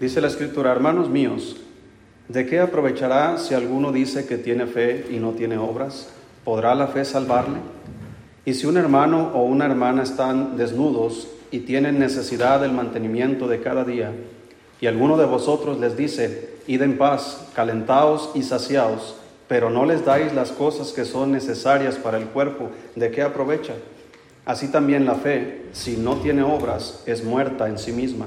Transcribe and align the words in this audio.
Dice 0.00 0.20
la 0.20 0.28
escritura, 0.28 0.70
hermanos 0.70 1.10
míos, 1.10 1.56
¿de 2.28 2.46
qué 2.46 2.60
aprovechará 2.60 3.36
si 3.36 3.54
alguno 3.54 3.90
dice 3.90 4.26
que 4.26 4.38
tiene 4.38 4.66
fe 4.66 5.06
y 5.10 5.16
no 5.16 5.32
tiene 5.32 5.58
obras? 5.58 6.10
¿Podrá 6.44 6.76
la 6.76 6.86
fe 6.86 7.04
salvarle? 7.04 7.58
Y 8.44 8.54
si 8.54 8.66
un 8.66 8.76
hermano 8.76 9.32
o 9.34 9.42
una 9.42 9.64
hermana 9.64 10.04
están 10.04 10.56
desnudos 10.56 11.26
y 11.50 11.60
tienen 11.60 11.98
necesidad 11.98 12.60
del 12.60 12.70
mantenimiento 12.70 13.48
de 13.48 13.60
cada 13.60 13.82
día, 13.82 14.12
y 14.80 14.86
alguno 14.86 15.16
de 15.16 15.26
vosotros 15.26 15.80
les 15.80 15.96
dice, 15.96 16.50
id 16.68 16.82
en 16.82 16.96
paz, 16.96 17.48
calentaos 17.56 18.30
y 18.36 18.44
saciaos, 18.44 19.16
pero 19.48 19.68
no 19.68 19.84
les 19.84 20.04
dais 20.04 20.32
las 20.32 20.52
cosas 20.52 20.92
que 20.92 21.04
son 21.04 21.32
necesarias 21.32 21.96
para 21.96 22.18
el 22.18 22.26
cuerpo, 22.26 22.70
¿de 22.94 23.10
qué 23.10 23.22
aprovecha? 23.22 23.74
Así 24.44 24.68
también 24.68 25.06
la 25.06 25.16
fe, 25.16 25.62
si 25.72 25.96
no 25.96 26.18
tiene 26.18 26.44
obras, 26.44 27.02
es 27.04 27.24
muerta 27.24 27.68
en 27.68 27.78
sí 27.78 27.90
misma. 27.90 28.26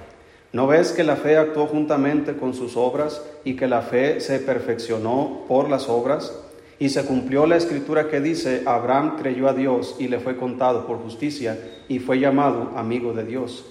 ¿No 0.53 0.67
ves 0.67 0.91
que 0.91 1.03
la 1.03 1.15
fe 1.15 1.37
actuó 1.37 1.67
juntamente 1.67 2.35
con 2.35 2.53
sus 2.53 2.75
obras 2.75 3.21
y 3.45 3.55
que 3.55 3.67
la 3.67 3.81
fe 3.81 4.19
se 4.19 4.39
perfeccionó 4.39 5.45
por 5.47 5.69
las 5.69 5.87
obras? 5.87 6.37
Y 6.77 6.89
se 6.89 7.05
cumplió 7.05 7.45
la 7.45 7.55
escritura 7.55 8.09
que 8.09 8.19
dice, 8.19 8.63
Abraham 8.65 9.17
creyó 9.17 9.47
a 9.47 9.53
Dios 9.53 9.95
y 9.99 10.07
le 10.07 10.19
fue 10.19 10.35
contado 10.35 10.85
por 10.87 10.97
justicia 10.97 11.57
y 11.87 11.99
fue 11.99 12.19
llamado 12.19 12.71
amigo 12.75 13.13
de 13.13 13.23
Dios. 13.23 13.65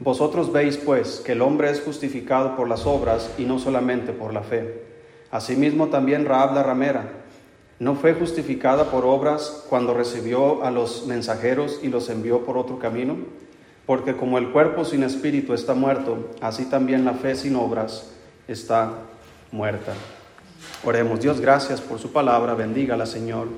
Vosotros 0.00 0.52
veis 0.52 0.76
pues 0.76 1.22
que 1.24 1.32
el 1.32 1.42
hombre 1.42 1.70
es 1.70 1.80
justificado 1.80 2.56
por 2.56 2.68
las 2.68 2.86
obras 2.86 3.30
y 3.38 3.44
no 3.44 3.58
solamente 3.58 4.12
por 4.12 4.34
la 4.34 4.42
fe. 4.42 4.82
Asimismo 5.30 5.88
también 5.88 6.24
Raab 6.24 6.54
la 6.54 6.62
ramera 6.62 7.26
¿No 7.78 7.94
fue 7.94 8.14
justificada 8.14 8.90
por 8.90 9.04
obras 9.04 9.66
cuando 9.68 9.92
recibió 9.92 10.64
a 10.64 10.70
los 10.70 11.06
mensajeros 11.06 11.80
y 11.82 11.88
los 11.88 12.08
envió 12.08 12.42
por 12.42 12.56
otro 12.56 12.78
camino? 12.78 13.16
Porque 13.86 14.16
como 14.16 14.38
el 14.38 14.50
cuerpo 14.50 14.84
sin 14.84 15.02
espíritu 15.02 15.54
está 15.54 15.74
muerto, 15.74 16.30
así 16.40 16.64
también 16.64 17.04
la 17.04 17.14
fe 17.14 17.34
sin 17.34 17.56
obras 17.56 18.10
está 18.48 18.92
muerta. 19.52 19.92
Oremos, 20.84 21.20
Dios, 21.20 21.40
gracias 21.40 21.80
por 21.80 21.98
su 21.98 22.12
palabra, 22.12 22.54
bendígala, 22.54 23.06
Señor. 23.06 23.48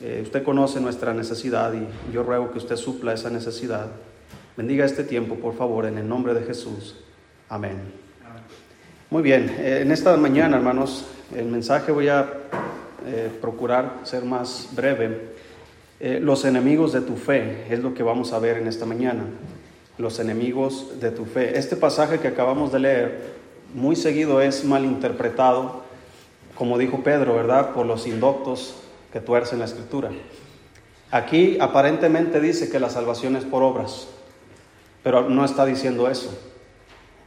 Eh, 0.00 0.20
usted 0.22 0.42
conoce 0.42 0.80
nuestra 0.80 1.14
necesidad 1.14 1.72
y 1.72 2.12
yo 2.12 2.22
ruego 2.22 2.50
que 2.50 2.58
usted 2.58 2.76
supla 2.76 3.12
esa 3.12 3.30
necesidad. 3.30 3.86
Bendiga 4.56 4.84
este 4.84 5.04
tiempo, 5.04 5.36
por 5.36 5.54
favor, 5.54 5.86
en 5.86 5.98
el 5.98 6.08
nombre 6.08 6.34
de 6.34 6.42
Jesús. 6.42 6.96
Amén. 7.48 7.78
Muy 9.10 9.22
bien, 9.22 9.56
eh, 9.58 9.80
en 9.82 9.90
esta 9.90 10.16
mañana, 10.16 10.56
hermanos, 10.56 11.04
el 11.34 11.46
mensaje 11.46 11.90
voy 11.90 12.08
a 12.08 12.32
eh, 13.06 13.28
procurar 13.40 14.00
ser 14.04 14.24
más 14.24 14.68
breve. 14.72 15.30
Eh, 15.98 16.20
los 16.22 16.44
enemigos 16.44 16.92
de 16.92 17.00
tu 17.00 17.16
fe 17.16 17.66
es 17.68 17.80
lo 17.80 17.92
que 17.92 18.02
vamos 18.02 18.32
a 18.32 18.38
ver 18.38 18.58
en 18.58 18.68
esta 18.68 18.86
mañana. 18.86 19.24
Los 20.00 20.18
enemigos 20.18 20.98
de 20.98 21.10
tu 21.10 21.26
fe. 21.26 21.58
Este 21.58 21.76
pasaje 21.76 22.20
que 22.20 22.28
acabamos 22.28 22.72
de 22.72 22.78
leer 22.78 23.34
muy 23.74 23.96
seguido 23.96 24.40
es 24.40 24.64
malinterpretado, 24.64 25.82
como 26.54 26.78
dijo 26.78 27.02
Pedro, 27.02 27.34
¿verdad? 27.34 27.74
Por 27.74 27.84
los 27.84 28.06
indoctos 28.06 28.76
que 29.12 29.20
tuercen 29.20 29.58
la 29.58 29.66
escritura. 29.66 30.10
Aquí 31.10 31.58
aparentemente 31.60 32.40
dice 32.40 32.70
que 32.70 32.80
la 32.80 32.88
salvación 32.88 33.36
es 33.36 33.44
por 33.44 33.62
obras, 33.62 34.08
pero 35.02 35.28
no 35.28 35.44
está 35.44 35.66
diciendo 35.66 36.08
eso. 36.08 36.32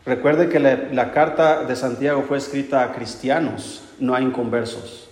Recuerde 0.03 0.50
que 0.50 0.59
la 0.59 1.12
carta 1.12 1.66
de 1.66 1.75
Santiago 1.75 2.23
fue 2.28 2.39
escrita 2.39 2.81
a 2.81 2.94
cristianos, 2.94 3.83
no 4.00 4.16
a 4.16 4.22
inconversos. 4.22 5.02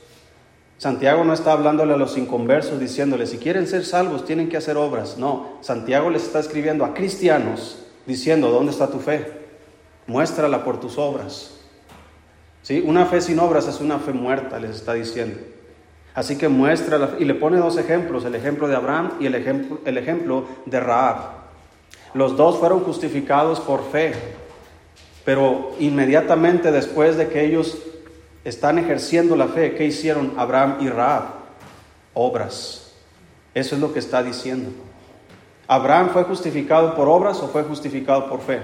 Santiago 0.82 1.24
no 1.24 1.32
está 1.32 1.52
hablándole 1.52 1.94
a 1.94 1.98
los 1.98 2.18
inconversos 2.18 2.80
diciéndole, 2.80 3.28
si 3.28 3.38
quieren 3.38 3.68
ser 3.68 3.86
salvos 3.86 4.26
tienen 4.26 4.50
que 4.50 4.58
hacer 4.58 4.78
obras. 4.78 5.16
No, 5.16 5.60
Santiago 5.62 6.10
les 6.10 6.24
está 6.24 6.40
escribiendo 6.40 6.84
a 6.84 6.96
cristianos 6.96 7.78
diciendo, 8.08 8.50
¿dónde 8.50 8.72
está 8.72 8.88
tu 8.88 8.98
fe? 8.98 9.32
Muéstrala 10.08 10.64
por 10.64 10.80
tus 10.80 10.98
obras. 10.98 11.52
¿Sí? 12.64 12.84
Una 12.84 13.06
fe 13.06 13.22
sin 13.22 13.38
obras 13.38 13.68
es 13.68 13.80
una 13.80 14.00
fe 14.00 14.12
muerta, 14.12 14.58
les 14.58 14.72
está 14.72 14.96
diciendo. 14.96 15.40
Así 16.16 16.36
que 16.36 16.50
muéstrala 16.50 17.12
y 17.20 17.26
le 17.26 17.36
pone 17.36 17.58
dos 17.58 17.78
ejemplos, 17.78 18.26
el 18.26 18.34
ejemplo 18.34 18.68
de 18.68 18.76
Abraham 18.76 19.12
y 19.20 19.28
el 19.28 19.36
ejemplo, 19.36 19.82
el 19.86 20.00
ejemplo 20.00 20.46
de 20.66 20.80
Raab. 20.80 21.18
Los 22.16 22.36
dos 22.36 22.58
fueron 22.58 22.80
justificados 22.80 23.60
por 23.60 23.84
fe, 23.92 24.14
pero 25.26 25.74
inmediatamente 25.80 26.72
después 26.72 27.18
de 27.18 27.28
que 27.28 27.46
ellos 27.46 27.78
están 28.44 28.80
ejerciendo 28.80 29.36
la 29.36 29.48
fe. 29.48 29.76
¿Qué 29.76 29.86
hicieron 29.86 30.34
Abraham 30.38 30.78
y 30.82 30.90
Raab? 30.90 31.24
Obras. 32.14 32.94
Eso 33.54 33.76
es 33.76 33.82
lo 33.82 33.94
que 33.94 34.00
está 34.00 34.24
diciendo. 34.24 34.70
¿Abraham 35.68 36.10
fue 36.12 36.24
justificado 36.24 36.96
por 36.96 37.08
obras 37.08 37.40
o 37.40 37.48
fue 37.48 37.64
justificado 37.64 38.30
por 38.30 38.42
fe? 38.42 38.60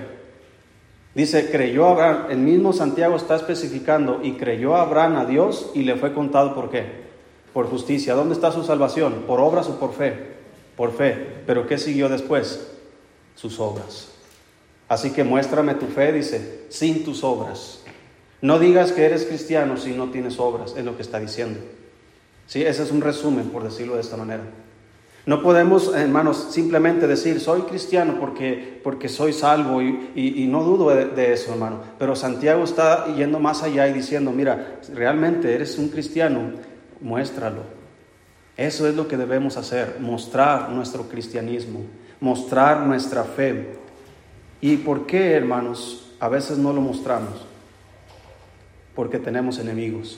Dice, 1.16 1.50
creyó 1.50 1.88
Abraham, 1.88 2.26
el 2.30 2.38
mismo 2.38 2.74
Santiago 2.74 3.16
está 3.16 3.38
especificando, 3.38 4.20
y 4.22 4.34
creyó 4.34 4.76
Abraham 4.76 5.16
a 5.16 5.26
Dios 5.26 5.72
y 5.74 5.82
le 5.82 5.96
fue 5.96 6.14
contado 6.14 6.54
por 6.54 6.70
qué? 6.70 7.08
Por 7.54 7.68
justicia. 7.70 8.14
¿Dónde 8.14 8.36
está 8.36 8.52
su 8.52 8.64
salvación? 8.64 9.24
¿Por 9.26 9.40
obras 9.40 9.68
o 9.68 9.80
por 9.80 9.94
fe? 9.94 10.36
Por 10.76 10.92
fe. 10.92 11.42
Pero 11.48 11.66
¿qué 11.66 11.78
siguió 11.78 12.08
después? 12.08 12.68
Sus 13.36 13.60
obras. 13.60 14.10
Así 14.88 15.12
que 15.12 15.24
muéstrame 15.24 15.74
tu 15.74 15.88
fe, 15.88 16.12
dice, 16.12 16.66
sin 16.70 17.04
tus 17.04 17.24
obras. 17.24 17.77
No 18.42 18.60
digas 18.60 18.92
que 18.92 19.06
eres 19.06 19.26
cristiano 19.26 19.78
si 19.78 19.94
no 19.94 20.10
tienes 20.10 20.40
obras, 20.40 20.76
es 20.78 20.86
lo 20.86 20.96
que 20.96 21.02
está 21.02 21.20
diciendo. 21.20 21.60
¿Sí? 22.46 22.64
Ese 22.64 22.84
es 22.84 22.92
un 22.92 23.02
resumen, 23.02 23.50
por 23.50 23.64
decirlo 23.64 23.96
de 23.96 24.02
esta 24.02 24.18
manera. 24.18 24.44
No 25.26 25.44
podemos, 25.44 25.94
hermanos, 25.94 26.48
simplemente 26.52 27.06
decir, 27.06 27.42
soy 27.42 27.64
cristiano 27.64 28.16
porque, 28.18 28.80
porque 28.82 29.10
soy 29.10 29.34
salvo 29.34 29.82
y, 29.82 30.48
no 30.50 30.64
dudo 30.64 30.90
de, 30.92 31.08
de, 31.08 31.34
eso, 31.34 31.52
hermano. 31.52 31.82
Pero 32.00 32.16
Santiago 32.16 32.64
está 32.64 33.14
yendo 33.14 33.38
más 33.38 33.62
allá 33.62 33.90
y 33.90 33.94
diciendo, 33.94 34.32
mira, 34.32 34.80
realmente 34.94 35.54
eres 35.54 35.78
un 35.78 35.90
cristiano, 35.90 36.52
muéstralo. 37.02 37.64
Eso 38.56 38.88
es 38.88 38.96
lo 38.96 39.10
que 39.10 39.18
debemos 39.18 39.58
hacer, 39.58 39.98
mostrar 40.00 40.70
nuestro 40.70 41.10
cristianismo, 41.10 41.82
mostrar 42.22 42.88
nuestra 42.88 43.26
fe. 43.26 43.76
¿Y 44.62 44.78
por 44.78 45.06
qué, 45.06 45.34
hermanos, 45.34 46.14
a 46.22 46.30
veces 46.30 46.58
no 46.58 46.72
lo 46.72 46.80
mostramos? 46.80 47.46
Porque 48.98 49.20
tenemos 49.20 49.60
enemigos, 49.60 50.18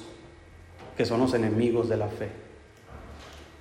que 0.95 1.05
son 1.05 1.19
los 1.19 1.33
enemigos 1.33 1.89
de 1.89 1.97
la 1.97 2.07
fe. 2.07 2.29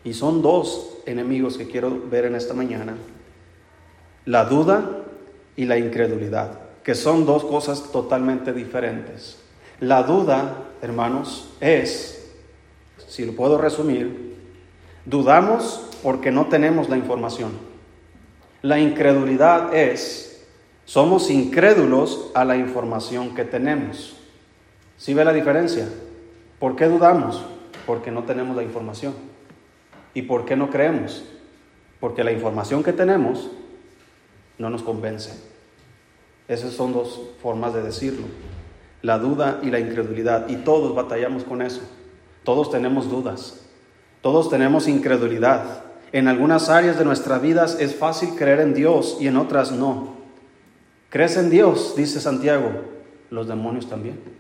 Y 0.04 0.14
son 0.14 0.42
dos 0.42 0.98
enemigos 1.06 1.58
que 1.58 1.66
quiero 1.66 2.04
ver 2.08 2.26
en 2.26 2.36
esta 2.36 2.54
mañana. 2.54 2.96
La 4.26 4.44
duda 4.44 5.02
y 5.56 5.64
la 5.64 5.76
incredulidad, 5.76 6.60
que 6.84 6.94
son 6.94 7.26
dos 7.26 7.44
cosas 7.44 7.90
totalmente 7.90 8.52
diferentes. 8.52 9.38
La 9.80 10.04
duda, 10.04 10.68
hermanos, 10.82 11.50
es, 11.58 12.30
si 13.08 13.26
lo 13.26 13.32
puedo 13.32 13.58
resumir, 13.58 14.36
dudamos 15.04 15.90
porque 16.04 16.30
no 16.30 16.46
tenemos 16.46 16.88
la 16.88 16.96
información. 16.96 17.50
La 18.62 18.78
incredulidad 18.78 19.74
es, 19.74 20.46
somos 20.84 21.28
incrédulos 21.28 22.30
a 22.34 22.44
la 22.44 22.56
información 22.56 23.34
que 23.34 23.44
tenemos. 23.44 24.14
¿Sí 24.98 25.14
ve 25.14 25.24
la 25.24 25.32
diferencia? 25.32 25.88
¿Por 26.58 26.74
qué 26.74 26.86
dudamos? 26.86 27.44
Porque 27.86 28.10
no 28.10 28.24
tenemos 28.24 28.56
la 28.56 28.64
información. 28.64 29.14
¿Y 30.12 30.22
por 30.22 30.44
qué 30.44 30.56
no 30.56 30.70
creemos? 30.70 31.24
Porque 32.00 32.24
la 32.24 32.32
información 32.32 32.82
que 32.82 32.92
tenemos 32.92 33.48
no 34.58 34.68
nos 34.70 34.82
convence. 34.82 35.40
Esas 36.48 36.72
son 36.72 36.92
dos 36.92 37.20
formas 37.40 37.74
de 37.74 37.82
decirlo. 37.82 38.26
La 39.02 39.18
duda 39.18 39.60
y 39.62 39.70
la 39.70 39.78
incredulidad. 39.78 40.48
Y 40.48 40.56
todos 40.56 40.94
batallamos 40.96 41.44
con 41.44 41.62
eso. 41.62 41.82
Todos 42.42 42.70
tenemos 42.70 43.08
dudas. 43.08 43.60
Todos 44.20 44.50
tenemos 44.50 44.88
incredulidad. 44.88 45.84
En 46.10 46.26
algunas 46.26 46.70
áreas 46.70 46.98
de 46.98 47.04
nuestras 47.04 47.40
vidas 47.40 47.78
es 47.78 47.94
fácil 47.94 48.30
creer 48.36 48.60
en 48.60 48.74
Dios 48.74 49.18
y 49.20 49.28
en 49.28 49.36
otras 49.36 49.70
no. 49.70 50.16
¿Crees 51.10 51.36
en 51.36 51.50
Dios? 51.50 51.94
Dice 51.96 52.20
Santiago. 52.20 52.72
Los 53.30 53.46
demonios 53.46 53.88
también. 53.88 54.37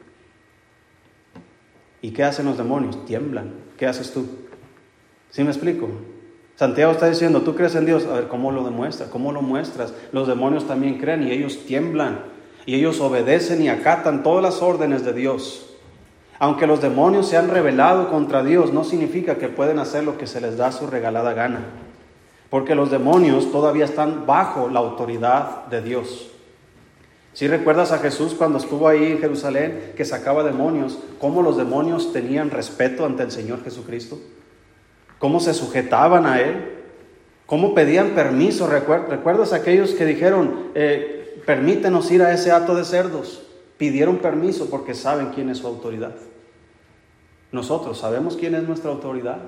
¿Y 2.00 2.10
qué 2.10 2.24
hacen 2.24 2.46
los 2.46 2.56
demonios? 2.56 3.04
Tiemblan. 3.04 3.52
¿Qué 3.76 3.86
haces 3.86 4.12
tú? 4.12 4.26
¿Sí 5.30 5.42
me 5.42 5.50
explico? 5.50 5.88
Santiago 6.56 6.92
está 6.92 7.08
diciendo, 7.08 7.42
tú 7.42 7.54
crees 7.54 7.74
en 7.76 7.86
Dios, 7.86 8.04
a 8.06 8.14
ver, 8.14 8.28
¿cómo 8.28 8.50
lo 8.50 8.64
demuestras? 8.64 9.08
¿Cómo 9.10 9.32
lo 9.32 9.42
muestras? 9.42 9.94
Los 10.10 10.26
demonios 10.26 10.66
también 10.66 10.98
creen 10.98 11.22
y 11.22 11.30
ellos 11.30 11.64
tiemblan 11.66 12.20
y 12.66 12.74
ellos 12.74 13.00
obedecen 13.00 13.62
y 13.62 13.68
acatan 13.68 14.22
todas 14.22 14.42
las 14.42 14.60
órdenes 14.60 15.04
de 15.04 15.12
Dios. 15.12 15.66
Aunque 16.40 16.66
los 16.66 16.80
demonios 16.80 17.28
se 17.28 17.36
han 17.36 17.48
rebelado 17.48 18.10
contra 18.10 18.42
Dios, 18.42 18.72
no 18.72 18.84
significa 18.84 19.38
que 19.38 19.48
pueden 19.48 19.78
hacer 19.78 20.04
lo 20.04 20.18
que 20.18 20.26
se 20.26 20.40
les 20.40 20.56
da 20.56 20.70
su 20.70 20.86
regalada 20.86 21.32
gana. 21.32 21.60
Porque 22.50 22.74
los 22.74 22.90
demonios 22.90 23.50
todavía 23.50 23.84
están 23.84 24.26
bajo 24.26 24.68
la 24.68 24.80
autoridad 24.80 25.66
de 25.66 25.82
Dios. 25.82 26.30
Si 27.38 27.46
recuerdas 27.46 27.92
a 27.92 27.98
Jesús 27.98 28.34
cuando 28.34 28.58
estuvo 28.58 28.88
ahí 28.88 29.12
en 29.12 29.20
Jerusalén, 29.20 29.92
que 29.96 30.04
sacaba 30.04 30.42
demonios, 30.42 30.98
cómo 31.20 31.40
los 31.40 31.56
demonios 31.56 32.12
tenían 32.12 32.50
respeto 32.50 33.06
ante 33.06 33.22
el 33.22 33.30
Señor 33.30 33.62
Jesucristo, 33.62 34.18
cómo 35.20 35.38
se 35.38 35.54
sujetaban 35.54 36.26
a 36.26 36.40
Él, 36.40 36.80
cómo 37.46 37.76
pedían 37.76 38.16
permiso. 38.16 38.66
¿Recuerdas 38.66 39.52
a 39.52 39.56
aquellos 39.58 39.92
que 39.92 40.04
dijeron, 40.04 40.72
eh, 40.74 41.40
permítenos 41.46 42.10
ir 42.10 42.22
a 42.22 42.32
ese 42.32 42.50
hato 42.50 42.74
de 42.74 42.84
cerdos? 42.84 43.46
Pidieron 43.76 44.18
permiso 44.18 44.68
porque 44.68 44.94
saben 44.94 45.28
quién 45.28 45.48
es 45.48 45.58
su 45.58 45.68
autoridad. 45.68 46.16
Nosotros 47.52 48.00
sabemos 48.00 48.36
quién 48.36 48.56
es 48.56 48.64
nuestra 48.64 48.90
autoridad, 48.90 49.38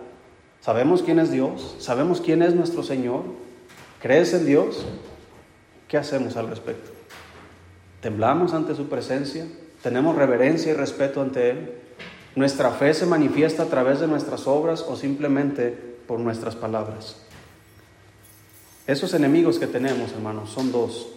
sabemos 0.60 1.02
quién 1.02 1.18
es 1.18 1.32
Dios, 1.32 1.74
sabemos 1.80 2.20
quién 2.20 2.42
es 2.42 2.54
nuestro 2.54 2.84
Señor. 2.84 3.24
¿Crees 4.00 4.32
en 4.32 4.46
Dios? 4.46 4.86
¿Qué 5.88 5.98
hacemos 5.98 6.36
al 6.36 6.46
respecto? 6.46 6.99
¿Temblamos 8.00 8.54
ante 8.54 8.74
su 8.74 8.88
presencia? 8.88 9.46
¿Tenemos 9.82 10.16
reverencia 10.16 10.72
y 10.72 10.74
respeto 10.74 11.20
ante 11.20 11.50
Él? 11.50 11.70
¿Nuestra 12.34 12.70
fe 12.70 12.94
se 12.94 13.06
manifiesta 13.06 13.64
a 13.64 13.66
través 13.66 14.00
de 14.00 14.06
nuestras 14.06 14.46
obras 14.46 14.82
o 14.82 14.96
simplemente 14.96 15.70
por 16.06 16.20
nuestras 16.20 16.56
palabras? 16.56 17.16
Esos 18.86 19.14
enemigos 19.14 19.58
que 19.58 19.66
tenemos, 19.66 20.12
hermanos, 20.12 20.50
son 20.50 20.72
dos. 20.72 21.08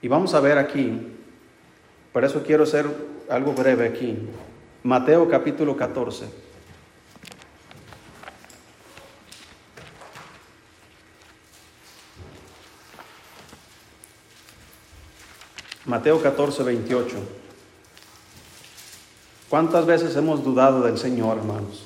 Y 0.00 0.08
vamos 0.08 0.34
a 0.34 0.40
ver 0.40 0.58
aquí, 0.58 1.08
por 2.12 2.24
eso 2.24 2.42
quiero 2.42 2.64
hacer 2.64 2.86
algo 3.30 3.52
breve 3.52 3.86
aquí. 3.86 4.18
Mateo 4.82 5.28
capítulo 5.28 5.76
14. 5.76 6.51
Mateo 15.86 16.22
14, 16.22 16.62
28. 16.62 17.16
¿Cuántas 19.48 19.84
veces 19.84 20.16
hemos 20.16 20.44
dudado 20.44 20.82
del 20.82 20.96
Señor, 20.96 21.38
hermanos? 21.38 21.84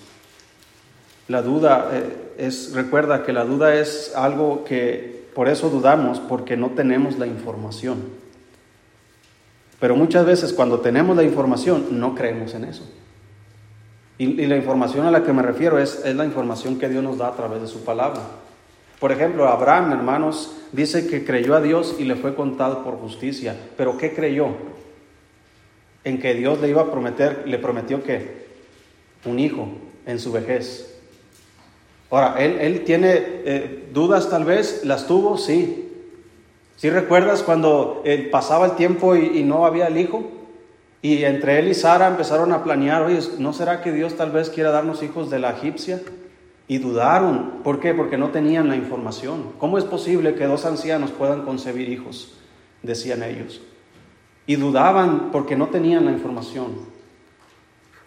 La 1.28 1.42
duda 1.42 1.90
eh, 1.92 2.34
es, 2.38 2.72
recuerda 2.72 3.24
que 3.24 3.32
la 3.32 3.44
duda 3.44 3.74
es 3.74 4.12
algo 4.14 4.64
que 4.64 5.26
por 5.34 5.48
eso 5.48 5.70
dudamos, 5.70 6.20
porque 6.20 6.56
no 6.56 6.70
tenemos 6.70 7.18
la 7.18 7.26
información. 7.26 8.04
Pero 9.80 9.96
muchas 9.96 10.24
veces 10.24 10.52
cuando 10.52 10.80
tenemos 10.80 11.16
la 11.16 11.24
información 11.24 11.86
no 11.90 12.14
creemos 12.14 12.54
en 12.54 12.64
eso. 12.64 12.88
Y, 14.18 14.46
la 14.46 14.56
información 14.56 15.06
a 15.06 15.10
la 15.10 15.24
que 15.24 15.32
me 15.32 15.42
refiero 15.42 15.78
es, 15.78 16.02
es 16.04 16.16
la 16.16 16.24
información 16.24 16.78
que 16.78 16.88
Dios 16.88 17.02
nos 17.02 17.18
da 17.18 17.28
a 17.28 17.36
través 17.36 17.60
de 17.60 17.68
su 17.68 17.84
palabra. 17.84 18.20
Por 19.00 19.12
ejemplo, 19.12 19.48
Abraham, 19.48 19.92
hermanos, 19.92 20.56
dice 20.72 21.06
que 21.06 21.24
creyó 21.24 21.54
a 21.54 21.60
Dios 21.60 21.96
y 21.98 22.04
le 22.04 22.16
fue 22.16 22.34
contado 22.34 22.82
por 22.82 22.96
justicia. 22.98 23.56
Pero 23.76 23.98
¿qué 23.98 24.14
creyó? 24.14 24.48
En 26.04 26.20
que 26.20 26.34
Dios 26.34 26.60
le 26.60 26.68
iba 26.68 26.82
a 26.82 26.90
prometer, 26.90 27.42
le 27.46 27.58
prometió 27.58 28.02
que 28.02 28.46
un 29.24 29.38
hijo 29.38 29.68
en 30.06 30.18
su 30.18 30.32
vejez. 30.32 30.94
Ahora, 32.10 32.36
él, 32.38 32.58
él 32.60 32.84
tiene 32.84 33.14
eh, 33.16 33.88
dudas 33.92 34.30
tal 34.30 34.44
vez, 34.44 34.82
las 34.84 35.06
tuvo, 35.06 35.36
sí, 35.36 35.86
si 36.76 36.90
recuerdas 36.90 37.42
cuando 37.42 38.02
eh, 38.04 38.28
pasaba 38.30 38.66
el 38.66 38.72
tiempo 38.72 39.16
y, 39.16 39.42
no 39.42 39.64
había 39.64 39.86
el 39.86 39.96
hijo? 39.96 40.24
Y 41.00 41.24
entre 41.24 41.58
él 41.58 41.68
y 41.68 41.74
Sara 41.74 42.06
empezaron 42.06 42.52
a 42.52 42.62
planear, 42.64 43.02
oye, 43.02 43.18
¿no 43.38 43.54
será 43.54 43.80
que 43.80 43.92
Dios 43.92 44.16
tal 44.16 44.30
vez 44.30 44.50
quiera 44.50 44.70
darnos 44.70 45.02
hijos 45.02 45.30
de 45.30 45.38
la 45.38 45.52
egipcia? 45.52 46.02
Y 46.68 46.78
dudaron. 46.78 47.62
¿Por 47.62 47.80
qué? 47.80 47.94
Porque 47.94 48.16
no 48.16 48.30
tenían 48.30 48.68
la 48.68 48.76
información. 48.76 49.52
¿Cómo 49.58 49.78
es 49.78 49.84
posible 49.84 50.34
que 50.34 50.46
dos 50.46 50.64
ancianos 50.64 51.10
puedan 51.10 51.42
concebir 51.42 51.88
hijos? 51.88 52.38
Decían 52.82 53.22
ellos. 53.22 53.60
Y 54.46 54.56
dudaban 54.56 55.30
porque 55.30 55.56
no 55.56 55.68
tenían 55.68 56.04
la 56.04 56.12
información. 56.12 56.72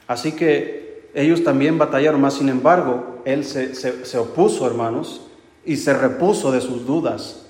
Así 0.08 0.34
que 0.34 1.10
ellos 1.14 1.44
también 1.44 1.78
batallaron 1.78 2.22
más. 2.22 2.36
Sin 2.36 2.50
embargo, 2.50 3.22
él 3.26 3.46
se, 3.46 3.76
se 3.76 4.18
opuso, 4.18 4.68
hermanos, 4.68 5.28
y 5.66 5.78
se 5.78 5.94
repuso 5.94 6.52
de 6.52 6.62
sus 6.62 6.86
dudas 6.86 7.46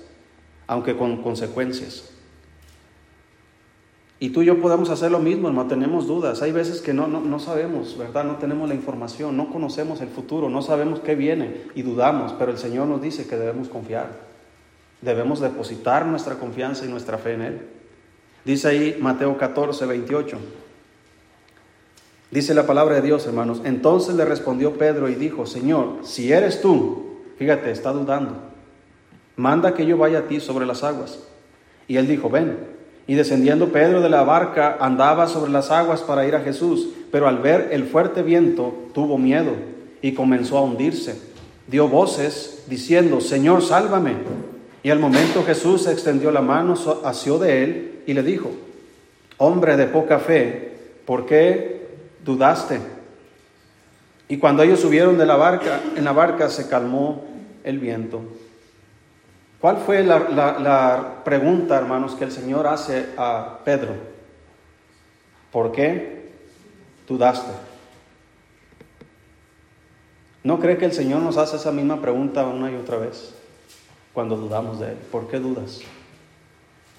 aunque 0.70 0.96
con 0.96 1.20
consecuencias. 1.20 2.10
Y 4.20 4.30
tú 4.30 4.42
y 4.42 4.46
yo 4.46 4.60
podemos 4.60 4.90
hacer 4.90 5.10
lo 5.10 5.18
mismo, 5.18 5.50
no 5.50 5.66
tenemos 5.66 6.06
dudas. 6.06 6.42
Hay 6.42 6.52
veces 6.52 6.80
que 6.80 6.92
no, 6.92 7.08
no, 7.08 7.38
sabemos, 7.40 7.96
¿verdad? 7.98 8.22
No 8.22 8.36
tenemos 8.36 8.68
la 8.68 8.76
información, 8.76 9.36
no 9.36 9.50
conocemos 9.50 10.00
el 10.00 10.08
futuro, 10.08 10.48
no 10.48 10.62
sabemos 10.62 11.00
qué 11.00 11.16
viene 11.16 11.62
y 11.74 11.82
dudamos, 11.82 12.32
pero 12.38 12.52
el 12.52 12.58
Señor 12.58 12.86
nos 12.86 13.00
dice 13.00 13.26
que 13.26 13.36
debemos 13.36 13.68
confiar. 13.68 14.10
Debemos 15.00 15.40
depositar 15.40 16.06
nuestra 16.06 16.34
confianza 16.34 16.84
y 16.84 16.88
nuestra 16.88 17.18
fe 17.18 17.32
en 17.32 17.40
Él. 17.40 17.60
Dice 18.44 18.68
ahí 18.68 18.96
Mateo 19.00 19.36
14, 19.36 19.86
28. 19.86 20.38
Dice 22.30 22.54
la 22.54 22.66
palabra 22.66 22.96
de 22.96 23.02
Dios, 23.02 23.26
hermanos. 23.26 23.62
Entonces 23.64 24.14
le 24.14 24.26
respondió 24.26 24.74
Pedro 24.74 25.08
y 25.08 25.14
dijo, 25.14 25.46
Señor, 25.46 26.00
si 26.02 26.30
eres 26.30 26.60
tú, 26.60 27.16
fíjate, 27.38 27.70
está 27.70 27.90
dudando 27.92 28.50
manda 29.40 29.74
que 29.74 29.86
yo 29.86 29.96
vaya 29.96 30.20
a 30.20 30.28
ti 30.28 30.38
sobre 30.38 30.66
las 30.66 30.84
aguas. 30.84 31.18
Y 31.88 31.96
él 31.96 32.06
dijo, 32.06 32.30
ven. 32.30 32.79
Y 33.10 33.16
descendiendo 33.16 33.72
Pedro 33.72 34.02
de 34.02 34.08
la 34.08 34.22
barca 34.22 34.76
andaba 34.78 35.26
sobre 35.26 35.50
las 35.50 35.72
aguas 35.72 36.00
para 36.00 36.28
ir 36.28 36.36
a 36.36 36.42
Jesús, 36.42 36.90
pero 37.10 37.26
al 37.26 37.38
ver 37.38 37.70
el 37.72 37.82
fuerte 37.82 38.22
viento 38.22 38.72
tuvo 38.94 39.18
miedo 39.18 39.50
y 40.00 40.12
comenzó 40.12 40.58
a 40.58 40.62
hundirse. 40.62 41.20
Dio 41.66 41.88
voces 41.88 42.62
diciendo, 42.68 43.20
Señor, 43.20 43.62
sálvame. 43.62 44.12
Y 44.84 44.90
al 44.90 45.00
momento 45.00 45.42
Jesús 45.42 45.88
extendió 45.88 46.30
la 46.30 46.40
mano, 46.40 46.76
asió 47.04 47.40
de 47.40 47.64
él 47.64 48.02
y 48.06 48.14
le 48.14 48.22
dijo, 48.22 48.52
hombre 49.38 49.76
de 49.76 49.86
poca 49.86 50.20
fe, 50.20 50.74
¿por 51.04 51.26
qué 51.26 51.88
dudaste? 52.24 52.78
Y 54.28 54.36
cuando 54.36 54.62
ellos 54.62 54.78
subieron 54.78 55.18
de 55.18 55.26
la 55.26 55.34
barca, 55.34 55.80
en 55.96 56.04
la 56.04 56.12
barca 56.12 56.48
se 56.48 56.68
calmó 56.68 57.24
el 57.64 57.80
viento. 57.80 58.20
¿Cuál 59.60 59.76
fue 59.76 60.02
la, 60.02 61.22
pregunta, 61.22 61.76
hermanos, 61.76 62.14
que 62.14 62.24
el 62.24 62.32
Señor 62.32 62.66
hace 62.66 63.10
a 63.18 63.58
Pedro? 63.62 63.94
¿Por 65.52 65.70
qué 65.72 66.30
dudaste? 67.06 67.50
¿No 70.42 70.58
cree 70.58 70.78
que 70.78 70.86
el 70.86 70.92
Señor 70.92 71.20
nos 71.20 71.36
hace 71.36 71.56
esa 71.56 71.72
misma 71.72 72.00
pregunta 72.00 72.46
una 72.46 72.70
y 72.70 72.76
otra 72.76 72.96
vez 72.96 73.34
cuando 74.14 74.36
dudamos 74.38 74.80
de 74.80 74.92
Él? 74.92 74.98
¿Por 75.12 75.28
qué 75.28 75.38
dudas? 75.38 75.80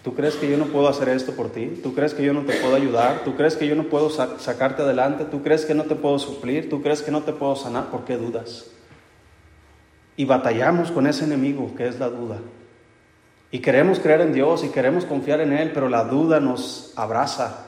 ¿Tú 0.03 0.13
crees 0.13 0.35
que 0.35 0.49
yo 0.49 0.57
no 0.57 0.65
puedo 0.65 0.87
hacer 0.87 1.09
esto 1.09 1.31
por 1.31 1.49
ti? 1.49 1.79
¿Tú 1.81 1.95
crees 1.95 2.13
que 2.13 2.23
yo 2.23 2.33
no 2.33 2.41
te 2.41 2.53
puedo 2.57 2.75
ayudar? 2.75 3.23
¿Tú 3.23 3.35
crees 3.35 3.55
que 3.55 3.67
yo 3.67 3.75
no 3.75 3.85
puedo 3.85 4.11
sacarte 4.11 4.83
adelante? 4.83 5.25
¿Tú 5.25 5.41
crees 5.41 5.65
que 5.65 5.73
no 5.73 5.85
te 5.85 5.95
puedo 5.95 6.19
suplir? 6.19 6.69
¿Tú 6.69 6.83
crees 6.83 7.01
que 7.01 7.09
no 7.09 7.21
te 7.21 7.33
puedo 7.33 7.55
sanar? 7.55 7.89
¿Por 7.89 8.05
qué 8.05 8.17
dudas? 8.17 8.67
Y 10.17 10.25
batallamos 10.25 10.91
con 10.91 11.07
ese 11.07 11.25
enemigo 11.25 11.73
que 11.75 11.87
es 11.87 11.99
la 11.99 12.09
duda. 12.09 12.37
Y 13.51 13.59
queremos 13.59 13.99
creer 13.99 14.21
en 14.21 14.33
Dios 14.33 14.63
y 14.63 14.69
queremos 14.69 15.05
confiar 15.05 15.41
en 15.41 15.51
Él, 15.51 15.71
pero 15.73 15.89
la 15.89 16.05
duda 16.05 16.39
nos 16.39 16.93
abraza. 16.95 17.65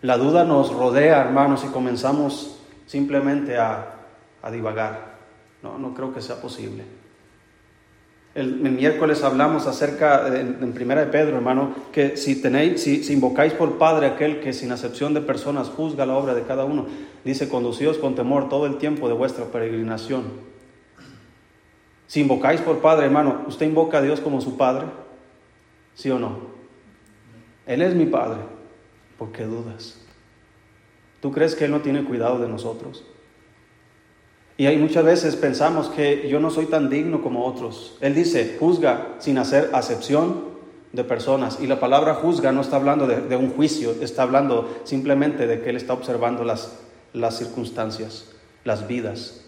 La 0.00 0.16
duda 0.16 0.44
nos 0.44 0.72
rodea, 0.72 1.20
hermanos, 1.20 1.64
y 1.64 1.68
comenzamos 1.68 2.56
simplemente 2.86 3.58
a, 3.58 3.94
divagar. 4.52 5.18
No, 5.62 5.76
no 5.76 5.92
creo 5.92 6.14
que 6.14 6.22
sea 6.22 6.40
posible. 6.40 6.84
El, 8.36 8.54
miércoles 8.54 9.24
hablamos 9.24 9.66
acerca, 9.66 10.28
en, 10.38 10.72
Primera 10.72 11.04
de 11.04 11.10
Pedro, 11.10 11.36
hermano, 11.36 11.74
que 11.90 12.16
si 12.16 12.40
tenéis, 12.40 12.80
si, 12.80 13.02
si, 13.02 13.14
invocáis 13.14 13.52
por 13.52 13.76
Padre 13.76 14.06
aquel 14.06 14.38
que 14.38 14.52
sin 14.52 14.70
acepción 14.70 15.14
de 15.14 15.20
personas 15.20 15.68
juzga 15.68 16.06
la 16.06 16.16
obra 16.16 16.34
de 16.34 16.44
cada 16.44 16.64
uno, 16.64 16.86
dice, 17.24 17.48
conducíos 17.48 17.98
con 17.98 18.14
temor 18.14 18.48
todo 18.48 18.66
el 18.66 18.78
tiempo 18.78 19.08
de 19.08 19.14
vuestra 19.14 19.46
peregrinación. 19.46 20.24
Si 22.08 22.22
invocáis 22.22 22.60
por 22.62 22.80
Padre, 22.80 23.06
hermano, 23.06 23.44
¿usted 23.46 23.66
invoca 23.66 23.98
a 23.98 24.02
Dios 24.02 24.20
como 24.20 24.40
su 24.40 24.56
Padre? 24.56 24.86
¿Sí 25.94 26.10
o 26.10 26.18
no? 26.18 26.38
Él 27.66 27.82
es 27.82 27.94
mi 27.94 28.06
Padre. 28.06 28.40
¿Por 29.18 29.30
qué 29.30 29.44
dudas? 29.44 30.00
¿Tú 31.20 31.30
crees 31.30 31.54
que 31.54 31.66
Él 31.66 31.70
no 31.70 31.82
tiene 31.82 32.04
cuidado 32.04 32.38
de 32.38 32.48
nosotros? 32.48 33.04
Y 34.56 34.66
hay 34.66 34.78
muchas 34.78 35.04
veces 35.04 35.36
pensamos 35.36 35.88
que 35.88 36.28
yo 36.28 36.40
no 36.40 36.50
soy 36.50 36.66
tan 36.66 36.88
digno 36.88 37.20
como 37.20 37.44
otros. 37.44 37.98
Él 38.00 38.14
dice, 38.14 38.56
juzga 38.58 39.16
sin 39.18 39.36
hacer 39.36 39.70
acepción 39.74 40.48
de 40.92 41.04
personas. 41.04 41.58
Y 41.60 41.66
la 41.66 41.78
palabra 41.78 42.14
juzga 42.14 42.52
no 42.52 42.62
está 42.62 42.76
hablando 42.76 43.06
de, 43.06 43.20
de, 43.20 43.36
un 43.36 43.50
juicio, 43.50 43.94
está 44.00 44.22
hablando 44.22 44.80
simplemente 44.84 45.46
de 45.46 45.60
que 45.60 45.70
Él 45.70 45.76
está 45.76 45.92
observando 45.92 46.42
las, 46.42 46.78
las 47.12 47.36
circunstancias, 47.36 48.32
las 48.64 48.88
vidas. 48.88 49.44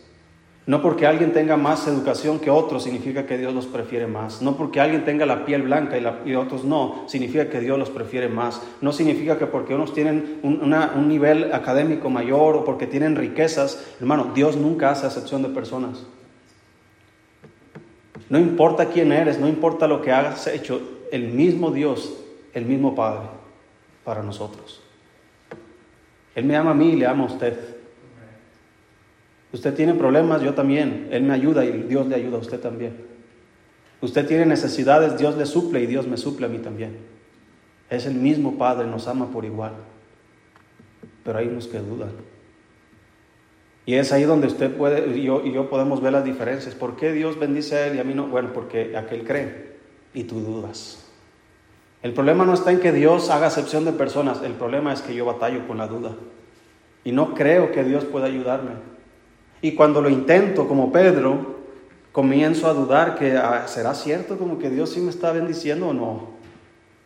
No 0.67 0.83
porque 0.83 1.07
alguien 1.07 1.33
tenga 1.33 1.57
más 1.57 1.87
educación 1.88 2.38
que 2.38 2.50
otros 2.50 2.85
significa 2.85 3.26
que 3.26 3.38
Dios 3.38 3.52
los 3.55 3.67
prefiere 3.67 4.07
más. 4.07 4.43
No 4.43 4.57
porque 4.57 4.81
alguien 4.81 5.05
tenga 5.05 5.26
la 5.26 5.45
piel 5.45 5.62
blanca 5.62 5.99
y, 5.99 6.35
otros 6.35 6.64
no, 6.64 7.05
significa 7.09 7.49
que 7.49 7.61
Dios 7.61 7.79
los 7.79 7.90
prefiere 7.90 8.29
más. 8.29 8.62
No 8.81 8.93
significa 8.93 9.38
que 9.38 9.47
porque 9.47 9.75
unos 9.75 9.93
tienen 9.95 10.38
un, 10.43 10.73
un 10.73 11.09
nivel 11.09 11.52
académico 11.52 12.11
mayor 12.11 12.57
o 12.57 12.64
porque 12.64 12.87
tienen 12.87 13.17
riquezas, 13.17 13.95
hermano, 14.00 14.33
Dios 14.35 14.57
nunca 14.57 14.90
hace 14.90 15.07
acepción 15.07 15.43
de 15.43 15.49
personas. 15.49 16.07
No 18.29 18.38
importa 18.38 18.87
quién 18.87 19.11
eres, 19.11 19.40
no 19.40 19.49
importa 19.49 19.88
lo 19.88 20.02
que 20.02 20.12
hagas 20.12 20.47
hecho, 20.47 20.81
el 21.11 21.29
mismo 21.29 21.73
Dios, 21.73 22.17
el 22.55 22.64
mismo 22.64 22.95
Padre 22.95 23.29
para 24.05 24.23
nosotros. 24.23 24.81
Él 26.35 26.45
me 26.45 26.57
ama 26.57 26.71
a 26.71 26.75
mí 26.75 26.90
y 26.90 26.97
le 26.97 27.07
ama 27.07 27.25
a 27.25 27.26
usted. 27.26 27.69
Usted 29.52 29.75
tiene 29.75 29.95
problemas, 29.95 30.42
yo 30.42 30.54
también. 30.54 31.09
Él 31.11 31.23
me 31.23 31.35
ayuda 31.35 31.64
y 31.64 31.73
Dios 31.83 32.07
le 32.07 32.14
ayuda 32.14 32.37
a 32.37 32.40
usted 32.40 32.61
también. 32.61 32.97
Usted 34.00 34.26
tiene 34.26 34.47
necesidades, 34.47 35.19
Dios 35.19 35.37
le 35.37 35.47
suple 35.47 35.83
y 35.83 35.87
Dios 35.87 36.07
me 36.07 36.16
suple 36.16 36.47
a 36.47 36.49
mí 36.49 36.59
también. 36.59 36.99
Es 37.90 38.07
el 38.07 38.14
mismo 38.14 38.57
Padre, 38.57 38.87
nos 38.87 39.09
ama 39.09 39.30
por 39.30 39.45
igual. 39.45 39.73
Pero 41.25 41.38
hay 41.38 41.49
unos 41.49 41.66
que 41.66 41.78
dudan. 41.78 42.12
Y 43.85 43.95
es 43.95 44.12
ahí 44.12 44.23
donde 44.23 44.47
usted 44.47 44.75
puede, 44.76 45.16
y 45.16 45.23
yo, 45.23 45.42
y 45.45 45.52
yo 45.52 45.69
podemos 45.69 46.00
ver 46.00 46.12
las 46.12 46.25
diferencias. 46.25 46.75
¿Por 46.75 46.97
qué 46.97 47.12
Dios 47.12 47.38
bendice 47.38 47.76
a 47.76 47.87
él 47.88 47.97
y 47.97 47.99
a 47.99 48.04
mí 48.04 48.14
no? 48.14 48.28
Bueno, 48.28 48.52
porque 48.52 48.97
aquel 48.97 49.25
cree 49.25 49.71
y 50.14 50.25
tú 50.25 50.40
dudas. 50.40 51.07
El 52.02 52.14
problema 52.14 52.45
no 52.45 52.54
está 52.54 52.73
en 52.73 52.80
que 52.80 52.92
Dios 52.92 53.28
haga 53.30 53.49
acepción 53.49 53.85
de 53.85 53.92
personas, 53.92 54.42
el 54.42 54.52
problema 54.52 54.92
es 54.92 55.02
que 55.02 55.14
yo 55.14 55.26
batallo 55.26 55.66
con 55.66 55.76
la 55.78 55.87
duda. 55.87 56.12
Y 57.04 57.12
no 57.12 57.35
creo 57.35 57.73
que 57.73 57.85
Dios 57.85 58.04
pueda 58.04 58.26
ayudarme. 58.26 58.73
Y 59.62 59.73
cuando 59.73 60.00
lo 60.00 60.09
intento, 60.09 60.67
como 60.67 60.90
Pedro, 60.90 61.61
comienzo 62.12 62.69
a 62.69 62.75
dudar 62.75 63.17
que 63.17 63.37
ah, 63.37 63.67
será 63.67 63.95
cierto 63.95 64.38
como 64.38 64.59
que 64.59 64.71
Dios 64.71 64.90
sí 64.90 65.00
me 65.00 65.11
está 65.11 65.33
bendiciendo 65.33 65.88
o 65.88 65.93
no. 65.93 66.40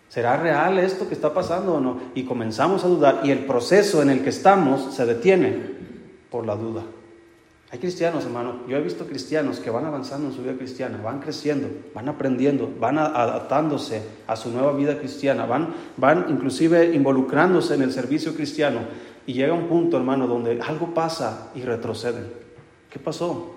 ¿Será 0.08 0.36
real 0.36 0.78
esto 0.78 1.08
que 1.08 1.14
está 1.14 1.34
pasando 1.34 1.74
o 1.74 1.80
no? 1.80 1.98
Y 2.14 2.24
comenzamos 2.24 2.84
a 2.84 2.88
dudar 2.88 3.20
y 3.24 3.30
el 3.30 3.46
proceso 3.46 4.00
en 4.00 4.10
el 4.10 4.22
que 4.22 4.30
estamos 4.30 4.94
se 4.94 5.04
detiene 5.06 5.74
por 6.30 6.46
la 6.46 6.54
duda. 6.54 6.82
Hay 7.72 7.80
cristianos, 7.80 8.24
hermano, 8.24 8.60
yo 8.68 8.76
he 8.76 8.80
visto 8.80 9.04
cristianos 9.04 9.58
que 9.58 9.70
van 9.70 9.84
avanzando 9.84 10.28
en 10.28 10.32
su 10.32 10.42
vida 10.42 10.54
cristiana, 10.54 11.00
van 11.02 11.18
creciendo, 11.18 11.66
van 11.92 12.08
aprendiendo, 12.08 12.72
van 12.78 12.98
adaptándose 12.98 14.00
a 14.28 14.36
su 14.36 14.50
nueva 14.50 14.72
vida 14.74 14.96
cristiana, 15.00 15.44
van, 15.46 15.74
van 15.96 16.26
inclusive 16.28 16.94
involucrándose 16.94 17.74
en 17.74 17.82
el 17.82 17.92
servicio 17.92 18.36
cristiano. 18.36 18.82
Y 19.26 19.32
llega 19.32 19.54
un 19.54 19.66
punto, 19.66 19.96
hermano, 19.96 20.28
donde 20.28 20.60
algo 20.60 20.94
pasa 20.94 21.50
y 21.56 21.62
retroceden. 21.62 22.43
¿Qué 22.94 23.00
pasó? 23.00 23.56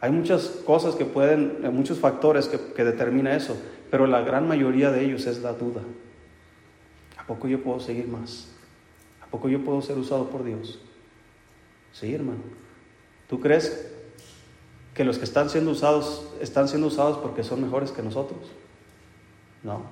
Hay 0.00 0.10
muchas 0.10 0.46
cosas 0.64 0.94
que 0.94 1.04
pueden, 1.04 1.58
eh, 1.62 1.68
muchos 1.68 1.98
factores 1.98 2.48
que, 2.48 2.58
que 2.72 2.84
determina 2.84 3.36
eso, 3.36 3.54
pero 3.90 4.06
la 4.06 4.22
gran 4.22 4.48
mayoría 4.48 4.90
de 4.90 5.04
ellos 5.04 5.26
es 5.26 5.42
la 5.42 5.52
duda. 5.52 5.82
¿A 7.18 7.26
poco 7.26 7.48
yo 7.48 7.62
puedo 7.62 7.80
seguir 7.80 8.08
más? 8.08 8.48
¿A 9.20 9.26
poco 9.26 9.50
yo 9.50 9.62
puedo 9.62 9.82
ser 9.82 9.98
usado 9.98 10.30
por 10.30 10.42
Dios? 10.42 10.80
Sí, 11.92 12.14
hermano. 12.14 12.40
¿Tú 13.28 13.40
crees 13.40 13.92
que 14.94 15.04
los 15.04 15.18
que 15.18 15.24
están 15.24 15.50
siendo 15.50 15.72
usados 15.72 16.26
están 16.40 16.68
siendo 16.68 16.86
usados 16.86 17.18
porque 17.18 17.44
son 17.44 17.60
mejores 17.60 17.92
que 17.92 18.00
nosotros? 18.00 18.40
No. 19.62 19.82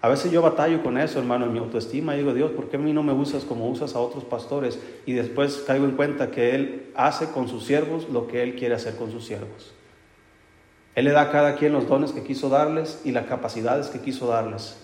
A 0.00 0.08
veces 0.08 0.30
yo 0.30 0.42
batallo 0.42 0.82
con 0.82 0.96
eso, 0.96 1.18
hermano, 1.18 1.46
en 1.46 1.52
mi 1.52 1.58
autoestima. 1.58 2.14
digo, 2.14 2.32
Dios, 2.32 2.52
¿por 2.52 2.68
qué 2.68 2.76
a 2.76 2.80
mí 2.80 2.92
no 2.92 3.02
me 3.02 3.12
usas 3.12 3.44
como 3.44 3.68
usas 3.68 3.96
a 3.96 4.00
otros 4.00 4.24
pastores? 4.24 4.78
Y 5.06 5.12
después 5.12 5.64
caigo 5.66 5.86
en 5.86 5.96
cuenta 5.96 6.30
que 6.30 6.54
Él 6.54 6.92
hace 6.94 7.30
con 7.30 7.48
sus 7.48 7.64
siervos 7.64 8.08
lo 8.08 8.28
que 8.28 8.42
Él 8.42 8.54
quiere 8.54 8.76
hacer 8.76 8.94
con 8.94 9.10
sus 9.10 9.26
siervos. 9.26 9.74
Él 10.94 11.04
le 11.04 11.12
da 11.12 11.22
a 11.22 11.30
cada 11.32 11.56
quien 11.56 11.72
los 11.72 11.88
dones 11.88 12.12
que 12.12 12.22
quiso 12.22 12.48
darles 12.48 13.02
y 13.04 13.10
las 13.10 13.26
capacidades 13.26 13.88
que 13.88 14.00
quiso 14.00 14.28
darles. 14.28 14.78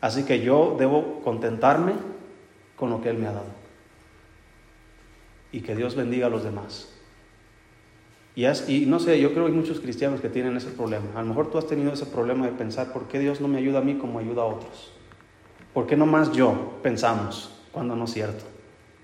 Así 0.00 0.24
que 0.24 0.40
yo 0.40 0.76
debo 0.78 1.20
contentarme 1.22 1.94
con 2.76 2.90
lo 2.90 3.00
que 3.00 3.10
Él 3.10 3.18
me 3.18 3.26
ha 3.26 3.32
dado. 3.32 3.62
Y 5.50 5.60
que 5.62 5.74
Dios 5.74 5.96
bendiga 5.96 6.28
a 6.28 6.30
los 6.30 6.44
demás. 6.44 6.91
Y, 8.34 8.46
y, 8.46 8.86
no 8.86 8.98
sé, 8.98 9.20
yo 9.20 9.32
creo 9.32 9.44
que 9.44 9.52
hay 9.52 9.56
muchos 9.56 9.80
cristianos 9.80 10.20
que 10.20 10.30
tienen 10.30 10.56
ese 10.56 10.70
problema. 10.70 11.04
A 11.14 11.20
lo 11.20 11.28
mejor 11.28 11.50
tú 11.50 11.58
has 11.58 11.66
tenido 11.66 11.92
ese 11.92 12.06
problema 12.06 12.46
de 12.46 12.52
pensar, 12.52 12.92
¿por 12.92 13.04
qué 13.04 13.18
Dios 13.18 13.40
no 13.40 13.48
me 13.48 13.58
ayuda 13.58 13.80
a 13.80 13.82
mí 13.82 13.94
como 13.94 14.18
ayuda 14.18 14.42
a 14.42 14.46
otros? 14.46 14.92
¿Por 15.74 15.86
qué 15.86 15.96
no 15.96 16.06
más 16.06 16.32
yo 16.32 16.78
pensamos 16.82 17.50
cuando 17.72 17.94
no 17.94 18.04
es 18.04 18.12
cierto? 18.12 18.44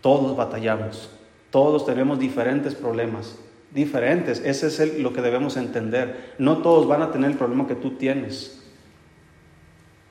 Todos 0.00 0.34
batallamos, 0.36 1.10
todos 1.50 1.84
tenemos 1.84 2.18
diferentes 2.18 2.74
problemas, 2.74 3.38
diferentes. 3.74 4.40
Ese 4.40 4.68
es 4.68 4.98
lo 4.98 5.12
que 5.12 5.20
debemos 5.20 5.58
entender. 5.58 6.34
No 6.38 6.58
todos 6.58 6.86
van 6.86 7.02
a 7.02 7.10
tener 7.10 7.30
el 7.30 7.36
problema 7.36 7.66
que 7.66 7.74
tú 7.74 7.92
tienes. 7.92 8.62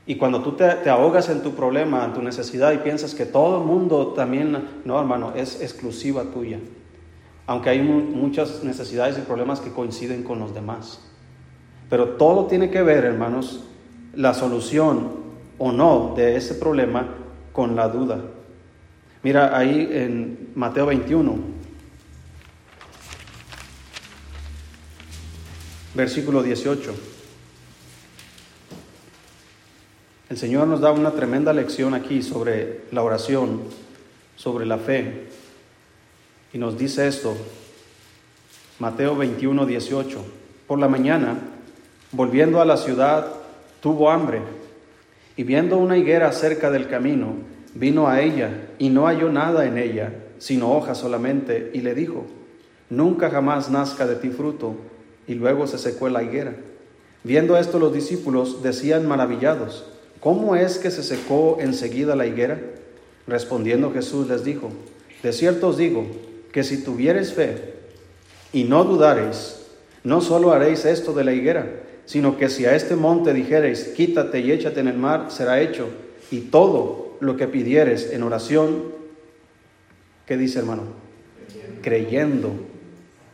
Y 0.05 0.15
cuando 0.15 0.41
tú 0.41 0.53
te, 0.53 0.69
te 0.75 0.89
ahogas 0.91 1.29
en 1.29 1.41
tu 1.41 1.53
problema, 1.55 2.05
en 2.05 2.13
tu 2.13 2.21
necesidad 2.21 2.71
y 2.71 2.77
piensas 2.77 3.15
que 3.15 3.25
todo 3.25 3.59
el 3.61 3.65
mundo 3.65 4.13
también, 4.13 4.81
no 4.85 4.99
hermano, 4.99 5.33
es 5.35 5.61
exclusiva 5.61 6.23
tuya 6.23 6.59
aunque 7.47 7.69
hay 7.69 7.81
muchas 7.81 8.63
necesidades 8.63 9.17
y 9.17 9.21
problemas 9.21 9.61
que 9.61 9.71
coinciden 9.71 10.23
con 10.23 10.37
los 10.37 10.53
demás. 10.53 10.99
Pero 11.89 12.09
todo 12.09 12.45
tiene 12.47 12.69
que 12.69 12.83
ver, 12.83 13.05
hermanos, 13.05 13.63
la 14.13 14.33
solución 14.33 15.11
o 15.57 15.71
no 15.71 16.13
de 16.15 16.35
ese 16.35 16.55
problema 16.55 17.07
con 17.53 17.75
la 17.75 17.87
duda. 17.87 18.21
Mira 19.23 19.57
ahí 19.57 19.87
en 19.91 20.51
Mateo 20.55 20.87
21, 20.87 21.37
versículo 25.95 26.43
18. 26.43 26.93
El 30.29 30.37
Señor 30.37 30.67
nos 30.67 30.81
da 30.81 30.91
una 30.91 31.11
tremenda 31.11 31.53
lección 31.53 31.93
aquí 31.93 32.21
sobre 32.21 32.81
la 32.91 33.01
oración, 33.01 33.61
sobre 34.35 34.65
la 34.65 34.77
fe. 34.77 35.29
Y 36.53 36.57
nos 36.57 36.77
dice 36.77 37.07
esto, 37.07 37.35
Mateo 38.79 39.15
21, 39.15 39.65
18. 39.65 40.25
Por 40.67 40.79
la 40.79 40.87
mañana, 40.87 41.37
volviendo 42.11 42.61
a 42.61 42.65
la 42.65 42.77
ciudad, 42.77 43.27
tuvo 43.81 44.09
hambre 44.11 44.41
y 45.35 45.43
viendo 45.43 45.77
una 45.77 45.97
higuera 45.97 46.31
cerca 46.31 46.71
del 46.71 46.87
camino, 46.87 47.35
vino 47.75 48.07
a 48.07 48.21
ella 48.21 48.69
y 48.79 48.89
no 48.89 49.05
halló 49.05 49.31
nada 49.31 49.65
en 49.65 49.77
ella, 49.77 50.13
sino 50.39 50.71
hojas 50.71 50.97
solamente, 50.97 51.71
y 51.73 51.81
le 51.81 51.93
dijo, 51.93 52.25
nunca 52.89 53.29
jamás 53.29 53.69
nazca 53.69 54.07
de 54.07 54.15
ti 54.15 54.29
fruto. 54.29 54.75
Y 55.27 55.35
luego 55.35 55.67
se 55.67 55.77
secó 55.77 56.07
la 56.09 56.23
higuera. 56.23 56.55
Viendo 57.23 57.57
esto 57.57 57.79
los 57.79 57.93
discípulos 57.93 58.63
decían 58.63 59.07
maravillados, 59.07 59.85
¿cómo 60.21 60.55
es 60.55 60.77
que 60.77 60.89
se 60.89 61.03
secó 61.03 61.57
enseguida 61.59 62.15
la 62.15 62.25
higuera? 62.25 62.59
Respondiendo 63.27 63.91
Jesús 63.91 64.27
les 64.29 64.43
dijo, 64.43 64.71
de 65.21 65.33
cierto 65.33 65.67
os 65.67 65.77
digo, 65.77 66.07
que 66.57 66.63
si 66.63 66.77
tuviereis 66.83 67.33
fe 67.33 67.75
y 68.51 68.63
no 68.63 68.83
dudareis, 68.83 69.57
no 70.03 70.21
solo 70.21 70.51
haréis 70.53 70.85
esto 70.85 71.13
de 71.13 71.23
la 71.23 71.31
higuera, 71.31 71.83
sino 72.05 72.35
que 72.35 72.49
si 72.49 72.65
a 72.65 72.75
este 72.75 72.95
monte 72.95 73.31
dijereis, 73.31 73.89
quítate 73.95 74.39
y 74.39 74.51
échate 74.51 74.79
en 74.79 74.87
el 74.87 74.97
mar, 74.97 75.27
será 75.29 75.61
hecho. 75.61 75.87
Y 76.31 76.49
todo 76.49 77.15
lo 77.19 77.37
que 77.37 77.47
pidieres 77.47 78.11
en 78.11 78.23
oración, 78.23 78.85
¿qué 80.25 80.35
dice 80.35 80.57
hermano? 80.57 80.81
Creyendo, 81.83 82.53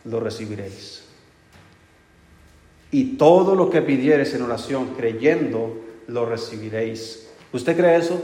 lo 0.04 0.20
recibiréis. 0.20 1.06
Y 2.92 3.16
todo 3.16 3.56
lo 3.56 3.70
que 3.70 3.82
pidieres 3.82 4.34
en 4.34 4.42
oración, 4.42 4.96
creyendo, 4.98 5.78
lo 6.08 6.26
recibiréis. 6.26 7.30
¿Usted 7.54 7.78
cree 7.78 7.96
eso? 7.96 8.22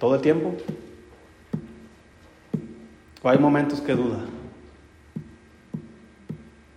¿Todo 0.00 0.14
el 0.14 0.22
tiempo? 0.22 0.54
¿O 3.22 3.28
hay 3.28 3.38
momentos 3.38 3.82
que 3.82 3.94
duda? 3.94 4.18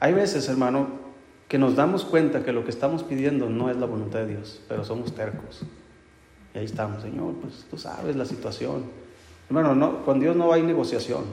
Hay 0.02 0.14
veces, 0.14 0.50
hermano, 0.50 0.90
que 1.48 1.58
nos 1.58 1.78
damos 1.78 2.04
cuenta 2.04 2.44
que 2.44 2.52
lo 2.52 2.66
que 2.66 2.70
estamos 2.70 3.02
pidiendo 3.02 3.50
no 3.50 3.70
es 3.70 3.78
la 3.78 3.86
voluntad 3.86 4.20
de 4.20 4.36
Dios, 4.36 4.62
pero 4.68 4.84
somos 4.84 5.16
tercos. 5.16 5.62
Y 6.54 6.58
ahí 6.58 6.66
estamos, 6.66 7.02
Señor, 7.02 7.36
pues 7.36 7.66
tú 7.70 7.78
sabes 7.78 8.18
la 8.18 8.26
situación. 8.26 8.84
Hermano, 9.48 9.74
no, 9.74 10.04
con 10.04 10.20
Dios 10.20 10.36
no 10.36 10.52
hay 10.52 10.62
negociación, 10.62 11.24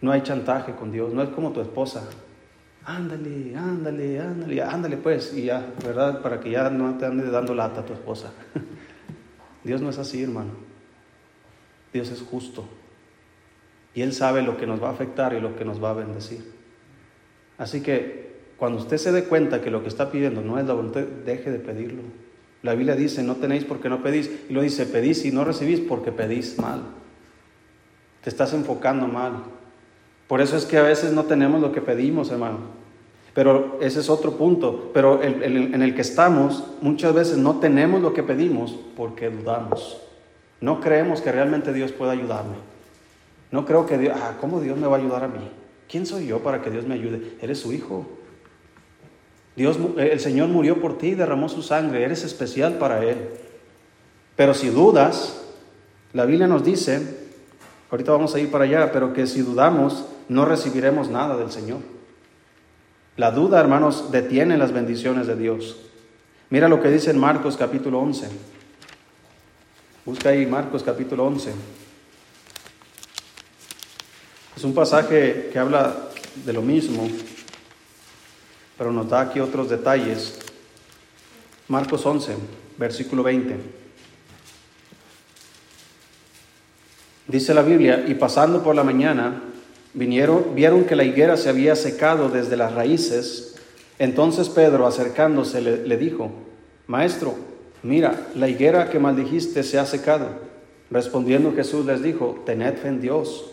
no 0.00 0.12
hay 0.12 0.22
chantaje 0.22 0.76
con 0.76 0.92
Dios, 0.92 1.12
no 1.12 1.20
es 1.20 1.30
como 1.30 1.50
tu 1.50 1.60
esposa. 1.60 2.08
Ándale, 2.84 3.56
ándale, 3.56 4.20
ándale, 4.20 4.62
ándale 4.62 4.96
pues, 4.98 5.34
y 5.34 5.46
ya, 5.46 5.66
¿verdad? 5.84 6.22
Para 6.22 6.38
que 6.38 6.52
ya 6.52 6.70
no 6.70 6.96
te 6.96 7.06
ande 7.06 7.28
dando 7.28 7.56
lata 7.56 7.80
a 7.80 7.84
tu 7.84 7.92
esposa. 7.92 8.30
Dios 9.64 9.80
no 9.80 9.90
es 9.90 9.98
así, 9.98 10.22
hermano. 10.22 10.65
Dios 11.92 12.10
es 12.10 12.22
justo. 12.22 12.64
Y 13.94 14.02
Él 14.02 14.12
sabe 14.12 14.42
lo 14.42 14.56
que 14.56 14.66
nos 14.66 14.82
va 14.82 14.88
a 14.88 14.92
afectar 14.92 15.32
y 15.32 15.40
lo 15.40 15.56
que 15.56 15.64
nos 15.64 15.82
va 15.82 15.90
a 15.90 15.94
bendecir. 15.94 16.52
Así 17.58 17.80
que 17.80 18.26
cuando 18.56 18.78
usted 18.78 18.96
se 18.98 19.12
dé 19.12 19.24
cuenta 19.24 19.60
que 19.60 19.70
lo 19.70 19.82
que 19.82 19.88
está 19.88 20.10
pidiendo 20.10 20.42
no 20.42 20.58
es 20.58 20.66
la 20.66 20.74
voluntad, 20.74 21.02
deje 21.02 21.50
de 21.50 21.58
pedirlo. 21.58 22.02
La 22.62 22.74
Biblia 22.74 22.96
dice, 22.96 23.22
no 23.22 23.36
tenéis 23.36 23.64
porque 23.64 23.88
no 23.88 24.02
pedís. 24.02 24.30
Y 24.48 24.52
lo 24.52 24.62
dice, 24.62 24.86
pedís 24.86 25.24
y 25.24 25.30
no 25.30 25.44
recibís 25.44 25.80
porque 25.80 26.12
pedís 26.12 26.58
mal. 26.58 26.82
Te 28.22 28.30
estás 28.30 28.52
enfocando 28.54 29.06
mal. 29.06 29.44
Por 30.26 30.40
eso 30.40 30.56
es 30.56 30.64
que 30.64 30.78
a 30.78 30.82
veces 30.82 31.12
no 31.12 31.24
tenemos 31.24 31.60
lo 31.60 31.72
que 31.72 31.80
pedimos, 31.80 32.30
hermano. 32.30 32.58
Pero 33.34 33.78
ese 33.80 34.00
es 34.00 34.10
otro 34.10 34.32
punto. 34.36 34.90
Pero 34.92 35.22
en 35.22 35.82
el 35.82 35.94
que 35.94 36.00
estamos, 36.00 36.64
muchas 36.80 37.14
veces 37.14 37.36
no 37.36 37.60
tenemos 37.60 38.00
lo 38.00 38.12
que 38.12 38.22
pedimos 38.22 38.76
porque 38.96 39.30
dudamos. 39.30 40.05
No 40.60 40.80
creemos 40.80 41.20
que 41.20 41.32
realmente 41.32 41.72
Dios 41.72 41.92
pueda 41.92 42.12
ayudarme. 42.12 42.56
No 43.50 43.64
creo 43.64 43.86
que 43.86 43.98
Dios, 43.98 44.16
ah, 44.20 44.36
¿cómo 44.40 44.60
Dios 44.60 44.78
me 44.78 44.86
va 44.86 44.96
a 44.96 45.00
ayudar 45.00 45.24
a 45.24 45.28
mí? 45.28 45.50
¿Quién 45.88 46.06
soy 46.06 46.26
yo 46.26 46.40
para 46.40 46.62
que 46.62 46.70
Dios 46.70 46.86
me 46.86 46.94
ayude? 46.94 47.36
Eres 47.40 47.60
su 47.60 47.72
hijo. 47.72 48.06
Dios, 49.54 49.78
eh, 49.96 50.10
el 50.12 50.20
Señor 50.20 50.48
murió 50.48 50.80
por 50.80 50.98
ti, 50.98 51.14
derramó 51.14 51.48
su 51.48 51.62
sangre, 51.62 52.04
eres 52.04 52.24
especial 52.24 52.74
para 52.74 53.04
Él. 53.04 53.16
Pero 54.34 54.52
si 54.54 54.68
dudas, 54.68 55.42
la 56.12 56.26
Biblia 56.26 56.46
nos 56.46 56.64
dice, 56.64 57.26
ahorita 57.90 58.12
vamos 58.12 58.34
a 58.34 58.40
ir 58.40 58.50
para 58.50 58.64
allá, 58.64 58.92
pero 58.92 59.12
que 59.12 59.26
si 59.26 59.42
dudamos, 59.42 60.06
no 60.28 60.44
recibiremos 60.44 61.08
nada 61.08 61.36
del 61.36 61.50
Señor. 61.50 61.78
La 63.16 63.30
duda, 63.30 63.60
hermanos, 63.60 64.10
detiene 64.12 64.58
las 64.58 64.72
bendiciones 64.72 65.26
de 65.26 65.36
Dios. 65.36 65.80
Mira 66.50 66.68
lo 66.68 66.82
que 66.82 66.90
dice 66.90 67.10
en 67.10 67.18
Marcos 67.18 67.56
capítulo 67.56 68.00
11. 68.00 68.28
Busca 70.06 70.30
ahí 70.30 70.46
Marcos 70.46 70.82
capítulo 70.82 71.26
11. 71.26 71.52
Es 74.56 74.64
un 74.64 74.72
pasaje 74.72 75.50
que 75.52 75.58
habla 75.58 76.08
de 76.44 76.52
lo 76.54 76.62
mismo 76.62 77.06
pero 78.76 78.92
nos 78.92 79.08
da 79.08 79.22
aquí 79.22 79.40
otros 79.40 79.70
detalles. 79.70 80.38
Marcos 81.68 82.04
11, 82.04 82.36
versículo 82.78 83.22
20. 83.22 83.56
Dice 87.26 87.54
la 87.54 87.62
Biblia, 87.62 88.04
y 88.06 88.14
pasando 88.14 88.62
por 88.62 88.76
la 88.76 88.84
mañana, 88.84 89.42
vinieron, 89.94 90.54
vieron 90.54 90.84
que 90.84 90.94
la 90.94 91.04
higuera 91.04 91.36
se 91.36 91.48
había 91.48 91.74
secado 91.74 92.28
desde 92.28 92.56
las 92.56 92.72
raíces. 92.72 93.56
Entonces 93.98 94.48
Pedro, 94.48 94.86
acercándose, 94.86 95.60
le, 95.60 95.86
le 95.86 95.96
dijo, 95.96 96.30
Maestro, 96.86 97.34
mira, 97.86 98.28
la 98.34 98.48
higuera 98.48 98.90
que 98.90 98.98
maldijiste 98.98 99.62
se 99.62 99.78
ha 99.78 99.86
secado. 99.86 100.28
Respondiendo 100.90 101.52
Jesús 101.52 101.86
les 101.86 102.02
dijo, 102.02 102.42
tened 102.44 102.76
fe 102.76 102.88
en 102.88 103.00
Dios, 103.00 103.50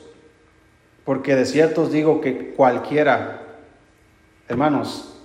porque 1.05 1.35
de 1.35 1.45
cierto 1.45 1.83
os 1.83 1.91
digo 1.91 2.21
que 2.21 2.53
cualquiera, 2.53 3.41
hermanos, 4.47 5.15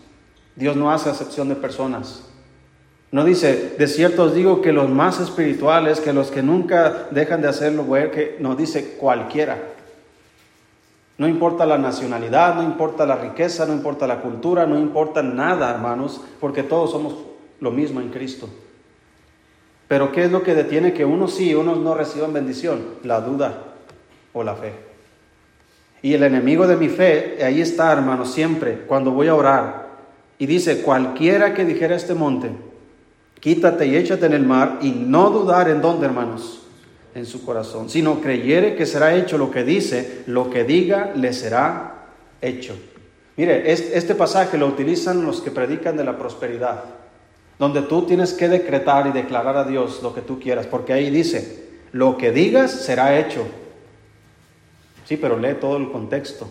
Dios 0.56 0.76
no 0.76 0.90
hace 0.90 1.10
acepción 1.10 1.48
de 1.48 1.56
personas. 1.56 2.24
No 3.10 3.24
dice, 3.24 3.74
de 3.78 3.86
cierto 3.86 4.24
os 4.24 4.34
digo 4.34 4.60
que 4.60 4.72
los 4.72 4.90
más 4.90 5.20
espirituales, 5.20 6.00
que 6.00 6.12
los 6.12 6.30
que 6.30 6.42
nunca 6.42 7.08
dejan 7.10 7.40
de 7.40 7.48
hacerlo, 7.48 7.86
que 8.12 8.36
no 8.40 8.54
dice 8.54 8.96
cualquiera. 8.98 9.58
No 11.16 11.26
importa 11.26 11.66
la 11.66 11.78
nacionalidad, 11.78 12.54
no 12.54 12.62
importa 12.62 13.06
la 13.06 13.16
riqueza, 13.16 13.66
no 13.66 13.72
importa 13.72 14.06
la 14.06 14.20
cultura, 14.20 14.66
no 14.66 14.78
importa 14.78 15.22
nada, 15.22 15.70
hermanos, 15.70 16.20
porque 16.40 16.62
todos 16.62 16.90
somos 16.90 17.14
lo 17.60 17.70
mismo 17.70 18.00
en 18.00 18.10
Cristo. 18.10 18.48
Pero 19.88 20.12
¿qué 20.12 20.24
es 20.24 20.30
lo 20.30 20.42
que 20.42 20.54
detiene 20.54 20.92
que 20.92 21.06
unos 21.06 21.34
sí 21.34 21.50
y 21.50 21.54
unos 21.54 21.78
no 21.78 21.94
reciban 21.94 22.34
bendición? 22.34 22.80
La 23.02 23.22
duda 23.22 23.64
o 24.34 24.44
la 24.44 24.54
fe. 24.54 24.72
Y 26.02 26.14
el 26.14 26.22
enemigo 26.22 26.66
de 26.66 26.76
mi 26.76 26.88
fe, 26.88 27.38
ahí 27.42 27.60
está, 27.60 27.92
hermanos, 27.92 28.32
siempre, 28.32 28.84
cuando 28.86 29.10
voy 29.10 29.28
a 29.28 29.34
orar, 29.34 29.88
y 30.38 30.46
dice, 30.46 30.82
cualquiera 30.82 31.54
que 31.54 31.64
dijera 31.64 31.96
este 31.96 32.14
monte, 32.14 32.50
quítate 33.40 33.86
y 33.86 33.96
échate 33.96 34.26
en 34.26 34.34
el 34.34 34.46
mar, 34.46 34.78
y 34.82 34.92
no 34.92 35.30
dudar 35.30 35.68
en 35.68 35.80
dónde, 35.80 36.06
hermanos, 36.06 36.62
en 37.14 37.26
su 37.26 37.44
corazón, 37.44 37.88
sino 37.88 38.20
creyere 38.20 38.76
que 38.76 38.86
será 38.86 39.14
hecho 39.16 39.38
lo 39.38 39.50
que 39.50 39.64
dice, 39.64 40.22
lo 40.26 40.50
que 40.50 40.62
diga 40.62 41.12
le 41.16 41.32
será 41.32 42.06
hecho. 42.40 42.76
Mire, 43.36 43.72
este 43.72 44.14
pasaje 44.14 44.58
lo 44.58 44.66
utilizan 44.66 45.24
los 45.24 45.40
que 45.40 45.50
predican 45.50 45.96
de 45.96 46.04
la 46.04 46.16
prosperidad, 46.16 46.84
donde 47.58 47.82
tú 47.82 48.02
tienes 48.02 48.32
que 48.32 48.48
decretar 48.48 49.06
y 49.08 49.12
declarar 49.12 49.56
a 49.56 49.64
Dios 49.64 50.00
lo 50.02 50.14
que 50.14 50.20
tú 50.20 50.38
quieras, 50.38 50.66
porque 50.66 50.92
ahí 50.92 51.10
dice, 51.10 51.68
lo 51.92 52.16
que 52.16 52.30
digas 52.30 52.70
será 52.70 53.18
hecho. 53.18 53.46
Sí, 55.04 55.16
pero 55.16 55.38
lee 55.38 55.54
todo 55.60 55.76
el 55.76 55.90
contexto. 55.90 56.48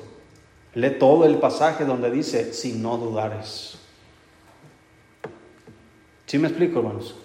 Lee 0.73 0.91
todo 0.99 1.25
el 1.25 1.37
pasaje 1.37 1.85
donde 1.85 2.11
dice, 2.11 2.53
si 2.53 2.73
no 2.73 2.97
dudares. 2.97 3.77
¿Sí 6.25 6.37
me 6.37 6.49
explico, 6.49 6.79
hermanos? 6.79 7.15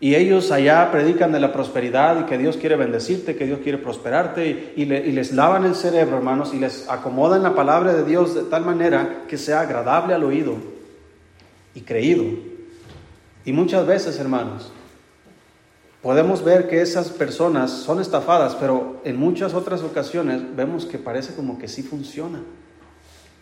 Y 0.00 0.16
ellos 0.16 0.50
allá 0.50 0.90
predican 0.90 1.30
de 1.30 1.38
la 1.38 1.52
prosperidad 1.52 2.20
y 2.20 2.24
que 2.24 2.36
Dios 2.36 2.56
quiere 2.56 2.74
bendecirte, 2.74 3.36
que 3.36 3.46
Dios 3.46 3.60
quiere 3.62 3.78
prosperarte 3.78 4.72
y, 4.74 4.84
les 4.84 5.30
lavan 5.30 5.64
el 5.64 5.76
cerebro, 5.76 6.16
hermanos, 6.16 6.52
y 6.52 6.58
les 6.58 6.88
acomodan 6.88 7.44
la 7.44 7.54
palabra 7.54 7.94
de 7.94 8.02
Dios 8.02 8.34
de 8.34 8.42
tal 8.42 8.64
manera 8.64 9.22
que 9.28 9.38
sea 9.38 9.60
agradable 9.60 10.12
al 10.12 10.24
oído 10.24 10.71
y 11.74 11.82
creído. 11.82 12.24
Y 13.44 13.52
muchas 13.52 13.86
veces, 13.86 14.18
hermanos, 14.18 14.72
podemos 16.02 16.44
ver 16.44 16.68
que 16.68 16.80
esas 16.80 17.10
personas 17.10 17.70
son 17.70 18.00
estafadas, 18.00 18.54
pero 18.56 19.00
en 19.04 19.16
muchas 19.16 19.54
otras 19.54 19.82
ocasiones 19.82 20.54
vemos 20.54 20.86
que 20.86 20.98
parece 20.98 21.34
como 21.34 21.58
que 21.58 21.68
sí 21.68 21.82
funciona. 21.82 22.42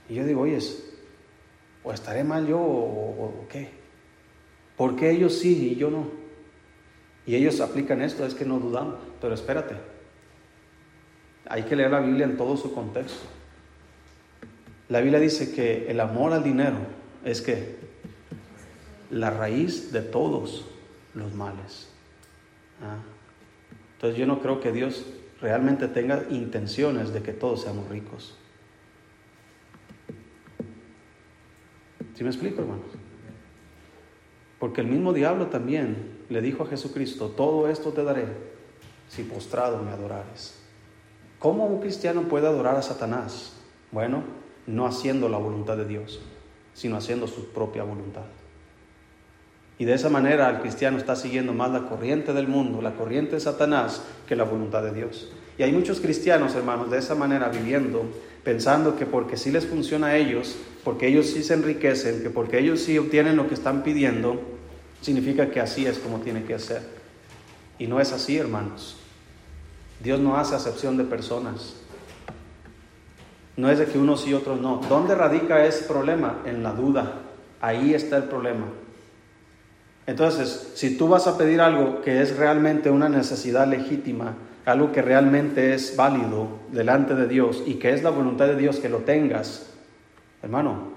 Y 0.09 0.15
yo 0.15 0.25
digo, 0.25 0.43
oye, 0.43 0.59
¿o 1.85 1.93
estaré 1.93 2.25
mal 2.25 2.47
yo 2.47 2.59
o, 2.59 3.47
qué? 3.49 3.71
¿Por 4.77 4.97
qué 4.97 5.11
ellos 5.11 5.35
sí 5.35 5.73
y 5.73 5.77
yo 5.77 5.91
no? 5.91 6.09
Y 7.27 7.35
ellos 7.35 7.61
aplican 7.61 8.03
esto, 8.03 8.25
es 8.25 8.35
que 8.35 8.45
no 8.45 8.59
dudamos, 8.59 8.97
pero 9.21 9.35
espérate, 9.35 9.75
hay 11.47 11.63
que 11.65 11.77
leer 11.77 11.91
la 11.91 12.01
Biblia 12.01 12.25
en 12.25 12.37
todo 12.37 12.57
su 12.57 12.73
contexto. 12.73 13.21
La 14.89 15.01
Biblia 15.01 15.21
dice 15.21 15.53
que 15.53 15.91
el 15.91 16.01
amor 16.01 16.33
al 16.33 16.43
dinero 16.43 16.79
es 17.25 17.41
que 17.41 17.77
la 19.11 19.31
raíz 19.31 19.93
de 19.93 20.01
todos 20.01 20.67
los 21.15 21.35
males. 21.35 21.89
Ah. 22.83 22.99
Entonces 23.95 24.19
yo 24.19 24.27
no 24.27 24.41
creo 24.41 24.61
que 24.61 24.73
Dios 24.73 25.05
realmente 25.41 25.89
tenga 25.89 26.25
intenciones 26.31 27.13
de 27.13 27.23
que 27.23 27.33
todos 27.33 27.63
seamos 27.63 27.89
ricos. 27.89 28.37
¿Sí 32.15 32.25
me 32.25 32.31
explico, 32.31 32.63
hermanos? 32.63 32.87
Porque 34.59 34.83
el 34.83 34.87
mismo 34.87 35.13
diablo 35.13 35.47
también 35.47 36.19
le 36.29 36.43
dijo 36.43 36.63
a 36.63 36.67
Jesucristo, 36.67 37.31
todo 37.31 37.69
esto 37.69 37.93
te 37.93 38.05
daré 38.05 38.27
si 39.09 39.23
postrado 39.23 39.83
me 39.83 39.91
adorares. 39.91 40.63
¿Cómo 41.39 41.67
un 41.67 41.81
cristiano 41.81 42.23
puede 42.23 42.47
adorar 42.47 42.77
a 42.77 42.83
Satanás? 42.83 43.57
Bueno, 43.91 44.23
no 44.67 44.87
haciendo 44.87 45.29
la 45.31 45.39
voluntad 45.39 45.79
de 45.79 45.87
Dios, 45.87 46.21
sino 46.75 46.97
haciendo 46.97 47.27
su 47.27 47.49
propia 47.53 47.83
voluntad. 47.85 48.27
Y 49.81 49.87
de 49.87 49.95
esa 49.95 50.11
manera 50.11 50.51
el 50.51 50.61
cristiano 50.61 50.99
está 50.99 51.17
siguiendo 51.17 51.55
más 51.55 51.71
la 51.71 51.89
corriente 51.89 52.35
del 52.35 52.47
mundo, 52.47 52.83
la 52.83 52.93
corriente 52.93 53.37
de 53.37 53.41
Satanás, 53.41 54.03
que 54.29 54.37
la 54.37 54.45
voluntad 54.45 54.83
de 54.83 54.93
Dios. 54.93 55.33
Y 55.57 55.63
hay 55.63 55.73
muchos 55.73 56.01
cristianos, 56.01 56.55
hermanos, 56.55 56.91
de 56.91 56.99
esa 56.99 57.15
manera 57.15 57.49
viviendo, 57.49 58.05
pensando 58.45 58.95
que 58.95 59.07
porque 59.07 59.39
sí 59.39 59.51
les 59.51 59.65
funciona 59.65 60.09
a 60.09 60.17
ellos, 60.19 60.57
porque 60.85 61.07
ellos 61.07 61.29
sí 61.29 61.43
se 61.43 61.55
enriquecen, 61.55 62.23
que 62.23 62.29
porque 62.29 62.59
ellos 62.59 62.81
sí 62.81 62.99
obtienen 62.99 63.39
lo 63.39 63.49
que 63.49 63.55
están 63.55 63.83
pidiendo, 63.83 64.39
significa 65.01 65.49
que 65.49 65.61
así 65.61 65.87
es 65.87 65.99
como 65.99 66.21
tiene 66.21 66.45
que 66.45 66.59
ser. 66.59 66.83
Y 67.79 67.87
no 67.87 68.03
es 68.03 68.13
así, 68.13 68.37
hermanos. 68.37 68.99
Dios 70.05 70.21
no 70.21 70.37
hace 70.37 70.57
acepción 70.57 70.99
de 70.99 71.05
personas. 71.05 71.77
No 73.57 73.71
es 73.71 73.79
de 73.79 73.87
que 73.87 73.97
unos 73.97 74.29
y 74.29 74.35
otros 74.35 74.61
no. 74.61 74.83
¿Dónde 74.91 75.15
radica 75.15 75.65
ese 75.65 75.87
problema? 75.87 76.43
En 76.45 76.63
la 76.63 76.73
duda. 76.73 77.23
Ahí 77.63 77.95
está 77.95 78.19
el 78.19 78.25
problema. 78.25 78.67
Entonces, 80.07 80.73
si 80.75 80.97
tú 80.97 81.09
vas 81.09 81.27
a 81.27 81.39
pedir 81.39 81.61
algo 81.61 82.03
que 82.03 82.21
es 82.23 82.37
realmente 82.37 82.91
una 82.91 83.09
necesidad 83.09 83.67
legítima, 83.67 84.35
algo 84.65 84.93
que 84.93 85.03
realmente 85.03 85.75
es 85.75 85.97
válido 85.97 86.49
delante 86.71 87.15
de 87.15 87.27
Dios 87.27 87.63
y 87.67 87.75
que 87.75 87.93
es 87.93 88.03
la 88.03 88.11
voluntad 88.11 88.47
de 88.47 88.57
Dios 88.57 88.79
que 88.79 88.89
lo 88.89 88.99
tengas, 88.99 89.71
hermano, 90.43 90.93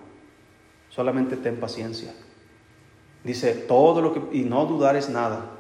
solamente 0.89 1.37
ten 1.37 1.57
paciencia. 1.57 2.13
Dice, 3.23 3.53
todo 3.53 4.01
lo 4.01 4.13
que, 4.13 4.37
y 4.37 4.43
no 4.43 4.65
dudares 4.65 5.09
nada. 5.09 5.51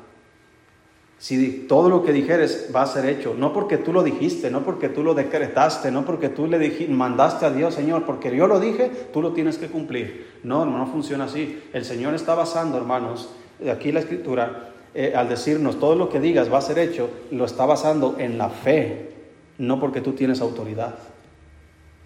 Si 1.23 1.67
todo 1.69 1.89
lo 1.89 2.03
que 2.03 2.11
dijeres 2.11 2.69
va 2.75 2.81
a 2.81 2.85
ser 2.85 3.05
hecho, 3.05 3.33
no 3.33 3.53
porque 3.53 3.77
tú 3.77 3.93
lo 3.93 4.03
dijiste, 4.03 4.51
no 4.51 4.65
porque 4.65 4.89
tú 4.89 5.05
lo 5.05 5.13
decretaste, 5.13 5.89
no 5.89 6.03
porque 6.03 6.27
tú 6.27 6.47
le 6.47 6.59
dijiste, 6.59 6.91
mandaste 6.91 7.45
a 7.45 7.49
Dios, 7.49 7.75
Señor, 7.75 8.03
porque 8.03 8.35
yo 8.35 8.45
lo 8.45 8.59
dije, 8.59 8.91
tú 9.13 9.21
lo 9.21 9.31
tienes 9.31 9.57
que 9.57 9.67
cumplir. 9.67 10.27
No, 10.43 10.65
no 10.65 10.85
funciona 10.85 11.23
así. 11.23 11.63
El 11.71 11.85
Señor 11.85 12.13
está 12.13 12.35
basando, 12.35 12.75
hermanos, 12.77 13.29
aquí 13.71 13.93
la 13.93 14.01
escritura, 14.01 14.71
eh, 14.93 15.13
al 15.15 15.29
decirnos 15.29 15.79
todo 15.79 15.95
lo 15.95 16.09
que 16.09 16.19
digas 16.19 16.51
va 16.51 16.57
a 16.57 16.61
ser 16.61 16.77
hecho, 16.77 17.09
lo 17.31 17.45
está 17.45 17.65
basando 17.65 18.17
en 18.19 18.37
la 18.37 18.49
fe, 18.49 19.11
no 19.57 19.79
porque 19.79 20.01
tú 20.01 20.11
tienes 20.11 20.41
autoridad, 20.41 20.95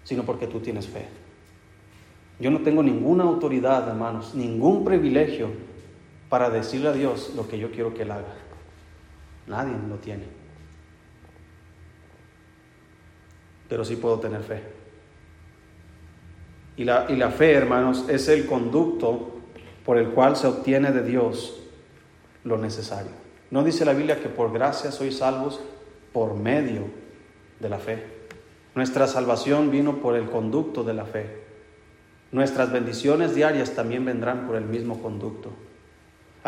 sino 0.04 0.22
porque 0.22 0.46
tú 0.46 0.60
tienes 0.60 0.86
fe. 0.86 1.06
Yo 2.38 2.52
no 2.52 2.60
tengo 2.60 2.84
ninguna 2.84 3.24
autoridad, 3.24 3.88
hermanos, 3.88 4.36
ningún 4.36 4.84
privilegio 4.84 5.48
para 6.28 6.50
decirle 6.50 6.90
a 6.90 6.92
Dios 6.92 7.32
lo 7.34 7.48
que 7.48 7.58
yo 7.58 7.72
quiero 7.72 7.94
que 7.94 8.02
Él 8.02 8.12
haga. 8.12 8.47
Nadie 9.48 9.74
lo 9.88 9.96
tiene. 9.96 10.38
pero 13.68 13.84
sí 13.84 13.96
puedo 13.96 14.18
tener 14.18 14.42
fe. 14.42 14.62
Y 16.76 16.84
la, 16.84 17.06
y 17.08 17.16
la 17.16 17.30
fe, 17.30 17.52
hermanos, 17.52 18.06
es 18.08 18.28
el 18.28 18.46
conducto 18.46 19.40
por 19.84 19.98
el 19.98 20.10
cual 20.10 20.36
se 20.36 20.46
obtiene 20.46 20.90
de 20.92 21.02
Dios 21.02 21.60
lo 22.44 22.56
necesario. 22.56 23.10
No 23.50 23.64
dice 23.64 23.84
la 23.84 23.92
Biblia 23.92 24.20
que 24.20 24.28
por 24.28 24.52
gracia 24.52 24.90
sois 24.90 25.18
salvos 25.18 25.60
por 26.12 26.34
medio 26.34 26.84
de 27.60 27.68
la 27.68 27.78
fe. 27.78 28.04
Nuestra 28.74 29.06
salvación 29.06 29.70
vino 29.70 29.96
por 29.96 30.14
el 30.14 30.30
conducto 30.30 30.84
de 30.84 30.94
la 30.94 31.04
fe. 31.04 31.42
Nuestras 32.30 32.70
bendiciones 32.70 33.34
diarias 33.34 33.72
también 33.72 34.04
vendrán 34.04 34.46
por 34.46 34.56
el 34.56 34.64
mismo 34.64 35.02
conducto. 35.02 35.50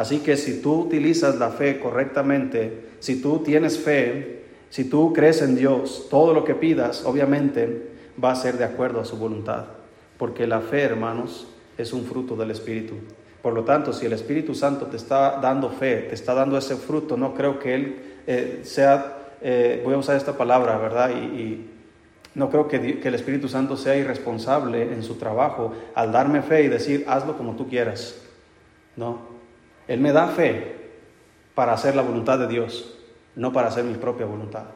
Así 0.01 0.21
que 0.21 0.39
si 0.39 0.63
tú 0.63 0.81
utilizas 0.81 1.37
la 1.37 1.51
fe 1.51 1.79
correctamente, 1.79 2.87
si 3.01 3.21
tú 3.21 3.41
tienes 3.41 3.79
fe, 3.79 4.45
si 4.71 4.85
tú 4.85 5.13
crees 5.13 5.43
en 5.43 5.57
Dios, 5.57 6.07
todo 6.09 6.33
lo 6.33 6.43
que 6.43 6.55
pidas 6.55 7.05
obviamente 7.05 7.91
va 8.25 8.31
a 8.31 8.35
ser 8.35 8.57
de 8.57 8.65
acuerdo 8.65 9.03
a 9.03 9.05
su 9.05 9.19
voluntad, 9.19 9.67
porque 10.17 10.47
la 10.47 10.63
fe, 10.63 10.81
hermanos, 10.81 11.49
es 11.77 11.93
un 11.93 12.07
fruto 12.07 12.35
del 12.35 12.51
Espíritu. 12.51 12.95
Por 13.43 13.53
lo 13.53 13.63
tanto, 13.65 13.93
si 13.93 14.07
el 14.07 14.15
Espíritu 14.15 14.55
Santo 14.55 14.87
te 14.87 14.97
está 14.97 15.39
dando 15.39 15.69
fe, 15.69 16.07
te 16.09 16.15
está 16.15 16.33
dando 16.33 16.57
ese 16.57 16.77
fruto, 16.77 17.19
no 17.19 17.35
creo 17.35 17.59
que 17.59 17.75
Él 17.75 17.97
eh, 18.27 18.61
sea, 18.63 19.35
eh, 19.43 19.83
voy 19.85 19.93
a 19.93 19.99
usar 19.99 20.17
esta 20.17 20.35
palabra, 20.35 20.79
¿verdad? 20.79 21.11
Y, 21.11 21.67
no 22.35 22.49
creo 22.49 22.69
que, 22.69 23.01
que, 23.01 23.09
el 23.09 23.15
Espíritu 23.17 23.51
Santo 23.51 23.77
sea 23.77 23.97
irresponsable 23.97 24.95
en 24.95 25.03
su 25.03 25.17
trabajo 25.17 25.75
al 25.95 26.11
darme 26.11 26.41
fe 26.41 26.63
y 26.63 26.69
decir, 26.69 27.05
hazlo 27.07 27.37
como 27.37 27.55
tú 27.55 27.69
quieras. 27.69 28.15
No, 28.97 29.40
Él 29.91 29.99
me 29.99 30.13
da 30.13 30.29
fe 30.29 30.77
para 31.57 31.73
hacer 31.73 31.97
la 31.97 32.03
voluntad 32.03 32.39
de 32.39 32.47
Dios 32.47 32.97
no 33.35 33.53
para 33.53 33.67
hacer 33.67 33.83
mi 33.83 33.95
propia 33.95 34.25
voluntad. 34.25 34.67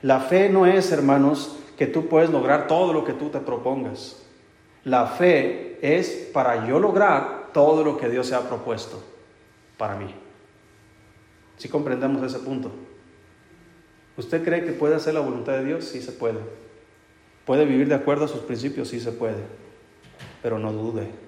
La 0.00 0.20
fe 0.20 0.48
no 0.48 0.64
es, 0.64 0.90
hermanos, 0.90 1.58
que 1.76 1.86
tú 1.86 2.08
puedes 2.08 2.30
lograr 2.30 2.66
todo 2.66 2.94
lo 2.94 3.04
que 3.04 3.12
tú 3.12 3.28
te 3.28 3.40
propongas. 3.40 4.22
La 4.84 5.06
fe 5.06 5.78
es 5.82 6.30
para 6.32 6.66
yo 6.66 6.78
lograr 6.78 7.50
todo 7.52 7.84
lo 7.84 7.98
que 7.98 8.08
Dios 8.08 8.26
se 8.26 8.34
ha 8.34 8.48
propuesto 8.48 9.02
para 9.76 9.96
mí. 9.96 10.14
Si 11.58 11.68
comprendemos 11.68 12.22
ese 12.22 12.38
punto. 12.38 12.70
¿Usted 14.16 14.42
cree 14.42 14.64
que 14.64 14.72
puede 14.72 14.94
hacer 14.94 15.12
la 15.12 15.20
voluntad 15.20 15.52
de 15.52 15.64
Dios? 15.64 15.84
Sí 15.84 16.00
se 16.00 16.12
puede. 16.12 16.38
¿Puede 17.44 17.66
vivir 17.66 17.86
de 17.88 17.96
acuerdo 17.96 18.24
a 18.24 18.28
sus 18.28 18.40
principios? 18.40 18.88
Sí 18.88 18.98
se 18.98 19.12
puede. 19.12 19.44
Pero 20.42 20.58
no 20.58 20.72
dude. 20.72 21.27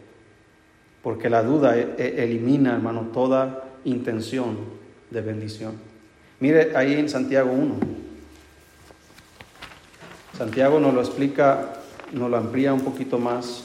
Porque 1.03 1.31
la 1.31 1.43
duda 1.43 1.79
e-, 1.79 1.95
e-, 1.99 2.25
elimina, 2.25 2.75
hermano, 2.75 3.11
toda 3.13 3.65
intención 3.85 4.57
de 5.11 5.21
bendición. 5.21 5.75
Mire 6.41 6.77
ahí 6.77 6.95
en 6.95 7.09
Santiago 7.09 7.53
1. 7.53 7.75
Santiago 10.37 10.81
nos 10.81 10.95
lo 10.95 11.01
explica, 11.01 11.75
nos 12.13 12.31
lo 12.31 12.37
amplía 12.37 12.73
un 12.73 12.81
poquito 12.81 13.19
más. 13.19 13.65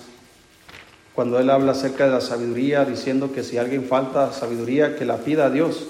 Cuando 1.14 1.40
él 1.40 1.50
habla 1.50 1.72
acerca 1.72 2.06
de 2.06 2.12
la 2.12 2.20
sabiduría, 2.20 2.84
diciendo 2.84 3.32
que 3.32 3.44
si 3.44 3.58
alguien 3.58 3.86
falta 3.86 4.34
sabiduría, 4.34 4.98
que 4.98 5.06
la 5.06 5.18
pida 5.18 5.46
a 5.46 5.50
Dios. 5.50 5.88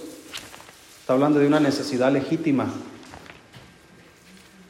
Está 1.00 1.14
hablando 1.14 1.40
de 1.40 1.48
una 1.48 1.60
necesidad 1.60 2.12
legítima. 2.12 2.72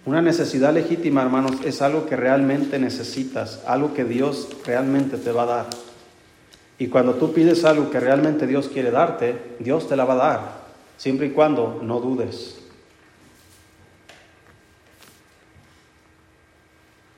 Una 0.06 0.22
necesidad 0.22 0.74
legítima, 0.74 1.24
hermanos, 1.24 1.58
es 1.66 1.82
algo 1.82 2.06
que 2.06 2.16
realmente 2.16 2.80
necesitas, 2.80 3.62
algo 3.66 3.94
que 3.94 4.06
Dios 4.06 4.50
realmente 4.66 5.18
te 5.18 5.32
va 5.32 5.44
a 5.44 5.46
dar. 5.46 5.70
Y 6.78 6.88
cuando 6.88 7.14
tú 7.16 7.34
pides 7.34 7.64
algo 7.64 7.90
que 7.90 8.00
realmente 8.00 8.48
Dios 8.48 8.68
quiere 8.68 8.92
darte, 8.92 9.56
Dios 9.60 9.88
te 9.88 9.96
la 9.96 10.06
va 10.06 10.14
a 10.14 10.18
dar 10.18 10.66
siempre 10.98 11.28
y 11.28 11.32
cuando 11.32 11.80
no 11.82 12.00
dudes. 12.00 12.62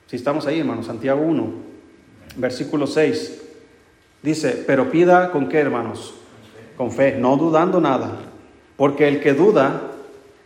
Si 0.07 0.15
estamos 0.15 0.47
ahí, 0.47 0.59
hermanos, 0.59 0.85
Santiago 0.85 1.21
1, 1.21 1.53
versículo 2.37 2.87
6, 2.87 3.41
dice, 4.23 4.63
pero 4.65 4.89
pida 4.89 5.31
con 5.31 5.49
qué, 5.49 5.59
hermanos? 5.59 6.13
Con 6.77 6.91
fe, 6.91 7.17
no 7.17 7.35
dudando 7.35 7.81
nada, 7.81 8.11
porque 8.77 9.07
el 9.07 9.19
que 9.19 9.33
duda 9.33 9.81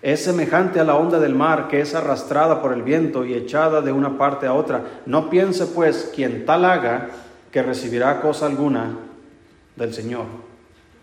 es 0.02 0.24
semejante 0.24 0.80
a 0.80 0.84
la 0.84 0.96
onda 0.96 1.20
del 1.20 1.36
mar 1.36 1.68
que 1.68 1.80
es 1.80 1.94
arrastrada 1.94 2.60
por 2.60 2.74
el 2.74 2.82
viento 2.82 3.24
y 3.24 3.36
echada 3.36 3.82
de 3.82 3.92
una 3.92 4.18
parte 4.18 4.48
a 4.48 4.54
otra. 4.54 4.84
No 5.06 5.30
piense 5.30 5.68
pues 5.68 6.12
quien 6.16 6.44
tal 6.46 6.66
haga 6.66 7.10
que 7.52 7.62
recibirá 7.62 8.22
cosa 8.22 8.46
alguna 8.46 8.98
del 9.76 9.94
Señor. 9.94 10.26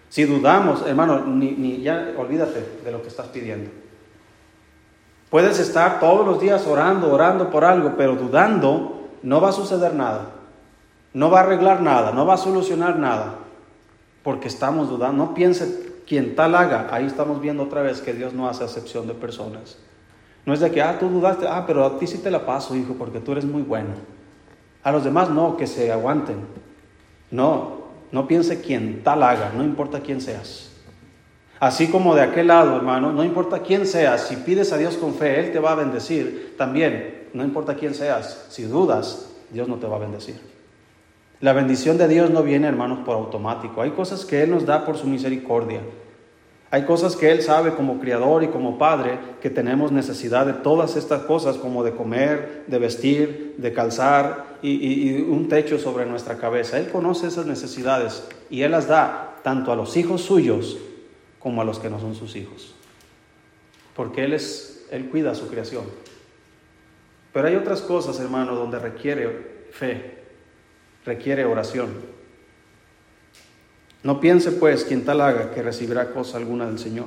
Si 0.08 0.24
dudamos, 0.24 0.86
hermano, 0.86 1.20
ni, 1.26 1.82
ya 1.82 2.14
olvídate 2.16 2.80
de 2.84 2.90
lo 2.90 3.02
que 3.02 3.08
estás 3.08 3.26
pidiendo. 3.28 3.70
Puedes 5.30 5.58
estar 5.58 6.00
todos 6.00 6.26
los 6.26 6.40
días 6.40 6.66
orando, 6.66 7.12
orando 7.12 7.50
por 7.50 7.64
algo, 7.64 7.94
pero 7.96 8.16
dudando, 8.16 9.08
no 9.22 9.40
va 9.40 9.50
a 9.50 9.52
suceder 9.52 9.94
nada. 9.94 10.30
No 11.12 11.30
va 11.30 11.40
a 11.40 11.42
arreglar 11.42 11.82
nada, 11.82 12.12
no 12.12 12.24
va 12.24 12.34
a 12.34 12.38
solucionar 12.38 12.98
nada. 12.98 13.34
Porque 14.22 14.48
estamos 14.48 14.88
dudando. 14.88 15.26
No 15.26 15.34
piense 15.34 16.02
quien 16.06 16.34
tal 16.34 16.54
haga. 16.54 16.88
Ahí 16.90 17.04
estamos 17.04 17.40
viendo 17.40 17.64
otra 17.64 17.82
vez 17.82 18.00
que 18.00 18.14
Dios 18.14 18.32
no 18.32 18.48
hace 18.48 18.64
acepción 18.64 19.06
de 19.06 19.14
personas. 19.14 19.78
No 20.46 20.54
es 20.54 20.60
de 20.60 20.70
que, 20.70 20.80
ah, 20.80 20.98
tú 20.98 21.10
dudaste, 21.10 21.46
ah, 21.46 21.64
pero 21.66 21.84
a 21.84 21.98
ti 21.98 22.06
sí 22.06 22.18
te 22.18 22.30
la 22.30 22.46
paso, 22.46 22.74
hijo, 22.74 22.94
porque 22.94 23.20
tú 23.20 23.32
eres 23.32 23.44
muy 23.44 23.60
bueno. 23.60 23.90
A 24.88 24.90
los 24.90 25.04
demás 25.04 25.28
no, 25.28 25.58
que 25.58 25.66
se 25.66 25.92
aguanten. 25.92 26.36
No, 27.30 27.82
no 28.10 28.26
piense 28.26 28.62
quién 28.62 29.02
tal 29.04 29.22
haga, 29.22 29.52
no 29.54 29.62
importa 29.62 30.00
quién 30.00 30.22
seas. 30.22 30.70
Así 31.60 31.88
como 31.88 32.14
de 32.14 32.22
aquel 32.22 32.46
lado, 32.46 32.74
hermano, 32.74 33.12
no 33.12 33.22
importa 33.22 33.60
quién 33.60 33.86
seas, 33.86 34.28
si 34.28 34.36
pides 34.36 34.72
a 34.72 34.78
Dios 34.78 34.96
con 34.96 35.12
fe, 35.12 35.40
Él 35.40 35.52
te 35.52 35.58
va 35.58 35.72
a 35.72 35.74
bendecir. 35.74 36.54
También, 36.56 37.26
no 37.34 37.44
importa 37.44 37.74
quién 37.74 37.94
seas, 37.94 38.46
si 38.48 38.62
dudas, 38.62 39.30
Dios 39.50 39.68
no 39.68 39.76
te 39.76 39.86
va 39.86 39.96
a 39.96 39.98
bendecir. 39.98 40.40
La 41.40 41.52
bendición 41.52 41.98
de 41.98 42.08
Dios 42.08 42.30
no 42.30 42.42
viene, 42.42 42.66
hermanos, 42.66 43.00
por 43.04 43.14
automático. 43.14 43.82
Hay 43.82 43.90
cosas 43.90 44.24
que 44.24 44.42
Él 44.42 44.50
nos 44.52 44.64
da 44.64 44.86
por 44.86 44.96
su 44.96 45.06
misericordia. 45.06 45.82
Hay 46.70 46.84
cosas 46.84 47.16
que 47.16 47.30
Él 47.30 47.40
sabe 47.40 47.74
como 47.74 47.98
criador 47.98 48.42
y 48.42 48.48
como 48.48 48.76
padre 48.76 49.18
que 49.40 49.48
tenemos 49.48 49.90
necesidad 49.90 50.44
de 50.44 50.52
todas 50.52 50.96
estas 50.96 51.22
cosas 51.22 51.56
como 51.56 51.82
de 51.82 51.92
comer, 51.92 52.64
de 52.66 52.78
vestir, 52.78 53.54
de 53.56 53.72
calzar 53.72 54.58
y, 54.60 55.22
un 55.22 55.48
techo 55.48 55.78
sobre 55.78 56.04
nuestra 56.04 56.36
cabeza. 56.36 56.78
Él 56.78 56.90
conoce 56.90 57.28
esas 57.28 57.46
necesidades 57.46 58.28
y 58.50 58.62
Él 58.62 58.72
las 58.72 58.86
da 58.86 59.38
tanto 59.42 59.72
a 59.72 59.76
los 59.76 59.96
hijos 59.96 60.20
suyos 60.20 60.76
como 61.38 61.62
a 61.62 61.64
los 61.64 61.78
que 61.78 61.88
no 61.88 62.00
son 62.00 62.14
sus 62.14 62.36
hijos. 62.36 62.74
Porque 63.96 64.24
Él, 64.24 64.34
es, 64.34 64.86
él 64.90 65.08
cuida 65.08 65.34
su 65.34 65.48
creación. 65.48 65.84
Pero 67.32 67.48
hay 67.48 67.56
otras 67.56 67.80
cosas, 67.80 68.20
hermano, 68.20 68.54
donde 68.54 68.78
requiere 68.78 69.68
fe, 69.70 70.18
requiere 71.06 71.46
oración. 71.46 72.17
No 74.02 74.20
piense 74.20 74.52
pues 74.52 74.84
quien 74.84 75.04
tal 75.04 75.20
haga 75.20 75.50
que 75.50 75.62
recibirá 75.62 76.10
cosa 76.12 76.38
alguna 76.38 76.66
del 76.66 76.78
Señor. 76.78 77.06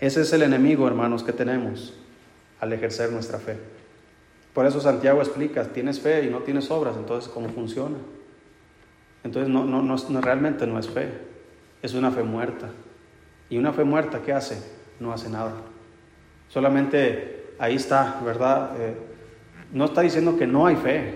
Ese 0.00 0.22
es 0.22 0.32
el 0.32 0.42
enemigo, 0.42 0.86
hermanos, 0.86 1.22
que 1.22 1.32
tenemos 1.32 1.94
al 2.60 2.72
ejercer 2.72 3.10
nuestra 3.10 3.38
fe. 3.38 3.56
Por 4.52 4.66
eso 4.66 4.80
Santiago 4.80 5.20
explica, 5.20 5.64
tienes 5.64 6.00
fe 6.00 6.24
y 6.24 6.30
no 6.30 6.38
tienes 6.38 6.70
obras, 6.70 6.96
entonces 6.96 7.28
¿cómo 7.28 7.48
funciona? 7.48 7.96
Entonces 9.24 9.52
no, 9.52 9.64
no, 9.64 9.82
no, 9.82 10.20
realmente 10.20 10.66
no 10.66 10.78
es 10.78 10.88
fe, 10.88 11.08
es 11.82 11.94
una 11.94 12.10
fe 12.12 12.22
muerta. 12.22 12.68
Y 13.50 13.58
una 13.58 13.72
fe 13.72 13.82
muerta, 13.84 14.20
¿qué 14.22 14.32
hace? 14.32 14.62
No 15.00 15.12
hace 15.12 15.28
nada. 15.28 15.54
Solamente 16.48 17.54
ahí 17.58 17.74
está, 17.74 18.20
¿verdad? 18.24 18.76
Eh, 18.78 18.96
no 19.72 19.86
está 19.86 20.02
diciendo 20.02 20.36
que 20.36 20.46
no 20.46 20.66
hay 20.66 20.76
fe. 20.76 21.14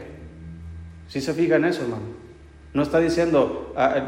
Si 1.07 1.21
se 1.21 1.33
fija 1.33 1.57
en 1.57 1.67
eso, 1.67 1.83
hermano. 1.83 2.03
No 2.75 2.83
está 2.83 2.99
diciendo, 2.99 3.73
ah, 3.77 4.05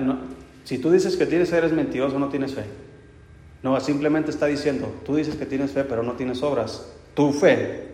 si 0.64 0.78
tú 0.78 0.90
dices 0.90 1.16
que 1.16 1.26
tienes 1.26 1.50
fe, 1.50 1.58
eres 1.58 1.72
mentiroso, 1.72 2.18
no 2.18 2.28
tienes 2.28 2.54
fe. 2.54 2.64
No, 3.62 3.78
simplemente 3.80 4.30
está 4.30 4.46
diciendo, 4.46 4.92
tú 5.04 5.16
dices 5.16 5.36
que 5.36 5.46
tienes 5.46 5.72
fe, 5.72 5.84
pero 5.84 6.02
no 6.02 6.12
tienes 6.12 6.42
obras. 6.42 6.92
Tu 7.14 7.32
fe, 7.32 7.88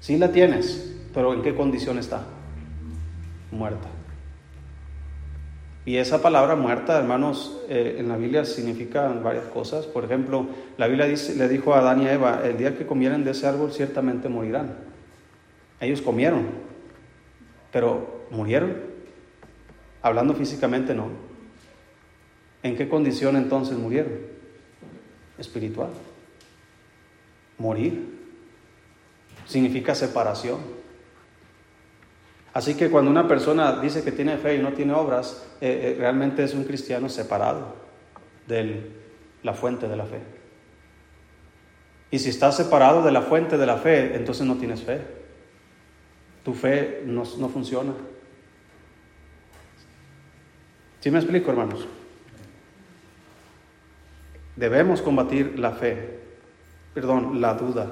sí 0.00 0.18
la 0.18 0.30
tienes, 0.30 0.94
pero 1.12 1.34
¿en 1.34 1.42
qué 1.42 1.54
condición 1.54 1.98
está? 1.98 2.24
Muerta. 3.50 3.88
Y 5.86 5.96
esa 5.96 6.22
palabra 6.22 6.56
muerta, 6.56 6.98
hermanos, 6.98 7.60
eh, 7.68 7.96
en 7.98 8.08
la 8.08 8.16
Biblia 8.16 8.44
significa 8.44 9.06
varias 9.08 9.44
cosas. 9.46 9.86
Por 9.86 10.04
ejemplo, 10.04 10.46
la 10.78 10.86
Biblia 10.86 11.06
le 11.06 11.48
dijo 11.48 11.74
a 11.74 11.80
Adán 11.80 12.02
y 12.02 12.06
a 12.06 12.14
Eva, 12.14 12.40
el 12.42 12.56
día 12.56 12.76
que 12.76 12.86
comieran 12.86 13.22
de 13.22 13.32
ese 13.32 13.46
árbol 13.46 13.70
ciertamente 13.70 14.30
morirán. 14.30 14.76
Ellos 15.80 16.00
comieron, 16.00 16.46
pero 17.70 18.24
murieron. 18.30 18.76
Hablando 20.00 20.34
físicamente 20.34 20.94
no, 20.94 21.08
¿En 22.64 22.76
qué 22.76 22.88
condición 22.88 23.36
entonces 23.36 23.76
murieron? 23.76 24.14
Espiritual. 25.36 25.90
Morir 27.58 28.08
significa 29.46 29.94
separación. 29.94 30.60
Así 32.54 32.74
que 32.74 32.88
cuando 32.88 33.10
una 33.10 33.28
persona 33.28 33.80
dice 33.80 34.02
que 34.02 34.12
tiene 34.12 34.38
fe 34.38 34.56
y 34.56 34.62
no 34.62 34.72
tiene 34.72 34.94
obras, 34.94 35.46
eh, 35.60 35.92
eh, 35.92 35.96
realmente 35.98 36.42
es 36.42 36.54
un 36.54 36.64
cristiano 36.64 37.10
separado 37.10 37.74
de 38.48 38.90
la 39.42 39.52
fuente 39.52 39.86
de 39.86 39.96
la 39.96 40.06
fe. 40.06 40.20
Y 42.10 42.18
si 42.18 42.30
estás 42.30 42.56
separado 42.56 43.02
de 43.02 43.12
la 43.12 43.20
fuente 43.20 43.58
de 43.58 43.66
la 43.66 43.76
fe, 43.76 44.16
entonces 44.16 44.46
no 44.46 44.56
tienes 44.56 44.82
fe. 44.82 45.02
tu 46.42 46.54
fe 46.54 47.02
no, 47.04 47.24
no 47.38 47.48
funciona. 47.50 47.92
¿Sí 51.00 51.10
me 51.10 51.18
explico, 51.18 51.50
hermanos? 51.50 51.86
Debemos 54.56 55.02
combatir 55.02 55.58
la 55.58 55.72
fe, 55.72 56.20
perdón, 56.94 57.40
la 57.40 57.54
duda. 57.54 57.88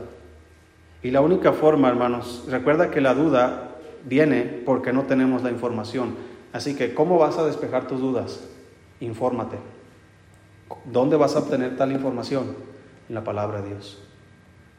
Y 1.03 1.11
la 1.11 1.21
única 1.21 1.53
forma, 1.53 1.89
hermanos, 1.89 2.45
recuerda 2.49 2.91
que 2.91 3.01
la 3.01 3.15
duda 3.15 3.71
viene 4.05 4.43
porque 4.65 4.93
no 4.93 5.03
tenemos 5.03 5.43
la 5.43 5.51
información. 5.51 6.15
Así 6.53 6.77
que, 6.77 6.95
¿cómo 6.95 7.19
vas 7.19 7.39
a 7.39 7.47
despejar 7.47 7.89
tus 7.89 8.01
dudas? 8.01 8.49
Infórmate. 9.01 9.57
¿Dónde 10.85 11.17
vas 11.17 11.35
a 11.35 11.41
obtener 11.41 11.77
tal 11.77 11.93
información? 11.93 12.55
En 13.09 13.15
la 13.15 13.25
palabra 13.25 13.61
de 13.61 13.71
Dios. 13.71 14.01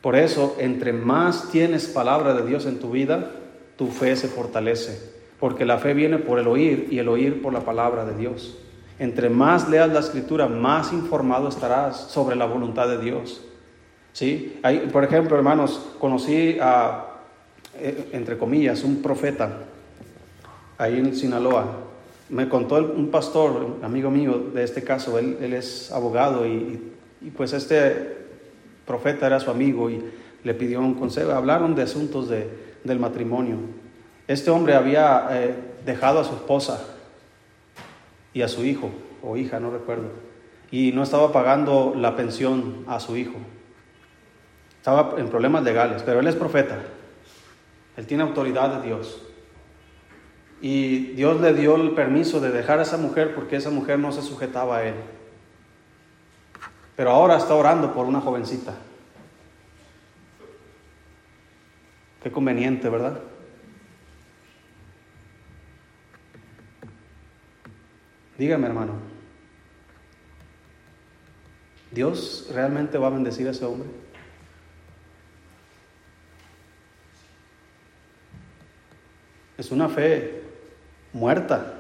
Por 0.02 0.16
eso, 0.16 0.56
entre 0.60 0.94
más 0.94 1.50
tienes 1.50 1.88
palabra 1.88 2.34
de 2.34 2.46
Dios 2.46 2.66
en 2.66 2.80
tu 2.80 2.92
vida, 2.92 3.32
tu 3.78 3.88
fe 3.88 4.16
se 4.16 4.28
fortalece. 4.28 5.12
Porque 5.40 5.66
la 5.66 5.78
fe 5.78 5.94
viene 5.94 6.20
por 6.20 6.40
el 6.40 6.48
oír 6.48 6.88
y 6.90 7.00
el 7.00 7.10
oír 7.10 7.42
por 7.42 7.52
la 7.52 7.62
palabra 7.62 8.06
de 8.06 8.16
Dios. 8.16 8.58
Entre 9.04 9.30
más 9.30 9.68
leas 9.68 9.92
la 9.92 10.00
escritura, 10.00 10.48
más 10.48 10.94
informado 10.94 11.50
estarás 11.50 12.10
sobre 12.10 12.38
la 12.38 12.46
voluntad 12.46 12.88
de 12.88 13.00
Dios. 13.00 13.42
¿Sí? 14.14 14.62
Hay, 14.64 14.90
por 14.94 15.04
ejemplo, 15.04 15.36
hermanos, 15.36 15.88
conocí 16.00 16.58
a, 16.62 17.08
eh, 17.76 18.12
entre 18.14 18.38
comillas, 18.38 18.82
un 18.86 19.02
profeta 19.02 19.58
ahí 20.78 21.00
en 21.00 21.14
Sinaloa. 21.18 21.66
Me 22.30 22.48
contó 22.48 22.76
un 22.76 23.12
pastor, 23.12 23.80
amigo 23.84 24.10
mío 24.10 24.42
de 24.54 24.64
este 24.64 24.86
caso, 24.86 25.20
él, 25.20 25.36
es 25.54 25.92
abogado 25.92 26.48
y, 26.48 26.94
pues 27.36 27.52
este 27.52 28.20
profeta 28.88 29.28
era 29.28 29.42
su 29.42 29.52
amigo 29.52 29.90
y 29.90 30.02
le 30.46 30.54
pidió 30.54 30.80
un 30.80 30.94
consejo. 30.94 31.34
Hablaron 31.34 31.76
de 31.76 31.82
asuntos 31.82 32.30
de, 32.30 32.48
del 32.86 33.00
matrimonio. 33.00 33.58
Este 34.30 34.50
hombre 34.50 34.76
había 34.76 35.28
eh, 35.32 35.56
dejado 35.86 36.20
a 36.20 36.24
su 36.24 36.36
esposa 36.36 36.82
y 38.34 38.42
a 38.42 38.48
su 38.48 38.66
hijo 38.66 38.92
o 39.22 39.38
hija, 39.38 39.60
no 39.60 39.72
recuerdo, 39.72 40.10
y 40.72 40.92
no 40.92 41.04
estaba 41.04 41.32
pagando 41.32 41.94
la 41.96 42.16
pensión 42.16 42.84
a 42.88 43.00
su 43.00 43.16
hijo. 43.16 43.36
Estaba 44.78 45.16
en 45.18 45.30
problemas 45.30 45.64
legales, 45.64 46.04
pero 46.04 46.20
él 46.20 46.28
es 46.28 46.36
profeta. 46.36 46.78
Él 47.96 48.06
tiene 48.08 48.24
autoridad 48.24 48.82
de 48.82 48.88
Dios. 48.88 49.22
Y 50.62 51.14
Dios 51.14 51.40
le 51.42 51.54
dio 51.54 51.76
el 51.76 51.92
permiso 51.92 52.40
de 52.40 52.50
dejar 52.50 52.80
a 52.80 52.84
esa 52.84 52.98
mujer 52.98 53.36
porque 53.36 53.56
esa 53.56 53.70
mujer 53.70 54.00
no 54.00 54.12
se 54.12 54.22
sujetaba 54.22 54.78
a 54.78 54.84
él. 54.86 54.96
Pero 56.96 57.12
ahora 57.12 57.38
está 57.38 57.54
orando 57.54 57.94
por 57.94 58.06
una 58.06 58.22
jovencita. 58.22 58.74
Qué 62.22 62.32
conveniente, 62.32 62.90
¿verdad? 62.90 63.20
Dígame, 68.38 68.68
hermano, 68.68 68.94
¿Dios 71.92 72.50
realmente 72.52 72.98
va 72.98 73.08
a 73.08 73.12
bendecir 73.12 73.48
a 73.48 73.52
ese 73.52 73.66
hombre? 73.66 73.88
Es 79.58 79.72
una 79.72 79.88
fe 79.88 80.42
muerta. 81.14 81.80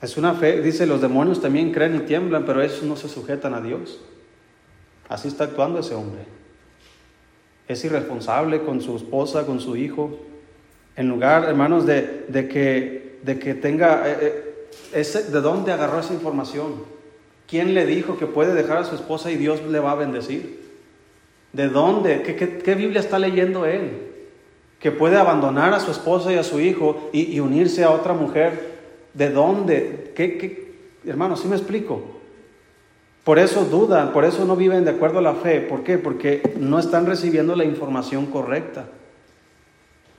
Es 0.00 0.16
una 0.16 0.34
fe, 0.34 0.60
dice, 0.60 0.86
los 0.86 1.00
demonios 1.00 1.40
también 1.40 1.72
creen 1.72 1.96
y 1.96 2.00
tiemblan, 2.00 2.44
pero 2.44 2.62
esos 2.62 2.84
no 2.84 2.94
se 2.94 3.08
sujetan 3.08 3.54
a 3.54 3.60
Dios. 3.60 4.00
Así 5.08 5.28
está 5.28 5.44
actuando 5.44 5.80
ese 5.80 5.94
hombre. 5.94 6.26
Es 7.66 7.84
irresponsable 7.84 8.62
con 8.62 8.80
su 8.80 8.96
esposa, 8.96 9.46
con 9.46 9.60
su 9.60 9.76
hijo. 9.76 10.20
En 10.96 11.08
lugar, 11.08 11.44
hermanos, 11.44 11.86
de, 11.86 12.26
que, 12.50 13.18
de 13.22 13.38
que 13.38 13.54
tenga... 13.54 14.08
Eh, 14.08 14.18
eh, 14.20 14.50
ese, 14.92 15.30
¿De 15.30 15.40
dónde 15.40 15.72
agarró 15.72 16.00
esa 16.00 16.14
información? 16.14 16.84
¿Quién 17.48 17.74
le 17.74 17.84
dijo 17.84 18.16
que 18.16 18.26
puede 18.26 18.54
dejar 18.54 18.78
a 18.78 18.84
su 18.84 18.94
esposa 18.94 19.30
y 19.30 19.36
Dios 19.36 19.62
le 19.62 19.80
va 19.80 19.92
a 19.92 19.96
bendecir? 19.96 20.64
¿De 21.52 21.68
dónde? 21.68 22.22
¿Qué, 22.22 22.74
Biblia 22.74 23.00
está 23.00 23.18
leyendo 23.18 23.66
él? 23.66 23.90
Que 24.78 24.90
puede 24.90 25.16
abandonar 25.16 25.72
a 25.74 25.80
su 25.80 25.90
esposa 25.90 26.32
y 26.32 26.36
a 26.36 26.42
su 26.42 26.60
hijo 26.60 27.10
y, 27.12 27.38
unirse 27.40 27.84
a 27.84 27.90
otra 27.90 28.12
mujer. 28.12 28.74
¿De 29.14 29.30
dónde? 29.30 30.12
¿Qué, 30.14 30.38
qué? 30.38 30.74
Hermano, 31.06 31.36
¿sí 31.36 31.46
me 31.48 31.56
explico? 31.56 32.02
Por 33.22 33.38
eso 33.38 33.64
dudan, 33.64 34.12
por 34.12 34.24
eso 34.24 34.44
no 34.44 34.56
viven 34.56 34.84
de 34.84 34.90
acuerdo 34.90 35.18
a 35.18 35.22
la 35.22 35.34
fe. 35.34 35.60
¿Por 35.60 35.82
qué? 35.82 35.98
Porque 35.98 36.54
no 36.58 36.78
están 36.78 37.06
recibiendo 37.06 37.56
la 37.56 37.64
información 37.64 38.26
correcta. 38.26 38.86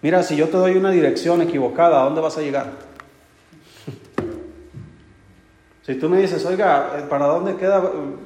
Mira, 0.06 0.22
si 0.22 0.36
yo 0.36 0.50
te 0.50 0.58
doy 0.58 0.78
una 0.78 0.92
dirección 0.92 1.42
equivocada, 1.42 2.00
¿a 2.00 2.04
dónde 2.04 2.22
vas 2.22 2.38
a 2.38 2.42
llegar? 2.42 2.74
si 5.82 5.96
tú 5.96 6.08
me 6.08 6.22
dices, 6.22 6.46
oiga, 6.46 7.08
¿para 7.10 7.26
dónde 7.26 7.56
queda 7.56 7.82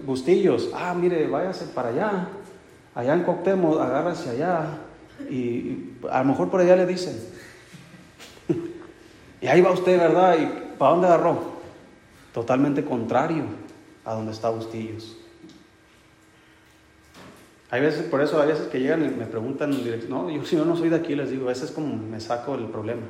Bustillos? 0.05 0.71
Ah, 0.73 0.93
mire, 0.93 1.25
váyase 1.27 1.67
para 1.67 1.87
allá 1.87 2.27
allá 2.93 3.13
en 3.13 3.23
Coctemo, 3.23 3.79
agárrase 3.79 4.31
allá, 4.31 4.79
y, 5.29 5.93
a 6.11 6.19
lo 6.19 6.25
mejor 6.25 6.49
por 6.49 6.59
allá 6.59 6.75
le 6.75 6.85
dicen. 6.85 7.17
y 9.41 9.47
ahí 9.47 9.61
va 9.61 9.71
usted, 9.71 9.97
¿verdad? 9.97 10.35
¿Y 10.37 10.77
para 10.77 10.91
dónde 10.91 11.07
agarró? 11.07 11.39
Totalmente 12.33 12.83
contrario 12.83 13.45
a 14.03 14.15
donde 14.15 14.33
está 14.33 14.49
Bustillos. 14.49 15.18
Hay 17.71 17.81
veces, 17.81 18.03
por 18.03 18.21
eso, 18.21 18.41
hay 18.41 18.47
veces 18.47 18.67
que 18.67 18.79
llegan 18.79 19.05
y 19.05 19.09
me 19.09 19.25
preguntan, 19.25 19.71
no, 20.09 20.29
yo 20.29 20.43
si 20.43 20.55
no, 20.55 20.65
no 20.65 20.75
soy 20.75 20.89
de 20.89 20.95
aquí, 20.95 21.15
les 21.15 21.29
digo, 21.29 21.45
a 21.45 21.49
veces 21.49 21.71
como 21.71 21.95
me 21.95 22.19
saco 22.19 22.55
el 22.55 22.65
problema. 22.65 23.03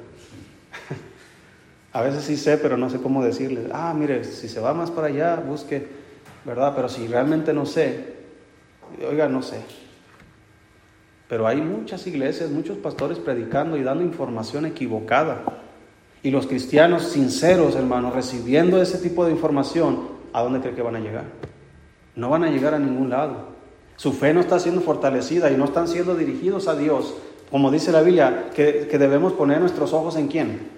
a 1.94 2.02
veces 2.02 2.24
sí 2.24 2.36
sé, 2.36 2.58
pero 2.58 2.76
no 2.76 2.90
sé 2.90 3.00
cómo 3.00 3.24
decirles, 3.24 3.70
ah, 3.72 3.94
mire, 3.98 4.24
si 4.26 4.50
se 4.50 4.60
va 4.60 4.74
más 4.74 4.92
para 4.92 5.08
allá, 5.08 5.38
busque, 5.38 5.88
¿verdad? 6.44 6.74
Pero 6.76 6.90
si 6.90 7.08
realmente 7.08 7.54
no 7.54 7.66
sé, 7.66 8.20
Oiga, 9.08 9.28
no 9.28 9.42
sé. 9.42 9.62
Pero 11.28 11.48
hay 11.48 11.62
muchas 11.62 12.06
iglesias, 12.08 12.50
muchos 12.50 12.78
pastores 12.78 13.20
predicando 13.20 13.78
y 13.78 13.84
dando 13.84 14.04
información 14.04 14.66
equivocada. 14.66 15.44
Y 16.24 16.32
los 16.32 16.48
cristianos 16.48 17.04
sinceros, 17.04 17.76
hermanos, 17.76 18.14
recibiendo 18.14 18.82
ese 18.82 18.98
tipo 18.98 19.26
de 19.26 19.32
información, 19.32 20.08
¿a 20.34 20.42
dónde 20.42 20.60
cree 20.60 20.76
que 20.76 20.82
van 20.82 20.96
a 20.96 21.00
llegar? 21.00 21.26
No 22.16 22.30
van 22.30 22.44
a 22.44 22.50
llegar 22.50 22.74
a 22.74 22.80
ningún 22.80 23.10
lado. 23.10 23.49
Su 24.00 24.14
fe 24.14 24.34
no 24.34 24.40
está 24.40 24.60
siendo 24.60 24.80
fortalecida 24.80 25.52
y 25.52 25.58
no 25.58 25.66
están 25.66 25.90
siendo 25.90 26.16
dirigidos 26.16 26.70
a 26.70 26.76
Dios. 26.78 27.16
Como 27.52 27.70
dice 27.70 27.92
la 27.92 28.02
Biblia, 28.02 28.50
que, 28.56 28.88
que 28.90 28.98
debemos 28.98 29.34
poner 29.34 29.60
nuestros 29.60 29.92
ojos 29.92 30.16
en 30.16 30.30
quién? 30.30 30.70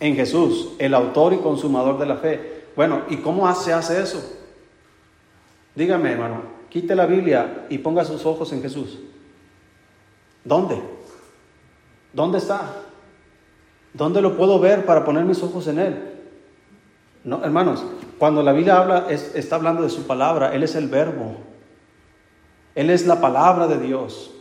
En 0.00 0.16
Jesús, 0.16 0.70
el 0.78 0.94
autor 0.94 1.34
y 1.34 1.40
consumador 1.40 1.98
de 1.98 2.06
la 2.06 2.16
fe. 2.16 2.64
Bueno, 2.74 3.02
¿y 3.10 3.18
cómo 3.18 3.54
se 3.54 3.74
hace 3.74 4.00
eso? 4.00 4.24
Dígame, 5.74 6.12
hermano, 6.12 6.40
quite 6.70 6.96
la 6.96 7.04
Biblia 7.04 7.66
y 7.68 7.76
ponga 7.76 8.02
sus 8.06 8.24
ojos 8.24 8.50
en 8.54 8.62
Jesús. 8.62 8.98
¿Dónde? 10.42 10.80
¿Dónde 12.14 12.38
está? 12.38 12.62
¿Dónde 13.92 14.22
lo 14.22 14.38
puedo 14.38 14.58
ver 14.58 14.86
para 14.86 15.04
poner 15.04 15.26
mis 15.26 15.42
ojos 15.42 15.66
en 15.66 15.80
Él? 15.80 16.14
No, 17.24 17.44
hermanos, 17.44 17.84
cuando 18.16 18.42
la 18.42 18.52
Biblia 18.52 18.78
habla, 18.78 19.06
está 19.10 19.56
hablando 19.56 19.82
de 19.82 19.90
su 19.90 20.06
palabra, 20.06 20.54
Él 20.54 20.62
es 20.62 20.74
el 20.76 20.88
verbo. 20.88 21.36
Él 22.74 22.90
es 22.90 23.06
la 23.06 23.20
palabra 23.20 23.66
de 23.66 23.78
Dios. 23.78 24.32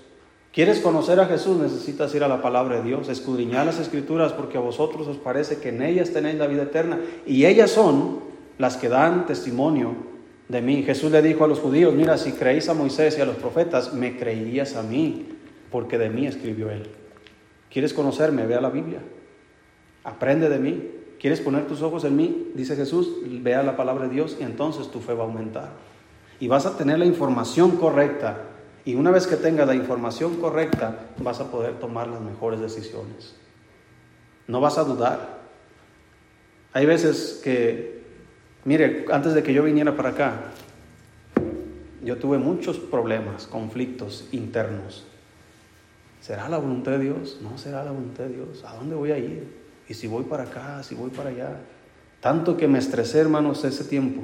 ¿Quieres 0.51 0.79
conocer 0.79 1.19
a 1.19 1.27
Jesús? 1.27 1.57
Necesitas 1.57 2.13
ir 2.15 2.23
a 2.23 2.27
la 2.27 2.41
palabra 2.41 2.77
de 2.77 2.83
Dios, 2.83 3.09
escudriñar 3.09 3.65
las 3.65 3.79
escrituras 3.79 4.33
porque 4.33 4.57
a 4.57 4.61
vosotros 4.61 5.07
os 5.07 5.17
parece 5.17 5.57
que 5.59 5.69
en 5.69 5.83
ellas 5.83 6.11
tenéis 6.11 6.37
la 6.37 6.47
vida 6.47 6.63
eterna 6.63 6.99
y 7.25 7.45
ellas 7.45 7.69
son 7.69 8.21
las 8.57 8.77
que 8.77 8.89
dan 8.89 9.25
testimonio 9.27 9.93
de 10.49 10.61
mí. 10.61 10.83
Jesús 10.83 11.11
le 11.11 11.21
dijo 11.21 11.43
a 11.43 11.47
los 11.47 11.59
judíos, 11.59 11.93
mira, 11.93 12.17
si 12.17 12.31
creéis 12.31 12.69
a 12.69 12.73
Moisés 12.73 13.17
y 13.17 13.21
a 13.21 13.25
los 13.25 13.35
profetas, 13.35 13.93
me 13.93 14.17
creerías 14.17 14.75
a 14.75 14.83
mí, 14.83 15.27
porque 15.71 15.97
de 15.97 16.09
mí 16.09 16.25
escribió 16.25 16.71
él. 16.71 16.89
¿Quieres 17.69 17.93
conocerme? 17.93 18.47
Ve 18.47 18.55
a 18.55 18.61
la 18.61 18.69
Biblia. 18.69 18.99
Aprende 20.03 20.49
de 20.49 20.57
mí. 20.57 20.91
¿Quieres 21.19 21.41
poner 21.41 21.67
tus 21.67 21.81
ojos 21.81 22.03
en 22.03 22.15
mí? 22.15 22.51
Dice 22.55 22.75
Jesús, 22.75 23.17
vea 23.43 23.63
la 23.63 23.75
palabra 23.75 24.07
de 24.07 24.13
Dios 24.13 24.37
y 24.39 24.43
entonces 24.43 24.89
tu 24.89 25.01
fe 25.01 25.13
va 25.13 25.23
a 25.23 25.27
aumentar. 25.27 25.71
Y 26.39 26.47
vas 26.47 26.65
a 26.65 26.77
tener 26.77 26.99
la 26.99 27.05
información 27.05 27.77
correcta. 27.77 28.43
Y 28.85 28.95
una 28.95 29.11
vez 29.11 29.27
que 29.27 29.35
tengas 29.35 29.67
la 29.67 29.75
información 29.75 30.35
correcta, 30.39 31.07
vas 31.17 31.39
a 31.39 31.51
poder 31.51 31.79
tomar 31.79 32.07
las 32.07 32.21
mejores 32.21 32.59
decisiones. 32.59 33.35
No 34.47 34.61
vas 34.61 34.77
a 34.77 34.83
dudar. 34.83 35.37
Hay 36.73 36.85
veces 36.85 37.41
que 37.43 37.97
Mire, 38.67 39.05
antes 39.13 39.33
de 39.33 39.43
que 39.43 39.53
yo 39.53 39.63
viniera 39.63 39.95
para 39.95 40.09
acá, 40.09 40.33
yo 42.03 42.17
tuve 42.17 42.37
muchos 42.37 42.77
problemas, 42.77 43.47
conflictos 43.47 44.27
internos. 44.33 45.05
¿Será 46.19 46.49
la 46.49 46.57
voluntad 46.57 46.91
de 46.91 46.99
Dios? 46.99 47.39
No 47.41 47.57
será 47.57 47.85
la 47.85 47.91
voluntad 47.91 48.25
de 48.25 48.35
Dios. 48.35 48.65
¿A 48.65 48.75
dónde 48.75 48.95
voy 48.95 49.11
a 49.11 49.17
ir? 49.17 49.55
¿Y 49.87 49.93
si 49.93 50.07
voy 50.07 50.25
para 50.25 50.43
acá? 50.43 50.83
¿Si 50.83 50.95
voy 50.95 51.11
para 51.11 51.29
allá? 51.29 51.61
Tanto 52.19 52.57
que 52.57 52.67
me 52.67 52.79
estresé, 52.79 53.19
hermanos, 53.19 53.63
ese 53.63 53.85
tiempo. 53.85 54.23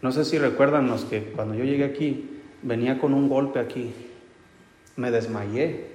No 0.00 0.12
sé 0.12 0.24
si 0.24 0.38
recuerdan 0.38 0.86
los 0.86 1.04
que 1.04 1.22
cuando 1.22 1.54
yo 1.54 1.64
llegué 1.64 1.84
aquí, 1.84 2.30
venía 2.62 2.98
con 2.98 3.14
un 3.14 3.28
golpe 3.28 3.58
aquí. 3.58 3.92
me 4.96 5.10
desmayé 5.10 5.86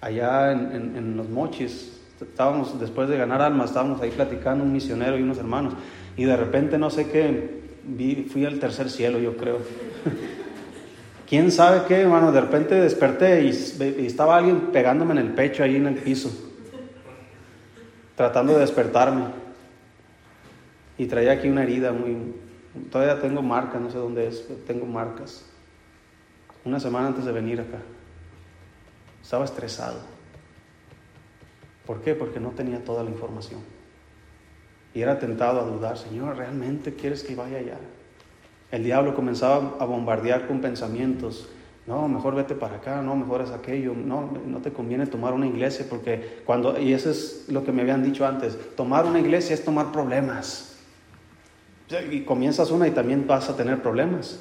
allá 0.00 0.52
en, 0.52 1.16
los 1.16 1.28
mochis. 1.28 2.00
Estábamos, 2.20 2.78
después 2.80 3.08
de 3.08 3.16
ganar 3.16 3.42
almas, 3.42 3.70
estábamos 3.70 4.00
ahí 4.00 4.10
platicando 4.10 4.64
un 4.64 4.72
misionero 4.72 5.18
y 5.18 5.22
unos 5.22 5.38
hermanos. 5.38 5.74
Y 6.16 6.24
de 6.24 6.36
repente, 6.36 6.78
no 6.78 6.90
sé 6.90 7.08
qué, 7.08 7.60
fui 8.30 8.44
al 8.44 8.58
tercer 8.58 8.90
cielo, 8.90 9.18
yo 9.18 9.36
creo. 9.36 9.58
¿Quién 11.28 11.52
sabe 11.52 11.82
qué, 11.86 12.00
hermano? 12.00 12.32
De 12.32 12.40
repente 12.40 12.74
desperté 12.74 13.44
y, 13.44 13.50
y 14.00 14.06
estaba 14.06 14.38
alguien 14.38 14.72
pegándome 14.72 15.12
en 15.12 15.18
el 15.18 15.32
pecho 15.32 15.62
ahí 15.62 15.76
en 15.76 15.86
el 15.86 15.96
piso, 15.96 16.30
tratando 18.16 18.54
de 18.54 18.60
despertarme. 18.60 19.26
Y 20.96 21.06
traía 21.06 21.32
aquí 21.32 21.48
una 21.48 21.62
herida 21.62 21.92
muy... 21.92 22.16
Todavía 22.90 23.20
tengo 23.20 23.42
marcas, 23.42 23.80
no 23.80 23.90
sé 23.90 23.98
dónde 23.98 24.28
es, 24.28 24.38
pero 24.40 24.60
tengo 24.60 24.86
marcas. 24.86 25.44
Una 26.64 26.80
semana 26.80 27.08
antes 27.08 27.24
de 27.24 27.32
venir 27.32 27.60
acá. 27.60 27.78
Estaba 29.22 29.44
estresado. 29.44 29.98
¿Por 31.86 32.00
qué? 32.02 32.14
Porque 32.14 32.40
no 32.40 32.50
tenía 32.50 32.84
toda 32.84 33.02
la 33.02 33.10
información. 33.10 33.60
Y 34.94 35.00
era 35.00 35.18
tentado 35.18 35.60
a 35.60 35.64
dudar, 35.64 35.96
Señor, 35.96 36.36
¿realmente 36.36 36.94
quieres 36.94 37.22
que 37.22 37.34
vaya 37.34 37.58
allá? 37.58 37.78
El 38.70 38.84
diablo 38.84 39.14
comenzaba 39.14 39.76
a 39.78 39.84
bombardear 39.84 40.46
con 40.46 40.60
pensamientos. 40.60 41.48
No, 41.86 42.06
mejor 42.06 42.34
vete 42.34 42.54
para 42.54 42.76
acá, 42.76 43.00
no, 43.00 43.16
mejor 43.16 43.40
es 43.40 43.50
aquello, 43.50 43.94
no, 43.94 44.30
no 44.46 44.58
te 44.58 44.70
conviene 44.70 45.06
tomar 45.06 45.32
una 45.32 45.46
iglesia 45.46 45.86
porque 45.88 46.42
cuando, 46.44 46.78
y 46.78 46.92
eso 46.92 47.10
es 47.10 47.46
lo 47.48 47.64
que 47.64 47.72
me 47.72 47.80
habían 47.80 48.02
dicho 48.02 48.26
antes, 48.26 48.58
tomar 48.76 49.06
una 49.06 49.20
iglesia 49.20 49.54
es 49.54 49.64
tomar 49.64 49.90
problemas. 49.90 50.67
Y 52.10 52.20
comienzas 52.20 52.70
una 52.70 52.86
y 52.86 52.90
también 52.90 53.26
vas 53.26 53.48
a 53.48 53.56
tener 53.56 53.80
problemas. 53.82 54.40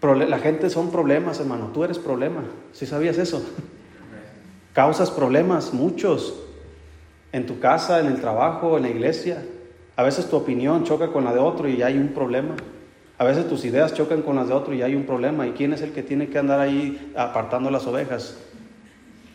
La 0.00 0.38
gente 0.38 0.70
son 0.70 0.90
problemas, 0.90 1.40
hermano, 1.40 1.70
tú 1.74 1.84
eres 1.84 1.98
problema, 1.98 2.44
si 2.72 2.86
sabías 2.86 3.18
eso? 3.18 3.44
Causas 4.72 5.10
problemas, 5.10 5.74
muchos, 5.74 6.34
en 7.32 7.46
tu 7.46 7.58
casa, 7.58 7.98
en 7.98 8.06
el 8.06 8.20
trabajo, 8.20 8.76
en 8.76 8.84
la 8.84 8.90
iglesia. 8.90 9.44
A 9.96 10.04
veces 10.04 10.30
tu 10.30 10.36
opinión 10.36 10.84
choca 10.84 11.08
con 11.08 11.24
la 11.24 11.32
de 11.32 11.40
otro 11.40 11.68
y 11.68 11.82
hay 11.82 11.98
un 11.98 12.08
problema. 12.08 12.54
A 13.18 13.24
veces 13.24 13.48
tus 13.48 13.64
ideas 13.64 13.94
chocan 13.94 14.22
con 14.22 14.36
las 14.36 14.46
de 14.46 14.54
otro 14.54 14.72
y 14.72 14.82
hay 14.82 14.94
un 14.94 15.04
problema. 15.04 15.48
¿Y 15.48 15.52
quién 15.52 15.72
es 15.72 15.82
el 15.82 15.90
que 15.92 16.04
tiene 16.04 16.28
que 16.28 16.38
andar 16.38 16.60
ahí 16.60 17.12
apartando 17.16 17.68
las 17.70 17.84
ovejas? 17.88 18.38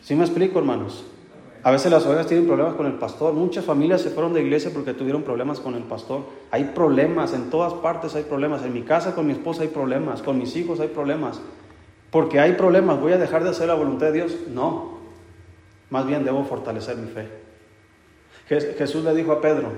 ¿Sí 0.01 0.15
me 0.15 0.23
explico, 0.23 0.59
hermanos? 0.59 1.03
A 1.63 1.71
veces 1.71 1.89
las 1.89 2.05
ovejas 2.05 2.27
tienen 2.27 2.45
problemas 2.45 2.75
con 2.75 2.85
el 2.85 2.93
pastor. 2.93 3.33
Muchas 3.33 3.63
familias 3.63 4.01
se 4.01 4.09
fueron 4.09 4.33
de 4.33 4.41
iglesia 4.41 4.71
porque 4.73 4.93
tuvieron 4.93 5.23
problemas 5.23 5.61
con 5.61 5.75
el 5.75 5.83
pastor. 5.83 6.23
Hay 6.51 6.65
problemas, 6.75 7.33
en 7.33 7.49
todas 7.49 7.73
partes 7.75 8.15
hay 8.15 8.23
problemas. 8.23 8.63
En 8.63 8.73
mi 8.73 8.81
casa 8.81 9.15
con 9.15 9.25
mi 9.27 9.31
esposa 9.31 9.61
hay 9.61 9.69
problemas, 9.69 10.21
con 10.21 10.37
mis 10.37 10.53
hijos 10.57 10.81
hay 10.81 10.89
problemas. 10.89 11.39
Porque 12.11 12.41
hay 12.41 12.53
problemas, 12.53 12.99
¿voy 12.99 13.13
a 13.13 13.17
dejar 13.17 13.45
de 13.45 13.51
hacer 13.51 13.67
la 13.67 13.75
voluntad 13.75 14.07
de 14.07 14.11
Dios? 14.11 14.35
No. 14.49 14.97
Más 15.89 16.05
bien 16.05 16.25
debo 16.25 16.43
fortalecer 16.43 16.97
mi 16.97 17.09
fe. 17.09 17.29
Jesús 18.47 19.05
le 19.05 19.15
dijo 19.15 19.31
a 19.31 19.39
Pedro, 19.39 19.71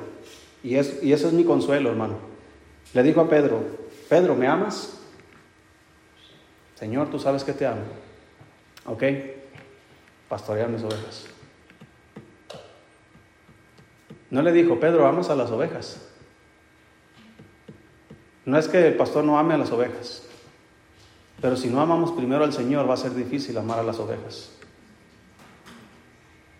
y, 0.63 0.75
es, 0.75 1.03
y 1.03 1.13
es 1.13 1.31
mi 1.31 1.43
consuelo, 1.43 1.89
hermano. 1.89 2.15
Le 2.95 3.03
dijo 3.03 3.21
a 3.21 3.29
Pedro, 3.29 3.59
Pedro, 4.09 4.33
¿me 4.33 4.47
amas? 4.47 4.97
Señor, 6.73 7.09
tú 7.11 7.19
sabes 7.19 7.43
que 7.43 7.53
te 7.53 7.67
amo. 7.67 7.83
¿Ok? 8.85 9.03
Pastorear 10.27 10.67
mis 10.69 10.83
ovejas. 10.83 11.34
No 14.29 14.41
le 14.41 14.51
dijo, 14.51 14.79
Pedro, 14.79 15.07
amas 15.07 15.29
a 15.29 15.35
las 15.35 15.51
ovejas. 15.51 16.01
No 18.45 18.57
es 18.57 18.67
que 18.67 18.87
el 18.87 18.95
pastor 18.95 19.23
no 19.23 19.39
ame 19.39 19.55
a 19.55 19.57
las 19.57 19.71
ovejas, 19.71 20.23
pero 21.41 21.55
si 21.55 21.67
no 21.67 21.81
amamos 21.81 22.11
primero 22.11 22.43
al 22.43 22.53
Señor 22.53 22.87
va 22.87 22.93
a 22.93 22.97
ser 22.97 23.15
difícil 23.15 23.57
amar 23.57 23.79
a 23.79 23.83
las 23.83 23.99
ovejas. 23.99 24.51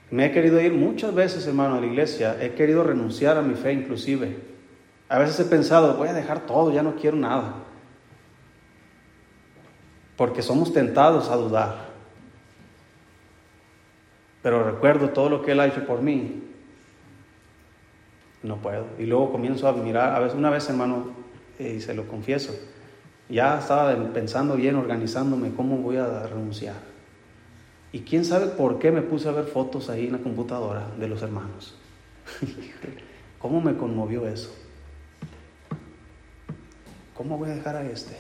Me 0.10 0.26
he 0.26 0.32
querido 0.32 0.60
ir 0.62 0.74
muchas 0.74 1.14
veces, 1.14 1.46
hermano, 1.46 1.76
a 1.76 1.82
la 1.82 1.86
iglesia, 1.86 2.38
he 2.42 2.54
querido 2.54 2.84
renunciar 2.84 3.38
a 3.38 3.42
mi 3.42 3.54
fe 3.54 3.74
inclusive, 3.74 4.38
a 5.08 5.20
veces 5.20 5.40
he 5.40 5.46
pensado, 5.46 5.96
voy 5.96 6.08
a 6.08 6.14
dejar 6.14 6.46
todo, 6.46 6.72
ya 6.72 6.82
no 6.82 6.96
quiero 6.96 7.18
nada. 7.18 7.56
Porque 10.18 10.42
somos 10.42 10.74
tentados 10.74 11.30
a 11.30 11.36
dudar. 11.36 11.90
Pero 14.42 14.64
recuerdo 14.64 15.10
todo 15.10 15.30
lo 15.30 15.42
que 15.44 15.52
Él 15.52 15.60
ha 15.60 15.68
hecho 15.68 15.86
por 15.86 16.02
mí. 16.02 16.44
No 18.46 18.58
puedo. 18.58 18.86
Y 19.00 19.06
luego 19.06 19.32
comienzo 19.32 19.68
a 19.68 19.74
mirar, 19.74 20.16
a 20.16 20.20
veces 20.20 20.38
una 20.38 20.50
vez 20.50 20.70
hermano, 20.70 21.12
y 21.60 21.82
se 21.82 21.94
lo 21.94 22.08
confieso, 22.08 22.54
ya 23.30 23.60
estaba 23.60 23.96
pensando 24.14 24.56
bien, 24.56 24.76
organizándome 24.76 25.54
cómo 25.56 25.78
voy 25.78 25.98
a 25.98 26.28
renunciar. 26.28 26.76
Y 27.92 28.02
quién 28.02 28.26
sabe 28.26 28.48
por 28.48 28.78
qué 28.78 28.92
me 28.92 29.02
puse 29.02 29.30
a 29.30 29.32
ver 29.32 29.46
fotos 29.46 29.90
ahí 29.90 30.08
en 30.08 30.14
la 30.14 30.18
computadora 30.20 30.88
de 31.00 31.08
los 31.08 31.22
hermanos. 31.22 31.76
¿Cómo 33.40 33.62
me 33.62 33.76
conmovió 33.76 34.28
eso? 34.28 34.54
¿cómo 37.16 37.38
voy 37.38 37.50
a 37.50 37.56
dejar 37.56 37.76
a 37.76 37.84
este? 37.84 38.16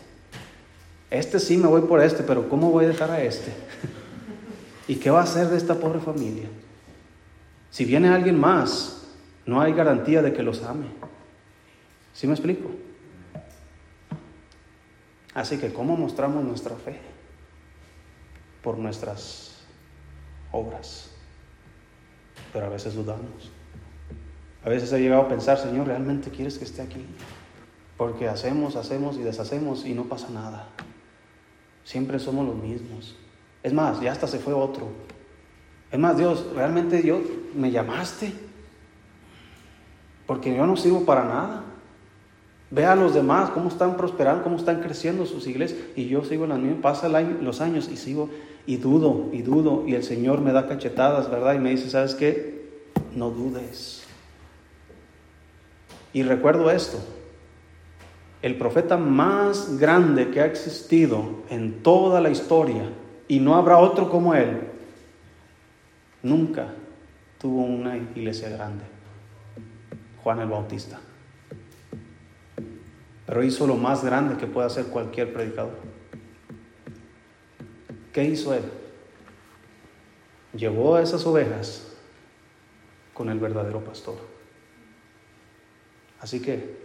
Este 1.11 1.39
sí 1.39 1.57
me 1.57 1.67
voy 1.67 1.81
por 1.81 2.01
este, 2.01 2.23
pero 2.23 2.49
¿cómo 2.49 2.71
voy 2.71 2.85
a 2.85 2.88
dejar 2.88 3.11
a 3.11 3.21
este? 3.21 3.53
¿Y 4.88 4.95
qué 4.95 5.11
va 5.11 5.19
a 5.19 5.23
hacer 5.23 5.49
de 5.49 5.57
esta 5.57 5.75
pobre 5.75 5.99
familia? 5.99 6.47
Si 7.69 7.85
viene 7.85 8.09
alguien 8.09 8.39
más, 8.39 9.05
no 9.45 9.62
hay 9.62 9.73
garantía 9.73 10.21
de 10.21 10.34
que 10.34 10.43
los 10.43 10.63
ame. 10.63 10.88
¿Sí 12.13 12.27
me 12.27 12.34
explico? 12.34 12.69
Así 15.34 15.58
que, 15.58 15.73
¿cómo 15.73 15.97
mostramos 15.97 16.43
nuestra 16.43 16.75
fe? 16.75 16.97
Por 18.63 18.77
nuestras 18.77 19.60
obras. 20.51 21.12
Pero 22.53 22.67
a 22.67 22.69
veces 22.69 22.95
dudamos. 22.95 23.51
A 24.63 24.69
veces 24.69 24.91
he 24.93 24.99
llegado 24.99 25.23
a 25.23 25.27
pensar, 25.27 25.58
Señor, 25.58 25.88
¿realmente 25.88 26.31
quieres 26.31 26.58
que 26.58 26.63
esté 26.63 26.81
aquí? 26.81 27.05
Porque 27.97 28.27
hacemos, 28.27 28.75
hacemos 28.75 29.17
y 29.17 29.21
deshacemos 29.21 29.86
y 29.86 29.93
no 29.93 30.05
pasa 30.05 30.29
nada. 30.29 30.69
Siempre 31.84 32.17
somos 32.17 32.47
los 32.47 32.55
mismos. 32.55 33.15
Es 33.62 33.73
más, 33.73 34.01
ya 34.01 34.12
hasta 34.12 34.27
se 34.27 34.39
fue 34.39 34.53
otro. 34.53 34.88
Es 35.91 35.99
más, 35.99 36.17
Dios, 36.17 36.47
realmente 36.55 37.01
Dios, 37.01 37.21
me 37.53 37.71
llamaste. 37.71 38.34
Porque 40.25 40.55
yo 40.55 40.65
no 40.65 40.75
sirvo 40.77 41.05
para 41.05 41.25
nada. 41.25 41.63
Ve 42.71 42.85
a 42.85 42.95
los 42.95 43.13
demás 43.13 43.51
cómo 43.51 43.69
están 43.69 43.95
prosperando, 43.95 44.43
cómo 44.43 44.57
están 44.57 44.81
creciendo 44.81 45.25
sus 45.25 45.47
iglesias. 45.47 45.79
Y 45.95 46.07
yo 46.07 46.23
sigo 46.23 46.47
las 46.47 46.59
mismas. 46.59 46.81
Pasa 46.81 47.09
los 47.09 47.61
años 47.61 47.89
y 47.91 47.97
sigo 47.97 48.29
y 48.65 48.77
dudo 48.77 49.29
y 49.31 49.41
dudo. 49.41 49.83
Y 49.88 49.95
el 49.95 50.03
Señor 50.03 50.41
me 50.41 50.51
da 50.51 50.67
cachetadas, 50.67 51.29
¿verdad? 51.29 51.53
Y 51.55 51.59
me 51.59 51.71
dice, 51.71 51.89
¿sabes 51.89 52.15
qué? 52.15 52.89
No 53.15 53.29
dudes. 53.29 54.03
Y 56.13 56.23
recuerdo 56.23 56.71
esto 56.71 56.97
el 58.45 58.57
profeta 58.57 58.95
más 58.95 59.79
grande 59.79 60.29
que 60.29 60.39
ha 60.39 60.45
existido 60.45 61.43
en 61.49 61.81
toda 61.81 62.21
la 62.21 62.29
historia, 62.29 62.91
y 63.27 63.39
no 63.39 63.55
habrá 63.55 63.79
otro 63.79 64.07
como 64.07 64.35
él, 64.35 64.59
nunca 66.21 66.67
tuvo 67.39 67.63
una 67.63 67.97
iglesia 67.97 68.49
grande. 68.49 68.83
Juan 70.25 70.39
el 70.39 70.49
Bautista. 70.49 70.99
Pero 73.27 73.43
hizo 73.43 73.67
lo 73.67 73.75
más 73.75 74.03
grande 74.03 74.38
que 74.38 74.47
puede 74.47 74.65
hacer 74.65 74.88
cualquier 74.88 75.31
predicador. 75.31 75.77
¿Qué 78.11 78.23
hizo 78.23 78.51
él? 78.55 78.63
Llevó 80.55 80.95
a 80.95 81.03
esas 81.03 81.23
ovejas 81.27 81.95
con 83.13 83.29
el 83.29 83.38
verdadero 83.38 83.83
pastor. 83.83 84.15
Así 86.19 86.41
que 86.41 86.75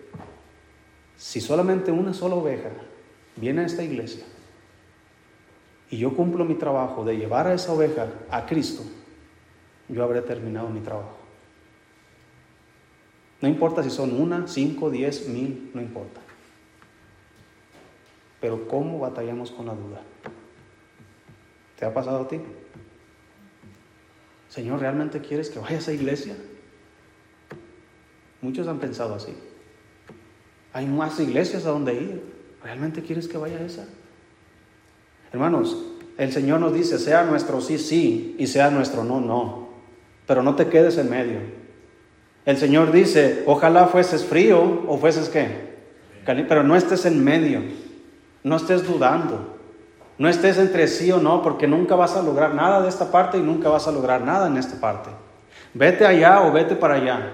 si 1.16 1.40
solamente 1.40 1.90
una 1.90 2.12
sola 2.12 2.34
oveja 2.34 2.68
viene 3.36 3.62
a 3.62 3.66
esta 3.66 3.82
iglesia 3.82 4.26
y 5.88 5.96
yo 5.96 6.14
cumplo 6.14 6.44
mi 6.44 6.56
trabajo 6.56 7.06
de 7.06 7.16
llevar 7.16 7.46
a 7.46 7.54
esa 7.54 7.72
oveja 7.72 8.06
a 8.30 8.44
Cristo, 8.44 8.82
yo 9.88 10.04
habré 10.04 10.20
terminado 10.20 10.68
mi 10.68 10.80
trabajo. 10.80 11.19
No 13.40 13.48
importa 13.48 13.82
si 13.82 13.90
son 13.90 14.20
una, 14.20 14.46
cinco, 14.46 14.90
diez, 14.90 15.28
mil, 15.28 15.70
no 15.72 15.80
importa. 15.80 16.20
Pero 18.40 18.68
¿cómo 18.68 18.98
batallamos 18.98 19.50
con 19.50 19.66
la 19.66 19.74
duda? 19.74 20.02
¿Te 21.78 21.84
ha 21.86 21.94
pasado 21.94 22.22
a 22.22 22.28
ti? 22.28 22.40
Señor, 24.48 24.80
¿realmente 24.80 25.20
quieres 25.20 25.48
que 25.48 25.58
vaya 25.58 25.76
a 25.76 25.78
esa 25.78 25.92
iglesia? 25.92 26.36
Muchos 28.42 28.66
han 28.68 28.78
pensado 28.78 29.14
así. 29.14 29.34
Hay 30.72 30.86
más 30.86 31.18
iglesias 31.20 31.66
a 31.66 31.70
donde 31.70 31.94
ir. 31.94 32.22
¿Realmente 32.62 33.02
quieres 33.02 33.28
que 33.28 33.38
vaya 33.38 33.56
a 33.56 33.62
esa? 33.62 33.86
Hermanos, 35.32 35.76
el 36.18 36.32
Señor 36.32 36.60
nos 36.60 36.74
dice, 36.74 36.98
sea 36.98 37.24
nuestro 37.24 37.60
sí, 37.60 37.78
sí, 37.78 38.36
y 38.38 38.46
sea 38.46 38.70
nuestro 38.70 39.04
no, 39.04 39.20
no. 39.20 39.68
Pero 40.26 40.42
no 40.42 40.56
te 40.56 40.68
quedes 40.68 40.98
en 40.98 41.08
medio. 41.08 41.59
El 42.46 42.56
Señor 42.56 42.92
dice, 42.92 43.42
ojalá 43.46 43.86
fueses 43.86 44.24
frío 44.24 44.84
o 44.88 44.96
fueses 44.96 45.28
qué. 45.28 45.70
Pero 46.24 46.62
no 46.62 46.76
estés 46.76 47.04
en 47.06 47.22
medio. 47.22 47.62
No 48.42 48.56
estés 48.56 48.86
dudando. 48.86 49.56
No 50.18 50.28
estés 50.28 50.58
entre 50.58 50.86
sí 50.86 51.10
o 51.12 51.18
no, 51.18 51.42
porque 51.42 51.66
nunca 51.66 51.94
vas 51.94 52.14
a 52.14 52.22
lograr 52.22 52.54
nada 52.54 52.82
de 52.82 52.88
esta 52.88 53.10
parte 53.10 53.38
y 53.38 53.40
nunca 53.40 53.68
vas 53.68 53.88
a 53.88 53.92
lograr 53.92 54.22
nada 54.22 54.48
en 54.48 54.56
esta 54.56 54.78
parte. 54.78 55.08
Vete 55.72 56.06
allá 56.06 56.42
o 56.42 56.52
vete 56.52 56.76
para 56.76 56.94
allá. 56.94 57.32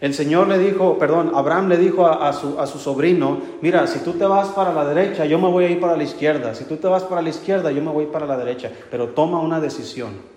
El 0.00 0.14
Señor 0.14 0.48
le 0.48 0.58
dijo, 0.58 0.98
perdón, 0.98 1.32
Abraham 1.34 1.68
le 1.68 1.76
dijo 1.76 2.06
a, 2.06 2.32
su, 2.32 2.58
a, 2.58 2.66
su, 2.66 2.78
sobrino, 2.78 3.40
mira, 3.60 3.86
si 3.86 4.00
tú 4.00 4.14
te 4.14 4.24
vas 4.24 4.48
para 4.48 4.72
la 4.72 4.84
derecha, 4.84 5.24
yo 5.24 5.38
me 5.38 5.48
voy 5.48 5.64
a 5.64 5.70
ir 5.70 5.80
para 5.80 5.96
la 5.96 6.02
izquierda. 6.02 6.54
Si 6.54 6.64
tú 6.64 6.76
te 6.76 6.88
vas 6.88 7.04
para 7.04 7.22
la 7.22 7.28
izquierda, 7.28 7.70
yo 7.70 7.80
me 7.80 7.90
voy 7.92 8.06
para 8.06 8.26
la 8.26 8.36
derecha. 8.36 8.70
Pero 8.90 9.10
toma 9.10 9.40
una 9.40 9.60
decisión. 9.60 10.33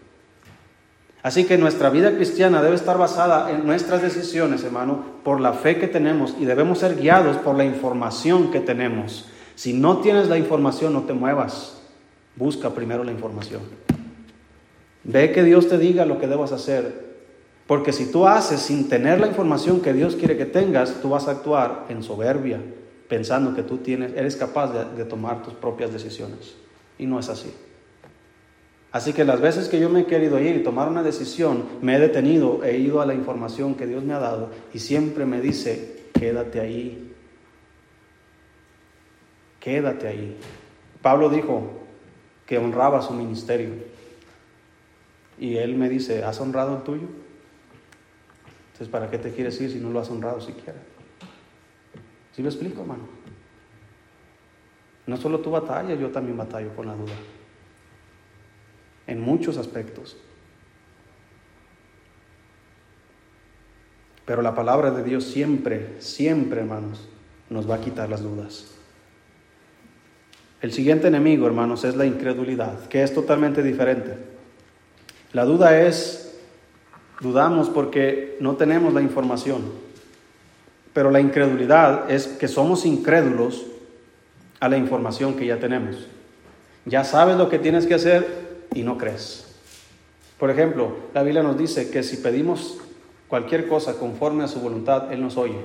Así 1.27 1.43
que 1.43 1.57
nuestra 1.57 1.89
vida 1.89 2.15
cristiana 2.15 2.61
debe 2.61 2.77
estar 2.77 2.97
basada 2.97 3.51
en 3.51 3.67
nuestras 3.67 4.01
decisiones, 4.01 4.63
hermano, 4.63 5.03
por 5.25 5.41
la 5.41 5.51
fe 5.51 5.77
que 5.77 5.89
tenemos 5.89 6.33
y 6.39 6.45
debemos 6.45 6.79
ser 6.79 6.95
guiados 6.95 7.35
por 7.35 7.57
la 7.57 7.65
información 7.65 8.49
que 8.49 8.61
tenemos. 8.61 9.25
Si 9.53 9.73
no 9.73 9.97
tienes 9.97 10.29
la 10.29 10.37
información, 10.37 10.93
no 10.93 11.03
te 11.03 11.11
muevas. 11.11 11.81
Busca 12.37 12.69
primero 12.69 13.03
la 13.03 13.11
información. 13.11 13.59
Ve 15.03 15.33
que 15.33 15.43
Dios 15.43 15.67
te 15.67 15.77
diga 15.77 16.05
lo 16.05 16.17
que 16.17 16.27
debas 16.27 16.53
hacer 16.53 17.07
porque 17.67 17.91
si 17.91 18.09
tú 18.09 18.25
haces 18.25 18.61
sin 18.61 18.87
tener 18.87 19.19
la 19.19 19.27
información 19.27 19.81
que 19.81 19.91
Dios 19.91 20.15
quiere 20.15 20.37
que 20.37 20.45
tengas, 20.45 21.01
tú 21.01 21.09
vas 21.09 21.27
a 21.27 21.31
actuar 21.31 21.87
en 21.89 22.03
soberbia, 22.03 22.61
pensando 23.09 23.53
que 23.53 23.63
tú 23.63 23.79
tienes, 23.79 24.13
eres 24.15 24.37
capaz 24.37 24.71
de, 24.71 24.95
de 24.95 25.03
tomar 25.03 25.43
tus 25.43 25.55
propias 25.55 25.91
decisiones. 25.91 26.55
Y 26.97 27.05
no 27.05 27.19
es 27.19 27.27
así. 27.27 27.51
Así 28.91 29.13
que 29.13 29.25
las 29.25 29.41
veces 29.41 29.67
que 29.67 29.79
yo 29.79 29.89
me 29.89 30.01
he 30.01 30.05
querido 30.05 30.39
ir 30.39 30.55
y 30.55 30.63
tomar 30.63 30.87
una 30.87 31.03
decisión, 31.03 31.65
me 31.81 31.95
he 31.95 31.99
detenido, 31.99 32.63
he 32.63 32.77
ido 32.77 33.01
a 33.01 33.05
la 33.05 33.13
información 33.13 33.75
que 33.75 33.85
Dios 33.85 34.03
me 34.03 34.13
ha 34.13 34.19
dado 34.19 34.51
y 34.73 34.79
siempre 34.79 35.25
me 35.25 35.41
dice, 35.41 36.05
quédate 36.13 36.61
ahí, 36.61 37.13
quédate 39.59 40.07
ahí. 40.07 40.37
Pablo 41.01 41.29
dijo 41.29 41.69
que 42.45 42.57
honraba 42.57 43.01
su 43.01 43.13
ministerio 43.13 43.73
y 45.37 45.57
él 45.57 45.75
me 45.75 45.89
dice, 45.89 46.23
¿has 46.23 46.39
honrado 46.39 46.77
el 46.77 46.83
tuyo? 46.83 47.07
Entonces, 48.67 48.87
¿para 48.87 49.09
qué 49.09 49.17
te 49.17 49.31
quieres 49.31 49.59
ir 49.59 49.71
si 49.71 49.79
no 49.79 49.89
lo 49.89 49.99
has 49.99 50.09
honrado 50.09 50.39
siquiera? 50.39 50.79
¿Sí 52.33 52.41
lo 52.41 52.49
explico, 52.49 52.81
hermano? 52.81 53.07
No 55.07 55.17
solo 55.17 55.39
tu 55.39 55.51
batalla, 55.51 55.95
yo 55.95 56.09
también 56.09 56.37
batallo 56.37 56.75
con 56.75 56.87
la 56.87 56.93
duda. 56.93 57.13
En 59.07 59.21
muchos 59.21 59.57
aspectos. 59.57 60.17
Pero 64.25 64.41
la 64.41 64.53
palabra 64.53 64.91
de 64.91 65.03
Dios 65.03 65.23
siempre, 65.23 65.95
siempre, 65.99 66.59
hermanos, 66.59 67.07
nos 67.49 67.69
va 67.69 67.75
a 67.75 67.81
quitar 67.81 68.09
las 68.09 68.21
dudas. 68.21 68.73
El 70.61 70.73
siguiente 70.73 71.07
enemigo, 71.07 71.47
hermanos, 71.47 71.85
es 71.85 71.95
la 71.95 72.05
incredulidad, 72.05 72.87
que 72.87 73.03
es 73.03 73.13
totalmente 73.13 73.63
diferente. 73.63 74.17
La 75.31 75.45
duda 75.45 75.79
es 75.81 76.27
Dudamos 77.19 77.69
porque 77.69 78.37
no 78.39 78.55
tenemos 78.55 78.93
la 78.93 79.01
información. 79.01 79.61
Pero 80.93 81.11
la 81.11 81.19
incredulidad 81.19 82.09
es 82.11 82.27
que 82.27 82.47
somos 82.47 82.85
incrédulos 82.85 83.65
a 84.59 84.69
la 84.69 84.77
información 84.77 85.35
que 85.35 85.45
ya 85.45 85.57
tenemos. 85.57 86.07
Ya 86.85 87.03
sabes 87.03 87.37
lo 87.37 87.49
que 87.49 87.59
tienes 87.59 87.85
que 87.87 87.95
hacer 87.95 88.46
y 88.73 88.83
no 88.83 88.97
crees. 88.97 89.45
Por 90.39 90.51
ejemplo, 90.51 90.95
la 91.13 91.23
Biblia 91.23 91.43
nos 91.43 91.57
dice 91.57 91.89
que 91.89 92.03
si 92.03 92.17
pedimos 92.17 92.77
cualquier 93.27 93.67
cosa 93.67 93.97
conforme 93.97 94.43
a 94.43 94.47
su 94.47 94.59
voluntad, 94.59 95.11
Él 95.11 95.21
nos 95.21 95.37
oye. 95.37 95.59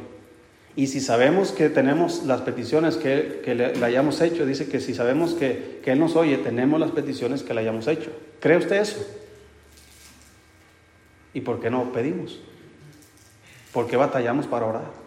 Y 0.74 0.86
si 0.86 1.00
sabemos 1.00 1.52
que 1.52 1.68
tenemos 1.68 2.24
las 2.24 2.40
peticiones 2.40 2.96
que, 2.96 3.42
le, 3.54 3.84
hayamos 3.84 4.20
hecho, 4.22 4.46
dice 4.46 4.68
que 4.68 4.80
si 4.80 4.94
sabemos 4.94 5.34
que, 5.34 5.80
que 5.84 5.92
Él 5.92 5.98
nos 5.98 6.16
oye, 6.16 6.38
tenemos 6.38 6.80
las 6.80 6.92
peticiones 6.92 7.42
que 7.42 7.52
le 7.52 7.60
hayamos 7.60 7.86
hecho. 7.88 8.10
¿Cree 8.40 8.56
usted 8.56 8.76
eso? 8.76 9.04
¿Y 11.34 11.42
por 11.42 11.60
qué 11.60 11.70
no 11.70 11.92
pedimos? 11.92 12.40
¿Por 13.72 13.86
qué 13.86 13.96
batallamos 13.96 14.46
para 14.46 14.66
orar? 14.66 15.01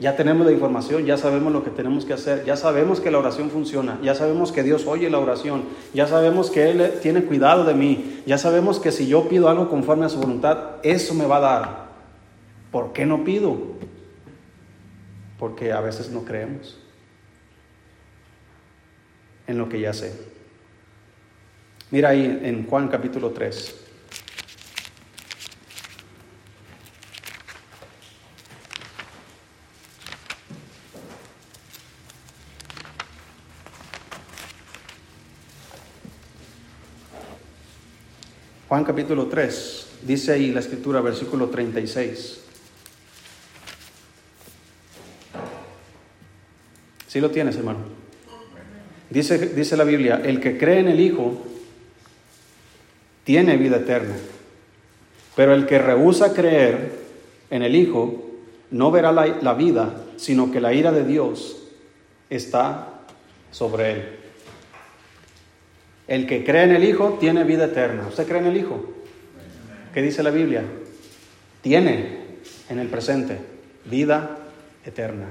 Ya 0.00 0.16
tenemos 0.16 0.44
la 0.44 0.52
información, 0.52 1.04
ya 1.04 1.16
sabemos 1.16 1.52
lo 1.52 1.62
que 1.62 1.70
tenemos 1.70 2.04
que 2.04 2.14
hacer, 2.14 2.44
ya 2.44 2.56
sabemos 2.56 3.00
que 3.00 3.12
la 3.12 3.18
oración 3.18 3.50
funciona, 3.50 3.98
ya 4.02 4.14
sabemos 4.14 4.50
que 4.50 4.64
Dios 4.64 4.86
oye 4.86 5.08
la 5.08 5.20
oración, 5.20 5.62
ya 5.94 6.08
sabemos 6.08 6.50
que 6.50 6.70
Él 6.70 6.94
tiene 7.00 7.22
cuidado 7.22 7.64
de 7.64 7.74
mí, 7.74 8.22
ya 8.26 8.36
sabemos 8.36 8.80
que 8.80 8.90
si 8.90 9.06
yo 9.06 9.28
pido 9.28 9.48
algo 9.48 9.70
conforme 9.70 10.06
a 10.06 10.08
su 10.08 10.18
voluntad, 10.18 10.76
eso 10.82 11.14
me 11.14 11.26
va 11.26 11.36
a 11.36 11.40
dar. 11.40 11.84
¿Por 12.72 12.92
qué 12.92 13.06
no 13.06 13.22
pido? 13.22 13.56
Porque 15.38 15.72
a 15.72 15.80
veces 15.80 16.10
no 16.10 16.24
creemos 16.24 16.76
en 19.46 19.58
lo 19.58 19.68
que 19.68 19.80
ya 19.80 19.92
sé. 19.92 20.12
Mira 21.92 22.08
ahí 22.08 22.40
en 22.42 22.66
Juan 22.66 22.88
capítulo 22.88 23.30
3. 23.30 23.83
Juan 38.74 38.82
capítulo 38.82 39.26
3, 39.26 39.86
dice 40.02 40.32
ahí 40.32 40.50
la 40.50 40.58
escritura, 40.58 41.00
versículo 41.00 41.48
36. 41.48 42.40
¿Sí 47.06 47.20
lo 47.20 47.30
tienes, 47.30 47.54
hermano? 47.54 47.78
Dice, 49.10 49.38
dice 49.54 49.76
la 49.76 49.84
Biblia, 49.84 50.20
el 50.24 50.40
que 50.40 50.58
cree 50.58 50.80
en 50.80 50.88
el 50.88 50.98
Hijo 50.98 51.40
tiene 53.22 53.56
vida 53.58 53.76
eterna, 53.76 54.16
pero 55.36 55.54
el 55.54 55.66
que 55.66 55.78
rehúsa 55.78 56.34
creer 56.34 56.98
en 57.50 57.62
el 57.62 57.76
Hijo 57.76 58.28
no 58.72 58.90
verá 58.90 59.12
la, 59.12 59.38
la 59.40 59.54
vida, 59.54 60.02
sino 60.16 60.50
que 60.50 60.60
la 60.60 60.74
ira 60.74 60.90
de 60.90 61.04
Dios 61.04 61.62
está 62.28 62.88
sobre 63.52 63.92
él. 63.92 64.23
El 66.06 66.26
que 66.26 66.44
cree 66.44 66.64
en 66.64 66.72
el 66.72 66.84
Hijo 66.84 67.16
tiene 67.20 67.44
vida 67.44 67.66
eterna. 67.66 68.06
¿Usted 68.08 68.26
cree 68.26 68.40
en 68.40 68.46
el 68.46 68.56
Hijo? 68.56 68.84
¿Qué 69.92 70.02
dice 70.02 70.22
la 70.22 70.30
Biblia? 70.30 70.62
Tiene 71.62 72.24
en 72.68 72.78
el 72.78 72.88
presente 72.88 73.38
vida 73.86 74.38
eterna. 74.84 75.26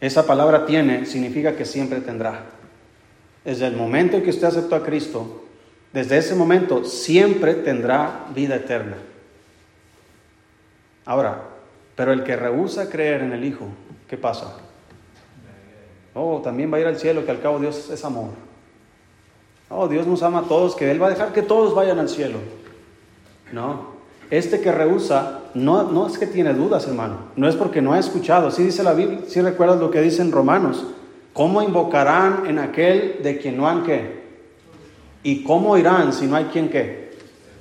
Esa 0.00 0.26
palabra 0.26 0.66
tiene 0.66 1.04
significa 1.06 1.56
que 1.56 1.64
siempre 1.64 2.00
tendrá. 2.00 2.44
Desde 3.44 3.66
el 3.66 3.76
momento 3.76 4.16
en 4.16 4.22
que 4.22 4.30
usted 4.30 4.46
aceptó 4.46 4.76
a 4.76 4.82
Cristo, 4.82 5.44
desde 5.92 6.18
ese 6.18 6.34
momento 6.34 6.84
siempre 6.84 7.54
tendrá 7.54 8.26
vida 8.34 8.56
eterna. 8.56 8.96
Ahora, 11.04 11.42
pero 11.94 12.12
el 12.12 12.24
que 12.24 12.36
rehúsa 12.36 12.90
creer 12.90 13.22
en 13.22 13.32
el 13.32 13.44
Hijo, 13.44 13.68
¿qué 14.08 14.16
pasa? 14.16 14.56
Oh, 16.14 16.40
también 16.42 16.72
va 16.72 16.78
a 16.78 16.80
ir 16.80 16.86
al 16.86 16.98
cielo, 16.98 17.24
que 17.24 17.30
al 17.30 17.40
cabo 17.40 17.58
Dios 17.58 17.90
es 17.90 18.04
amor. 18.04 18.45
Oh, 19.68 19.88
Dios 19.88 20.06
nos 20.06 20.22
ama 20.22 20.40
a 20.40 20.42
todos, 20.42 20.76
que 20.76 20.90
Él 20.90 21.02
va 21.02 21.08
a 21.08 21.10
dejar 21.10 21.32
que 21.32 21.42
todos 21.42 21.74
vayan 21.74 21.98
al 21.98 22.08
cielo. 22.08 22.38
No, 23.52 23.96
este 24.30 24.60
que 24.60 24.72
rehúsa 24.72 25.40
no, 25.54 25.84
no 25.84 26.06
es 26.06 26.18
que 26.18 26.26
tiene 26.26 26.52
dudas, 26.52 26.86
hermano, 26.86 27.18
no 27.36 27.48
es 27.48 27.56
porque 27.56 27.82
no 27.82 27.92
ha 27.92 27.98
escuchado. 27.98 28.50
Sí 28.50 28.62
dice 28.62 28.82
la 28.82 28.94
Biblia, 28.94 29.20
sí 29.26 29.40
recuerdas 29.40 29.78
lo 29.78 29.90
que 29.90 30.00
dice 30.00 30.22
en 30.22 30.32
Romanos. 30.32 30.84
¿Cómo 31.32 31.62
invocarán 31.62 32.44
en 32.46 32.58
aquel 32.58 33.20
de 33.22 33.38
quien 33.38 33.56
no 33.56 33.68
han 33.68 33.84
qué? 33.84 34.24
¿Y 35.22 35.44
cómo 35.44 35.76
irán 35.76 36.12
si 36.12 36.26
no 36.26 36.36
hay 36.36 36.44
quien 36.46 36.70
qué? 36.70 37.10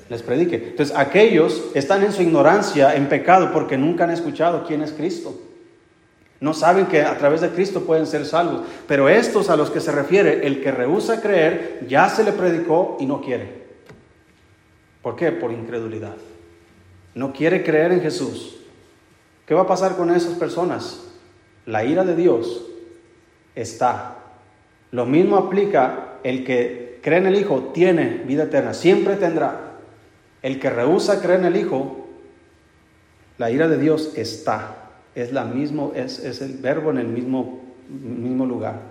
Les 0.08 0.22
predique. 0.22 0.56
Entonces, 0.56 0.96
aquellos 0.96 1.64
están 1.74 2.04
en 2.04 2.14
su 2.14 2.22
ignorancia, 2.22 2.96
en 2.96 3.10
pecado, 3.10 3.52
porque 3.52 3.78
nunca 3.78 4.04
han 4.04 4.12
escuchado 4.12 4.64
quién 4.66 4.82
es 4.82 4.94
Cristo. 4.94 5.36
No 6.46 6.54
saben 6.54 6.86
que 6.86 7.02
a 7.02 7.18
través 7.18 7.42
de 7.42 7.50
Cristo 7.50 7.88
pueden 7.88 8.06
ser 8.06 8.24
salvos. 8.24 8.68
Pero 8.88 9.10
estos 9.10 9.50
a 9.50 9.56
los 9.56 9.72
que 9.72 9.80
se 9.80 9.92
refiere, 9.92 10.46
el 10.46 10.62
que 10.62 10.72
rehúsa 10.72 11.20
creer, 11.20 11.84
ya 11.88 12.08
se 12.08 12.24
le 12.24 12.34
predicó 12.34 12.98
y 13.00 13.08
no 13.08 13.20
quiere. 13.20 13.66
¿Por 15.02 15.16
qué? 15.16 15.32
Por 15.32 15.52
incredulidad. 15.52 16.14
No 17.16 17.34
quiere 17.34 17.64
creer 17.64 17.94
en 17.94 18.02
Jesús. 18.02 18.58
¿Qué 19.48 19.56
va 19.56 19.62
a 19.62 19.68
pasar 19.68 19.96
con 19.96 20.12
esas 20.12 20.36
personas? 20.36 21.08
La 21.66 21.84
ira 21.84 22.04
de 22.04 22.16
Dios 22.16 22.68
está. 23.56 24.18
Lo 24.92 25.08
mismo 25.08 25.38
aplica 25.38 26.20
el 26.22 26.46
que 26.46 27.00
cree 27.02 27.18
en 27.18 27.26
el 27.26 27.40
Hijo, 27.40 27.72
tiene 27.74 28.22
vida 28.24 28.44
eterna, 28.44 28.76
siempre 28.76 29.16
tendrá. 29.16 29.80
El 30.44 30.60
que 30.60 30.70
rehúsa 30.70 31.24
creer 31.24 31.40
en 31.40 31.46
el 31.48 31.58
Hijo, 31.58 32.06
la 33.40 33.50
ira 33.50 33.68
de 33.68 33.80
Dios 33.80 34.12
está 34.16 34.84
es, 35.16 35.32
la 35.32 35.46
mismo, 35.46 35.94
es, 35.96 36.20
es 36.20 36.42
el 36.42 36.58
verbo 36.58 36.92
en 36.92 36.98
el 36.98 37.08
mismo, 37.08 37.64
mismo 37.90 38.46
lugar. 38.46 38.82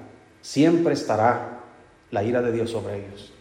Siempre 0.41 0.95
estará 0.95 1.61
la 2.11 2.25
ira 2.25 2.43
de 2.43 2.53
Dios 2.53 2.71
sobre 2.71 2.97
ellos. 2.97 3.33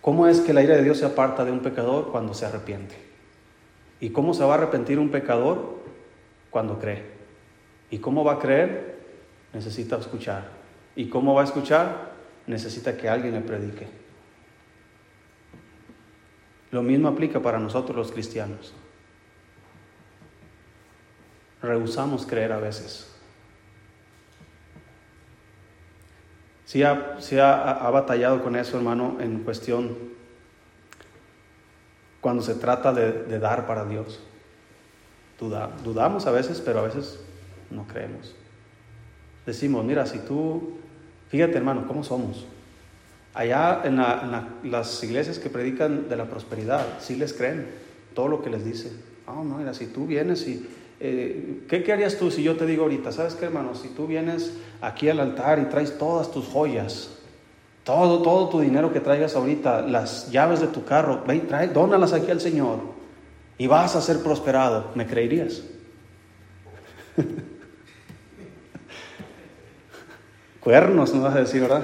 ¿Cómo 0.00 0.26
es 0.26 0.40
que 0.40 0.52
la 0.52 0.62
ira 0.62 0.74
de 0.74 0.82
Dios 0.82 0.98
se 0.98 1.06
aparta 1.06 1.44
de 1.44 1.52
un 1.52 1.60
pecador 1.60 2.10
cuando 2.10 2.34
se 2.34 2.46
arrepiente? 2.46 2.96
¿Y 4.00 4.10
cómo 4.10 4.34
se 4.34 4.42
va 4.42 4.54
a 4.54 4.56
arrepentir 4.58 4.98
un 4.98 5.10
pecador 5.10 5.78
cuando 6.50 6.78
cree? 6.78 7.02
¿Y 7.90 7.98
cómo 7.98 8.24
va 8.24 8.34
a 8.34 8.38
creer? 8.38 8.96
Necesita 9.52 9.98
escuchar. 9.98 10.48
¿Y 10.96 11.08
cómo 11.08 11.34
va 11.34 11.42
a 11.42 11.44
escuchar? 11.44 12.12
necesita 12.46 12.96
que 12.96 13.08
alguien 13.08 13.34
le 13.34 13.40
predique. 13.40 13.86
Lo 16.70 16.82
mismo 16.82 17.08
aplica 17.08 17.40
para 17.40 17.58
nosotros 17.58 17.96
los 17.96 18.12
cristianos. 18.12 18.74
Rehusamos 21.62 22.26
creer 22.26 22.52
a 22.52 22.58
veces. 22.58 23.08
Si 26.64 26.82
ha, 26.82 27.16
ha, 27.42 27.90
batallado 27.90 28.42
con 28.42 28.56
eso, 28.56 28.78
hermano, 28.78 29.18
en 29.20 29.40
cuestión 29.40 29.94
cuando 32.22 32.42
se 32.42 32.54
trata 32.54 32.94
de, 32.94 33.38
dar 33.38 33.66
para 33.66 33.84
Dios. 33.84 34.20
dudamos 35.38 36.26
a 36.26 36.30
veces, 36.30 36.62
pero 36.64 36.78
a 36.78 36.82
veces 36.84 37.20
no 37.70 37.86
creemos. 37.86 38.34
Decimos, 39.44 39.84
mira, 39.84 40.06
si 40.06 40.20
tú, 40.20 40.78
fíjate 41.28 41.58
hermano, 41.58 41.86
¿cómo 41.86 42.04
somos? 42.04 42.46
Allá 43.34 43.82
en, 43.84 43.96
las 44.70 45.02
iglesias 45.02 45.38
que 45.38 45.50
predican 45.50 46.08
de 46.08 46.16
la 46.16 46.26
prosperidad, 46.26 46.86
sí 47.00 47.16
les 47.16 47.32
creen 47.32 47.66
todo 48.14 48.28
lo 48.28 48.42
que 48.42 48.50
les 48.50 48.64
dicen. 48.64 48.92
Oh, 49.26 49.44
no, 49.44 49.58
mira, 49.58 49.74
si 49.74 49.86
tú 49.88 50.06
vienes 50.06 50.46
y... 50.46 50.66
Eh, 51.04 51.64
¿qué, 51.68 51.82
¿Qué 51.82 51.92
harías 51.92 52.16
tú 52.16 52.30
si 52.30 52.44
yo 52.44 52.54
te 52.54 52.64
digo 52.64 52.84
ahorita, 52.84 53.10
sabes 53.10 53.34
qué 53.34 53.46
hermano, 53.46 53.74
si 53.74 53.88
tú 53.88 54.06
vienes 54.06 54.52
aquí 54.80 55.08
al 55.08 55.18
altar 55.18 55.58
y 55.58 55.64
traes 55.64 55.98
todas 55.98 56.30
tus 56.30 56.46
joyas, 56.46 57.10
todo, 57.82 58.22
todo 58.22 58.48
tu 58.48 58.60
dinero 58.60 58.92
que 58.92 59.00
traigas 59.00 59.34
ahorita, 59.34 59.82
las 59.82 60.30
llaves 60.30 60.60
de 60.60 60.68
tu 60.68 60.84
carro, 60.84 61.24
ve 61.26 61.40
trae, 61.40 61.72
aquí 62.14 62.30
al 62.30 62.40
Señor 62.40 62.78
y 63.58 63.66
vas 63.66 63.96
a 63.96 64.00
ser 64.00 64.22
prosperado, 64.22 64.92
¿me 64.94 65.04
creerías? 65.04 65.64
Cuernos, 70.60 71.12
no 71.12 71.22
vas 71.22 71.34
a 71.34 71.40
decir, 71.40 71.62
¿verdad? 71.62 71.82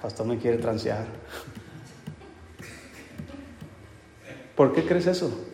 Pastor 0.00 0.26
me 0.26 0.38
quiere 0.38 0.56
transear. 0.56 1.04
¿Por 4.54 4.72
qué 4.72 4.86
crees 4.86 5.06
eso? 5.06 5.52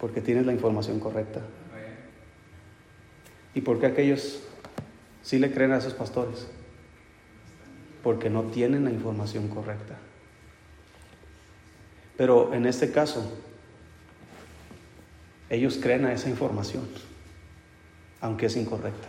Porque 0.00 0.20
tienes 0.20 0.46
la 0.46 0.52
información 0.52 0.98
correcta. 0.98 1.40
¿Y 3.54 3.60
por 3.60 3.80
qué 3.80 3.86
aquellos 3.86 4.42
sí 5.22 5.38
le 5.38 5.52
creen 5.52 5.72
a 5.72 5.78
esos 5.78 5.92
pastores? 5.92 6.46
Porque 8.02 8.30
no 8.30 8.44
tienen 8.44 8.84
la 8.84 8.90
información 8.90 9.48
correcta. 9.48 9.98
Pero 12.16 12.54
en 12.54 12.66
este 12.66 12.92
caso, 12.92 13.38
ellos 15.50 15.78
creen 15.82 16.04
a 16.06 16.12
esa 16.12 16.30
información, 16.30 16.86
aunque 18.20 18.46
es 18.46 18.56
incorrecta. 18.56 19.08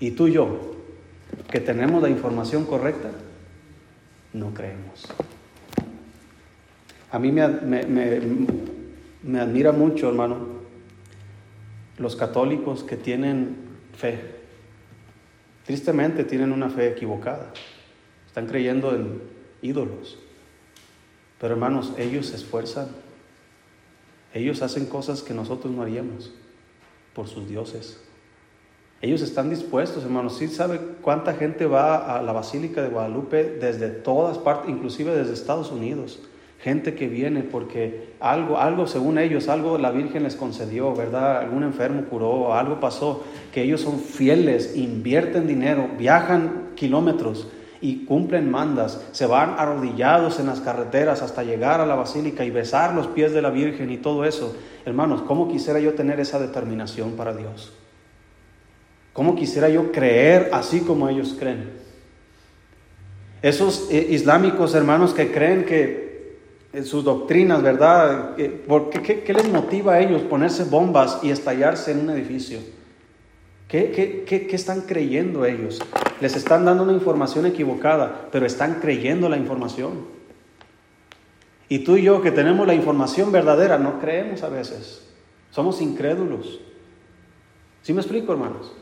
Y 0.00 0.12
tú 0.12 0.26
y 0.28 0.32
yo, 0.32 0.76
que 1.50 1.60
tenemos 1.60 2.02
la 2.02 2.08
información 2.08 2.64
correcta, 2.64 3.10
no 4.32 4.52
creemos. 4.52 5.06
A 7.10 7.18
mí 7.18 7.30
me, 7.30 7.46
me, 7.46 8.20
admira 9.40 9.72
mucho, 9.72 10.08
hermano, 10.08 10.36
los 11.98 12.16
católicos 12.16 12.82
que 12.82 12.96
tienen 12.96 13.56
fe. 13.96 14.20
Tristemente 15.64 16.24
tienen 16.24 16.52
una 16.52 16.68
fe 16.68 16.88
equivocada. 16.88 17.52
Están 18.26 18.46
creyendo 18.46 18.94
en 18.94 19.22
ídolos. 19.62 20.18
Pero 21.40 21.54
hermanos, 21.54 21.92
ellos 21.96 22.26
se 22.26 22.36
esfuerzan. 22.36 22.88
Ellos 24.34 24.62
hacen 24.62 24.86
cosas 24.86 25.22
que 25.22 25.32
nosotros 25.32 25.72
no 25.72 25.82
haríamos 25.82 26.32
por 27.14 27.28
sus 27.28 27.48
dioses. 27.48 28.00
Ellos 29.00 29.22
están 29.22 29.50
dispuestos, 29.50 30.02
hermanos. 30.02 30.38
¿Sí 30.38 30.48
sabe 30.48 30.80
cuánta 31.00 31.34
gente 31.34 31.66
va 31.66 32.16
a 32.16 32.22
la 32.22 32.32
Basílica 32.32 32.82
de 32.82 32.88
Guadalupe 32.88 33.44
desde 33.44 33.88
todas 33.88 34.38
partes, 34.38 34.70
inclusive 34.70 35.14
desde 35.14 35.34
Estados 35.34 35.70
Unidos? 35.70 36.20
Gente 36.64 36.94
que 36.94 37.08
viene 37.08 37.42
porque 37.42 38.14
algo, 38.20 38.56
algo 38.56 38.86
según 38.86 39.18
ellos, 39.18 39.50
algo 39.50 39.76
la 39.76 39.90
Virgen 39.90 40.22
les 40.22 40.34
concedió, 40.34 40.94
¿verdad? 40.94 41.40
Algún 41.40 41.62
enfermo 41.62 42.06
curó, 42.06 42.54
algo 42.54 42.80
pasó, 42.80 43.22
que 43.52 43.60
ellos 43.60 43.82
son 43.82 43.98
fieles, 44.00 44.74
invierten 44.74 45.46
dinero, 45.46 45.90
viajan 45.98 46.70
kilómetros 46.74 47.48
y 47.82 48.06
cumplen 48.06 48.50
mandas, 48.50 48.98
se 49.12 49.26
van 49.26 49.56
arrodillados 49.58 50.40
en 50.40 50.46
las 50.46 50.60
carreteras 50.60 51.20
hasta 51.20 51.42
llegar 51.42 51.82
a 51.82 51.86
la 51.86 51.96
basílica 51.96 52.46
y 52.46 52.50
besar 52.50 52.94
los 52.94 53.08
pies 53.08 53.34
de 53.34 53.42
la 53.42 53.50
Virgen 53.50 53.90
y 53.90 53.98
todo 53.98 54.24
eso. 54.24 54.56
Hermanos, 54.86 55.20
¿cómo 55.20 55.48
quisiera 55.48 55.80
yo 55.80 55.92
tener 55.92 56.18
esa 56.18 56.38
determinación 56.38 57.12
para 57.12 57.34
Dios? 57.34 57.74
¿Cómo 59.12 59.36
quisiera 59.36 59.68
yo 59.68 59.92
creer 59.92 60.48
así 60.54 60.80
como 60.80 61.10
ellos 61.10 61.36
creen? 61.38 61.72
Esos 63.42 63.90
eh, 63.90 64.06
islámicos 64.08 64.74
hermanos 64.74 65.12
que 65.12 65.30
creen 65.30 65.66
que 65.66 66.13
sus 66.82 67.04
doctrinas, 67.04 67.62
¿verdad? 67.62 68.34
Eh, 68.36 68.64
qué, 69.04 69.32
les 69.32 69.48
motiva 69.48 69.94
a 69.94 70.00
ellos 70.00 70.22
ponerse 70.22 70.64
bombas 70.64 71.20
y 71.22 71.30
estallarse 71.30 71.92
en 71.92 72.00
un 72.00 72.10
edificio? 72.10 72.58
¿Qué, 73.68 74.24
qué, 74.26 74.54
están 74.54 74.82
creyendo 74.82 75.44
ellos? 75.44 75.80
Les 76.20 76.36
están 76.36 76.64
dando 76.64 76.82
una 76.82 76.92
información 76.92 77.46
equivocada, 77.46 78.28
pero 78.32 78.46
están 78.46 78.80
creyendo 78.80 79.28
la 79.28 79.36
información. 79.36 80.06
Y 81.68 81.80
tú 81.80 81.96
y 81.96 82.02
yo 82.02 82.20
que 82.22 82.30
tenemos 82.30 82.66
la 82.66 82.74
información 82.74 83.32
verdadera, 83.32 83.78
no 83.78 84.00
creemos 84.00 84.42
a 84.42 84.48
veces. 84.48 85.06
Somos 85.50 85.80
incrédulos. 85.80 86.60
¿Sí 87.82 87.92
me 87.92 88.00
explico, 88.00 88.32
hermanos? 88.32 88.72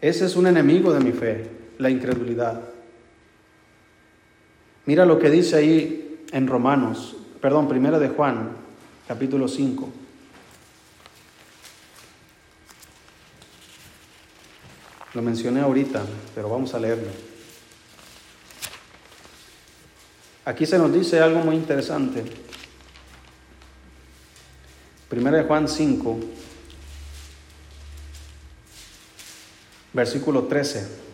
Ese 0.00 0.24
es 0.24 0.36
un 0.36 0.46
enemigo 0.46 0.92
de 0.92 1.00
mi 1.00 1.12
fe, 1.12 1.46
la 1.78 1.90
incredulidad. 1.90 2.62
Mira 4.86 5.04
lo 5.04 5.18
que 5.18 5.30
dice 5.30 5.56
ahí 5.56 5.99
en 6.32 6.46
Romanos, 6.46 7.16
perdón, 7.40 7.68
primera 7.68 7.98
de 7.98 8.08
Juan, 8.08 8.50
capítulo 9.08 9.48
5. 9.48 9.88
Lo 15.14 15.22
mencioné 15.22 15.60
ahorita, 15.60 16.04
pero 16.34 16.48
vamos 16.48 16.72
a 16.74 16.78
leerlo. 16.78 17.10
Aquí 20.44 20.66
se 20.66 20.78
nos 20.78 20.92
dice 20.92 21.20
algo 21.20 21.40
muy 21.40 21.56
interesante. 21.56 22.24
Primera 25.08 25.38
de 25.38 25.44
Juan 25.44 25.68
5, 25.68 26.20
versículo 29.92 30.44
13. 30.44 31.09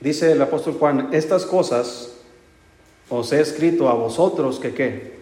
Dice 0.00 0.32
el 0.32 0.40
apóstol 0.40 0.74
Juan, 0.74 1.08
estas 1.12 1.44
cosas 1.44 2.14
os 3.08 3.32
he 3.32 3.40
escrito 3.40 3.88
a 3.88 3.94
vosotros 3.94 4.58
que 4.58 4.74
qué? 4.74 5.18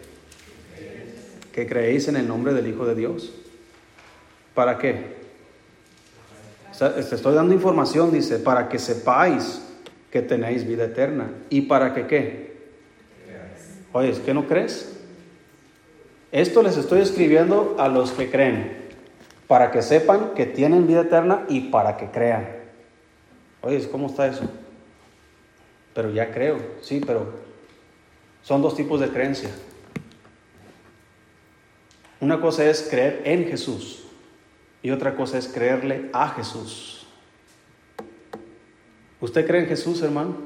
Que 1.53 1.67
creéis 1.67 2.09
en 2.09 2.17
el 2.17 2.29
nombre 2.29 2.53
del 2.53 2.67
Hijo 2.67 2.85
de 2.87 2.95
Dios. 2.95 3.33
¿Para 4.55 4.79
qué? 4.79 5.17
te 6.79 7.15
estoy 7.15 7.35
dando 7.35 7.55
información, 7.55 8.13
dice, 8.13 8.39
para 8.39 8.69
que 8.69 8.79
sepáis 8.79 9.63
que 10.11 10.21
tenéis 10.21 10.67
vida 10.67 10.85
eterna. 10.85 11.31
¿Y 11.49 11.63
para 11.63 11.95
que 11.95 12.07
qué? 12.07 12.57
Oye, 13.93 14.11
¿es 14.11 14.19
que 14.19 14.35
no 14.35 14.47
crees? 14.47 14.93
Esto 16.33 16.63
les 16.63 16.77
estoy 16.77 17.01
escribiendo 17.01 17.77
a 17.79 17.89
los 17.89 18.11
que 18.13 18.31
creen 18.31 18.87
para 19.47 19.71
que 19.71 19.83
sepan 19.83 20.35
que 20.35 20.47
tienen 20.47 20.87
vida 20.87 21.03
eterna 21.03 21.45
y 21.49 21.61
para 21.71 21.97
que 21.97 22.07
crean. 22.07 22.49
Oye, 23.63 23.89
¿cómo 23.89 24.09
está 24.09 24.27
eso? 24.27 24.43
Pero 25.97 26.11
ya 26.11 26.31
creo, 26.31 26.59
sí, 26.83 27.01
pero 27.05 27.33
son 28.43 28.61
dos 28.61 28.77
tipos 28.77 29.01
de 29.01 29.09
creencia. 29.09 29.49
Una 32.21 32.39
cosa 32.39 32.67
es 32.67 32.87
creer 32.91 33.23
en 33.25 33.47
Jesús 33.47 34.05
y 34.83 34.91
otra 34.91 35.17
cosa 35.17 35.39
es 35.39 35.49
creerle 35.49 36.11
a 36.13 36.29
Jesús. 36.29 37.07
¿Usted 39.23 39.47
cree 39.47 39.63
en 39.63 39.69
Jesús, 39.69 40.03
hermano? 40.03 40.37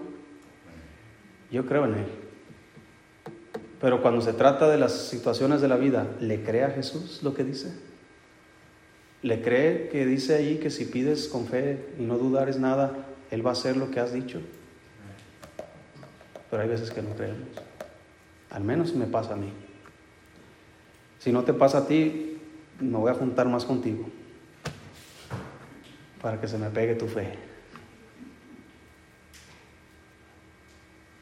Yo 1.50 1.66
creo 1.66 1.84
en 1.84 1.94
Él. 1.94 2.06
Pero 3.80 4.02
cuando 4.02 4.20
se 4.20 4.32
trata 4.32 4.70
de 4.70 4.78
las 4.78 5.08
situaciones 5.08 5.60
de 5.60 5.66
la 5.66 5.76
vida, 5.76 6.06
¿le 6.20 6.44
cree 6.44 6.62
a 6.62 6.70
Jesús 6.70 7.24
lo 7.24 7.34
que 7.34 7.42
dice? 7.42 7.74
¿Le 9.22 9.42
cree 9.42 9.88
que 9.88 10.06
dice 10.06 10.36
ahí 10.36 10.58
que 10.58 10.70
si 10.70 10.84
pides 10.84 11.26
con 11.26 11.48
fe 11.48 11.88
y 11.98 12.02
no 12.02 12.18
dudares 12.18 12.60
nada, 12.60 13.08
Él 13.32 13.44
va 13.44 13.50
a 13.50 13.54
hacer 13.54 13.76
lo 13.76 13.90
que 13.90 13.98
has 13.98 14.12
dicho? 14.12 14.40
Pero 16.50 16.62
hay 16.62 16.68
veces 16.68 16.90
que 16.90 17.02
no 17.02 17.10
creemos. 17.14 17.48
Al 18.50 18.64
menos 18.64 18.94
me 18.94 19.06
pasa 19.06 19.34
a 19.34 19.36
mí. 19.36 19.52
Si 21.18 21.32
no 21.32 21.44
te 21.44 21.54
pasa 21.54 21.78
a 21.78 21.86
ti, 21.86 22.38
me 22.80 22.98
voy 22.98 23.10
a 23.10 23.14
juntar 23.14 23.46
más 23.48 23.64
contigo 23.64 24.06
para 26.20 26.40
que 26.40 26.48
se 26.48 26.58
me 26.58 26.68
pegue 26.70 26.94
tu 26.94 27.06
fe. 27.06 27.34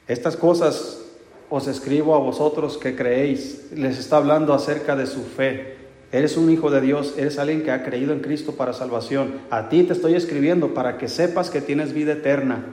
Estas 0.07 0.37
cosas 0.37 1.05
os 1.51 1.67
escribo 1.67 2.15
a 2.15 2.19
vosotros 2.19 2.79
que 2.79 2.97
creéis. 2.97 3.71
Les 3.73 3.99
está 3.99 4.17
hablando 4.17 4.55
acerca 4.55 4.97
de 4.97 5.07
su 5.07 5.23
fe 5.23 5.79
Eres 6.11 6.39
un 6.39 6.51
hijo 6.51 6.71
de 6.71 6.81
Dios, 6.81 7.15
eres 7.19 7.39
alguien 7.39 7.63
que 7.63 7.71
ha 7.71 7.85
creído 7.85 8.15
en 8.15 8.21
Cristo 8.21 8.53
para 8.53 8.73
salvación. 8.73 9.43
A 9.51 9.69
ti 9.69 9.83
te 9.83 9.93
estoy 9.93 10.15
escribiendo 10.15 10.73
para 10.73 10.97
que 10.97 11.07
sepas 11.07 11.51
que 11.51 11.61
tienes 11.61 11.93
vida 11.93 12.15
eterna 12.15 12.65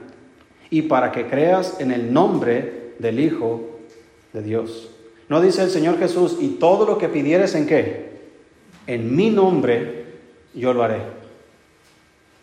y 0.70 0.82
para 0.82 1.12
que 1.12 1.26
creas 1.26 1.80
en 1.80 1.92
el 1.92 2.12
nombre 2.12 2.92
del 2.98 3.20
Hijo 3.20 3.78
de 4.32 4.42
Dios. 4.42 4.90
No 5.28 5.40
dice 5.40 5.62
el 5.62 5.70
Señor 5.70 5.98
Jesús, 5.98 6.36
y 6.40 6.48
todo 6.50 6.86
lo 6.86 6.98
que 6.98 7.08
pidieres 7.08 7.54
en 7.54 7.66
qué? 7.66 8.10
En 8.86 9.14
mi 9.14 9.30
nombre 9.30 10.04
yo 10.54 10.72
lo 10.72 10.82
haré. 10.82 11.00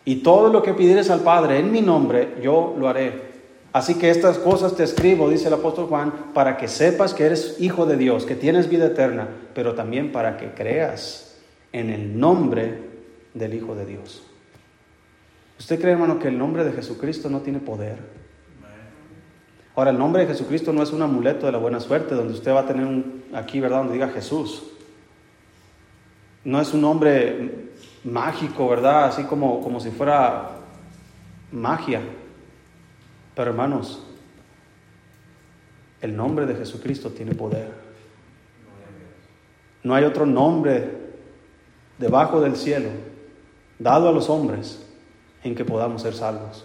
Y 0.04 0.16
todo 0.16 0.52
lo 0.52 0.62
que 0.62 0.74
pidieres 0.74 1.08
al 1.08 1.20
Padre 1.20 1.58
en 1.58 1.72
mi 1.72 1.80
nombre 1.80 2.34
yo 2.42 2.74
lo 2.78 2.88
haré. 2.88 3.34
Así 3.72 3.94
que 3.94 4.10
estas 4.10 4.38
cosas 4.38 4.76
te 4.76 4.84
escribo, 4.84 5.28
dice 5.28 5.48
el 5.48 5.54
apóstol 5.54 5.86
Juan, 5.86 6.12
para 6.32 6.56
que 6.56 6.68
sepas 6.68 7.12
que 7.12 7.24
eres 7.24 7.56
hijo 7.58 7.86
de 7.86 7.96
Dios, 7.96 8.24
que 8.24 8.36
tienes 8.36 8.68
vida 8.68 8.86
eterna, 8.86 9.28
pero 9.54 9.74
también 9.74 10.12
para 10.12 10.36
que 10.36 10.52
creas 10.52 11.34
en 11.72 11.90
el 11.90 12.18
nombre 12.20 12.78
del 13.34 13.54
Hijo 13.54 13.74
de 13.74 13.84
Dios. 13.84 14.22
¿Usted 15.58 15.80
cree, 15.80 15.92
hermano, 15.92 16.18
que 16.18 16.28
el 16.28 16.38
nombre 16.38 16.64
de 16.64 16.72
Jesucristo 16.72 17.30
no 17.30 17.40
tiene 17.40 17.60
poder? 17.60 17.98
Ahora, 19.76 19.90
el 19.90 19.98
nombre 19.98 20.22
de 20.22 20.28
Jesucristo 20.28 20.72
no 20.72 20.82
es 20.82 20.92
un 20.92 21.02
amuleto 21.02 21.46
de 21.46 21.52
la 21.52 21.58
buena 21.58 21.80
suerte, 21.80 22.14
donde 22.14 22.34
usted 22.34 22.52
va 22.52 22.60
a 22.60 22.66
tener 22.66 22.86
un, 22.86 23.24
aquí, 23.32 23.60
¿verdad?, 23.60 23.78
donde 23.78 23.94
diga 23.94 24.08
Jesús. 24.08 24.64
No 26.44 26.60
es 26.60 26.72
un 26.74 26.80
nombre 26.80 27.70
mágico, 28.04 28.68
¿verdad? 28.68 29.06
Así 29.06 29.24
como, 29.24 29.60
como 29.60 29.80
si 29.80 29.90
fuera 29.90 30.50
magia. 31.50 32.02
Pero 33.34 33.50
hermanos, 33.50 34.06
el 36.00 36.14
nombre 36.14 36.46
de 36.46 36.54
Jesucristo 36.54 37.10
tiene 37.10 37.34
poder. 37.34 37.72
No 39.82 39.94
hay 39.94 40.04
otro 40.04 40.26
nombre 40.26 40.90
debajo 41.98 42.40
del 42.40 42.56
cielo 42.56 42.90
dado 43.78 44.08
a 44.08 44.12
los 44.12 44.28
hombres 44.28 44.84
en 45.44 45.54
que 45.54 45.64
podamos 45.64 46.02
ser 46.02 46.14
salvos. 46.14 46.64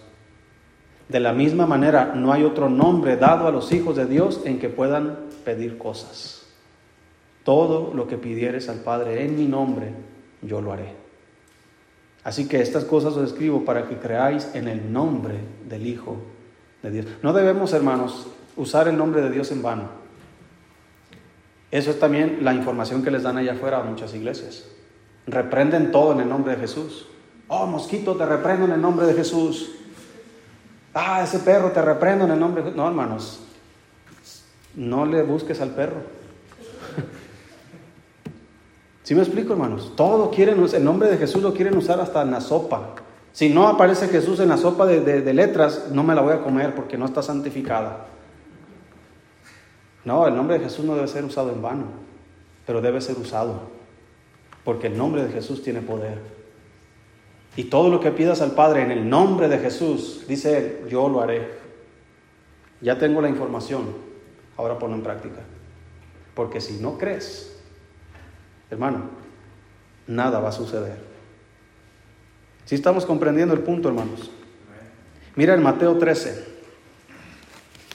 De 1.09 1.19
la 1.19 1.34
misma 1.34 1.65
manera, 1.65 2.13
no 2.15 2.32
hay 2.32 2.43
otro 2.43 2.69
nombre 2.69 3.17
dado 3.17 3.47
a 3.47 3.51
los 3.51 3.71
hijos 3.71 3.95
de 3.95 4.05
Dios 4.05 4.41
en 4.45 4.59
que 4.59 4.69
puedan 4.69 5.17
pedir 5.43 5.77
cosas. 5.77 6.45
Todo 7.43 7.93
lo 7.93 8.07
que 8.07 8.17
pidieres 8.17 8.69
al 8.69 8.80
Padre 8.80 9.25
en 9.25 9.36
mi 9.36 9.45
nombre, 9.45 9.91
yo 10.41 10.61
lo 10.61 10.71
haré. 10.71 10.93
Así 12.23 12.47
que 12.47 12.61
estas 12.61 12.86
cosas 12.86 13.13
os 13.15 13.32
escribo 13.32 13.65
para 13.65 13.88
que 13.88 13.97
creáis 13.97 14.53
en 14.53 14.67
el 14.67 14.91
nombre 14.93 15.36
del 15.67 15.88
Hijo 15.88 16.17
de 16.84 16.91
Dios. 16.91 17.05
No 17.23 17.34
debemos, 17.34 17.73
hermanos, 17.73 18.27
usar 18.55 18.88
el 18.88 18.97
nombre 18.97 19.21
de 19.21 19.32
Dios 19.32 19.51
en 19.51 19.63
vano. 19.63 19.89
Eso 21.71 21.91
es 21.91 21.99
también 21.99 22.39
la 22.41 22.53
información 22.53 23.03
que 23.03 23.11
les 23.11 23.23
dan 23.23 23.38
allá 23.38 23.53
afuera 23.53 23.80
a 23.80 23.84
muchas 23.84 24.13
iglesias. 24.13 24.65
Reprenden 25.27 25.91
todo 25.91 26.13
en 26.13 26.19
el 26.19 26.30
nombre 26.30 26.53
de 26.53 26.61
Jesús. 26.61 27.07
Oh, 27.50 27.66
mosquito, 27.66 28.16
te 28.16 28.26
reprendo 28.28 28.66
en 28.66 28.74
el 28.74 28.82
nombre 28.82 29.08
de 29.08 29.16
Jesús. 29.16 29.72
Ah, 30.93 31.24
ese 31.24 31.39
perro, 31.39 31.72
te 31.72 31.82
reprendo 31.82 32.26
en 32.26 32.32
el 32.32 32.39
nombre 32.39 32.62
de 32.62 32.70
Jesús. 32.70 32.78
No, 32.78 32.88
hermanos, 32.88 33.39
no 34.76 35.08
le 35.08 35.24
busques 35.24 35.60
al 35.60 35.72
perro. 35.72 35.97
¿Sí 39.04 39.16
me 39.16 39.22
explico, 39.22 39.54
hermanos? 39.54 39.93
Todo 39.95 40.30
quieren, 40.30 40.64
el 40.64 40.84
nombre 40.84 41.10
de 41.10 41.18
Jesús 41.18 41.41
lo 41.41 41.56
quieren 41.56 41.76
usar 41.76 42.00
hasta 42.00 42.22
en 42.22 42.30
la 42.30 42.39
sopa. 42.39 42.93
Si 43.32 43.50
no 43.50 43.68
aparece 43.68 44.10
Jesús 44.10 44.39
en 44.39 44.50
la 44.50 44.58
sopa 44.58 44.86
de, 44.86 45.34
letras, 45.34 45.88
no 45.91 46.04
me 46.04 46.14
la 46.14 46.22
voy 46.22 46.34
a 46.34 46.43
comer 46.43 46.76
porque 46.76 47.00
no 47.00 47.06
está 47.06 47.24
santificada. 47.24 48.06
No, 50.06 50.28
el 50.28 50.36
nombre 50.36 50.60
de 50.60 50.66
Jesús 50.66 50.86
no 50.86 50.93
debe 50.93 51.08
ser 51.08 51.26
usado 51.26 51.52
en 51.52 51.64
vano, 51.64 51.86
pero 52.68 52.80
debe 52.80 53.02
ser 53.02 53.18
usado, 53.18 53.62
porque 54.64 54.88
el 54.88 54.97
nombre 54.97 55.24
de 55.24 55.32
Jesús 55.32 55.64
tiene 55.64 55.82
poder. 55.82 56.38
Y 57.56 57.66
todo 57.66 57.89
lo 57.89 58.00
que 58.00 58.12
pidas 58.12 58.41
al 58.41 58.52
Padre 58.52 58.84
en 58.84 58.91
el 58.91 59.10
nombre 59.10 59.47
de 59.47 59.60
Jesús, 59.60 60.26
dice 60.28 60.58
Él, 60.58 60.89
yo 60.89 61.10
lo 61.10 61.22
haré. 61.22 61.60
Ya 62.82 62.97
tengo 62.97 63.22
la 63.22 63.30
información, 63.30 63.86
ahora 64.56 64.80
ponlo 64.80 64.95
en 64.95 65.04
práctica. 65.04 65.41
Porque 66.34 66.62
si 66.62 66.78
no 66.78 66.97
crees, 66.97 67.60
hermano, 68.70 69.10
nada 70.08 70.39
va 70.39 70.50
a 70.50 70.54
suceder. 70.54 70.97
Si 72.66 72.76
estamos 72.76 73.06
comprendiendo 73.06 73.54
el 73.54 73.62
punto, 73.62 73.89
hermanos. 73.89 74.32
Mira 75.36 75.54
en 75.56 75.64
Mateo 75.64 75.97
13. 75.97 76.45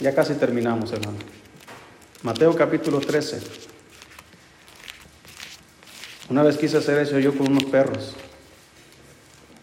Ya 0.01 0.15
casi 0.15 0.35
terminamos, 0.35 0.93
hermano. 0.93 1.19
Mateo 2.23 2.55
capítulo 2.57 3.01
13. 3.01 3.41
Una 6.31 6.43
vez 6.43 6.57
quise 6.57 6.79
hacer 6.79 6.99
eso 6.99 7.19
yo 7.19 7.37
con 7.37 7.51
unos 7.51 7.65
perros. 7.65 8.17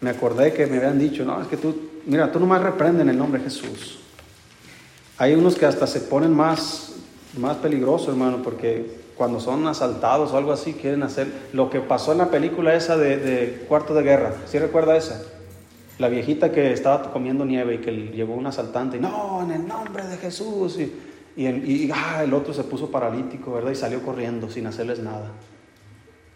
Me 0.02 0.10
acordé 0.10 0.52
que 0.52 0.66
me 0.66 0.78
habían 0.78 0.98
dicho, 0.98 1.24
no, 1.24 1.40
es 1.40 1.46
que 1.46 1.56
tú, 1.56 1.74
mira, 2.06 2.30
tú 2.32 2.40
nomás 2.40 2.60
reprenden 2.60 3.08
el 3.08 3.16
nombre 3.16 3.38
de 3.40 3.44
Jesús. 3.44 4.00
Hay 5.16 5.34
unos 5.34 5.54
que 5.54 5.64
hasta 5.64 5.86
se 5.86 6.00
ponen 6.00 6.34
más, 6.34 6.96
más 7.38 7.58
peligrosos, 7.58 8.08
hermano, 8.08 8.42
porque 8.42 9.00
cuando 9.16 9.38
son 9.38 9.64
asaltados 9.68 10.32
o 10.32 10.36
algo 10.36 10.50
así, 10.50 10.72
quieren 10.72 11.04
hacer 11.04 11.28
lo 11.52 11.70
que 11.70 11.78
pasó 11.78 12.10
en 12.10 12.18
la 12.18 12.32
película 12.32 12.74
esa 12.74 12.96
de, 12.96 13.64
Cuarto 13.68 13.94
de 13.94 14.02
Guerra. 14.02 14.34
¿Sí 14.46 14.58
recuerda 14.58 14.96
esa? 14.96 15.22
La 15.98 16.08
viejita 16.08 16.50
que 16.50 16.72
estaba 16.72 17.12
comiendo 17.12 17.44
nieve 17.44 17.74
y 17.74 17.78
que 17.78 17.92
llegó 17.92 18.34
un 18.34 18.46
asaltante 18.48 18.96
y 18.96 19.00
no, 19.00 19.44
en 19.44 19.52
el 19.52 19.68
nombre 19.68 20.04
de 20.04 20.16
Jesús. 20.16 20.80
Y, 20.80 20.92
y, 21.36 21.90
ah, 21.94 22.24
el 22.24 22.34
otro 22.34 22.52
se 22.52 22.64
puso 22.64 22.90
paralítico, 22.90 23.52
¿verdad? 23.52 23.70
Y 23.70 23.76
salió 23.76 24.02
corriendo 24.02 24.50
sin 24.50 24.66
hacerles 24.66 24.98
nada. 24.98 25.30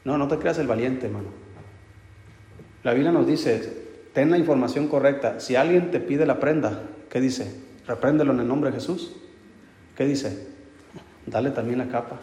No, 0.04 0.16
no 0.16 0.28
te 0.28 0.38
creas 0.38 0.58
el 0.58 0.68
valiente, 0.68 1.06
hermano. 1.06 1.45
La 2.86 2.92
Biblia 2.92 3.10
nos 3.10 3.26
dice, 3.26 3.82
ten 4.12 4.30
la 4.30 4.38
información 4.38 4.86
correcta. 4.86 5.40
Si 5.40 5.56
alguien 5.56 5.90
te 5.90 5.98
pide 5.98 6.24
la 6.24 6.38
prenda, 6.38 6.82
¿qué 7.10 7.20
dice? 7.20 7.52
Repréndelo 7.84 8.32
en 8.32 8.38
el 8.38 8.46
nombre 8.46 8.70
de 8.70 8.76
Jesús. 8.76 9.10
¿Qué 9.96 10.04
dice? 10.06 10.46
Dale 11.26 11.50
también 11.50 11.80
la 11.80 11.88
capa. 11.88 12.20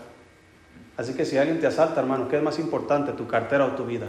Así 0.95 1.16
que 1.16 1.26
si 1.26 1.36
alguien 1.36 1.59
te 1.59 1.68
asalta, 1.68 1.99
hermano, 1.99 2.30
¿qué 2.30 2.38
es 2.38 2.43
más 2.43 2.59
importante, 2.59 3.11
tu 3.11 3.28
cartera 3.28 3.66
o 3.66 3.72
tu 3.76 3.86
vida? 3.86 4.07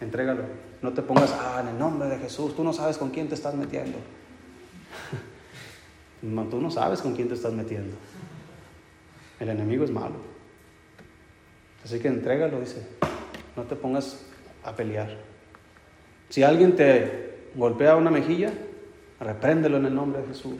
Entrégalo. 0.00 0.44
No 0.80 0.92
te 0.92 1.02
pongas, 1.02 1.32
ah, 1.32 1.58
en 1.60 1.70
el 1.70 1.78
nombre 1.80 2.08
de 2.08 2.18
Jesús, 2.18 2.54
tú 2.54 2.62
no 2.62 2.72
sabes 2.72 2.96
con 2.96 3.10
quién 3.10 3.28
te 3.28 3.34
estás 3.34 3.56
metiendo. 3.56 3.98
Tú 6.50 6.60
no 6.60 6.70
sabes 6.70 7.02
con 7.02 7.16
quién 7.16 7.26
te 7.26 7.34
estás 7.34 7.52
metiendo. 7.52 7.96
El 9.40 9.48
enemigo 9.48 9.82
es 9.82 9.90
malo. 9.90 10.14
Así 11.84 11.98
que 11.98 12.06
entrégalo, 12.06 12.60
dice. 12.60 12.86
No 13.56 13.64
te 13.64 13.74
pongas 13.74 14.25
a 14.66 14.74
pelear. 14.74 15.08
Si 16.28 16.42
alguien 16.42 16.76
te 16.76 17.50
golpea 17.54 17.96
una 17.96 18.10
mejilla, 18.10 18.52
repréndelo 19.20 19.76
en 19.78 19.86
el 19.86 19.94
nombre 19.94 20.20
de 20.20 20.28
Jesús. 20.28 20.58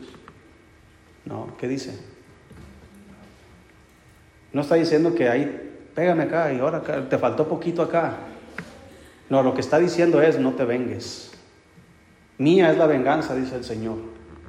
No, 1.24 1.54
¿qué 1.58 1.68
dice? 1.68 1.98
No 4.52 4.62
está 4.62 4.76
diciendo 4.76 5.14
que 5.14 5.28
ahí, 5.28 5.88
pégame 5.94 6.22
acá 6.22 6.52
y 6.52 6.60
ahora 6.60 6.82
te 7.08 7.18
faltó 7.18 7.48
poquito 7.48 7.82
acá. 7.82 8.16
No, 9.28 9.42
lo 9.42 9.54
que 9.54 9.60
está 9.60 9.78
diciendo 9.78 10.22
es, 10.22 10.38
no 10.38 10.52
te 10.52 10.64
vengues. 10.64 11.32
Mía 12.38 12.70
es 12.70 12.78
la 12.78 12.86
venganza, 12.86 13.34
dice 13.34 13.56
el 13.56 13.64
Señor. 13.64 13.96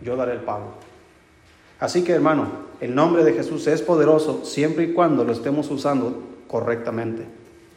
Yo 0.04 0.16
daré 0.16 0.34
el 0.34 0.42
pago. 0.42 0.76
Así 1.80 2.04
que 2.04 2.14
hermano, 2.14 2.68
el 2.80 2.94
nombre 2.94 3.24
de 3.24 3.34
Jesús 3.34 3.66
es 3.68 3.82
poderoso 3.82 4.46
siempre 4.46 4.86
y 4.86 4.94
cuando 4.94 5.24
lo 5.24 5.34
estemos 5.34 5.70
usando 5.72 6.24
correctamente. 6.48 7.26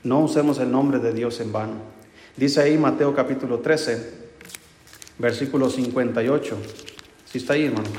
No 0.03 0.21
usemos 0.21 0.59
el 0.59 0.71
nombre 0.71 0.99
de 0.99 1.13
Dios 1.13 1.41
en 1.41 1.53
vano. 1.53 1.75
Dice 2.37 2.61
ahí 2.63 2.79
Mateo 2.79 3.15
capítulo 3.15 3.59
13, 3.59 4.13
versículo 5.19 5.69
58. 5.69 6.57
Si 7.27 7.39
está 7.39 7.53
ahí, 7.53 7.67
hermano. 7.67 7.91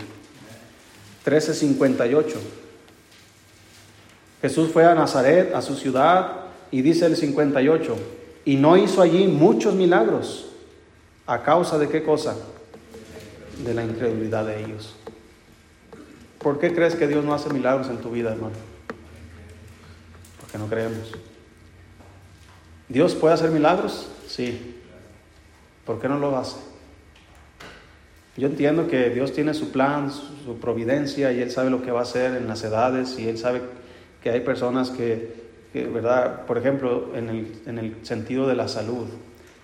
13, 1.24 1.54
58. 1.54 2.40
Jesús 4.42 4.72
fue 4.72 4.86
a 4.86 4.96
Nazaret, 4.96 5.54
a 5.54 5.62
su 5.62 5.76
ciudad, 5.76 6.46
y 6.72 6.82
dice 6.82 7.06
el 7.06 7.16
58, 7.16 7.96
y 8.46 8.56
no 8.56 8.76
hizo 8.78 9.02
allí 9.02 9.28
muchos 9.28 9.76
milagros. 9.76 10.48
¿A 11.28 11.44
causa 11.44 11.78
de 11.78 11.88
qué 11.88 12.04
cosa? 12.04 12.36
De 13.64 13.74
la 13.76 13.84
incredulidad 13.84 14.46
de 14.48 14.66
ellos. 14.66 14.96
¿Por 16.40 16.58
qué 16.58 16.74
crees 16.74 16.96
que 16.96 17.08
Dios 17.08 17.24
no 17.24 17.36
hace 17.36 17.54
milagros 17.54 17.88
en 17.90 17.98
tu 17.98 18.10
vida, 18.10 18.32
hermano? 18.32 18.56
Porque 20.40 20.58
no 20.58 20.68
creemos. 20.68 21.12
¿Dios 22.92 23.16
puede 23.16 23.34
hacer 23.34 23.52
milagros? 23.52 24.08
Sí. 24.28 24.76
¿Por 25.86 26.02
qué 26.02 26.10
no 26.10 26.20
lo 26.20 26.38
hace? 26.38 26.58
Yo 28.36 28.48
entiendo 28.48 28.88
que 28.88 29.10
Dios 29.10 29.32
tiene 29.32 29.54
su 29.54 29.72
plan, 29.72 30.12
su 30.12 30.58
providencia 30.60 31.32
y 31.32 31.42
Él 31.42 31.52
sabe 31.52 31.70
lo 31.70 31.82
que 31.82 31.92
va 31.92 32.00
a 32.00 32.04
hacer 32.04 32.36
en 32.36 32.48
las 32.48 32.64
edades 32.64 33.18
y 33.18 33.30
Él 33.30 33.38
sabe 33.38 33.62
que 34.22 34.30
hay 34.30 34.42
personas 34.42 34.90
que, 34.90 35.34
¿verdad? 35.74 36.46
Por 36.46 36.58
ejemplo, 36.58 37.12
en 37.16 37.30
el, 37.30 37.62
en 37.66 37.80
el, 37.80 37.96
sentido 38.02 38.46
de 38.46 38.56
la 38.56 38.68
salud, 38.68 39.08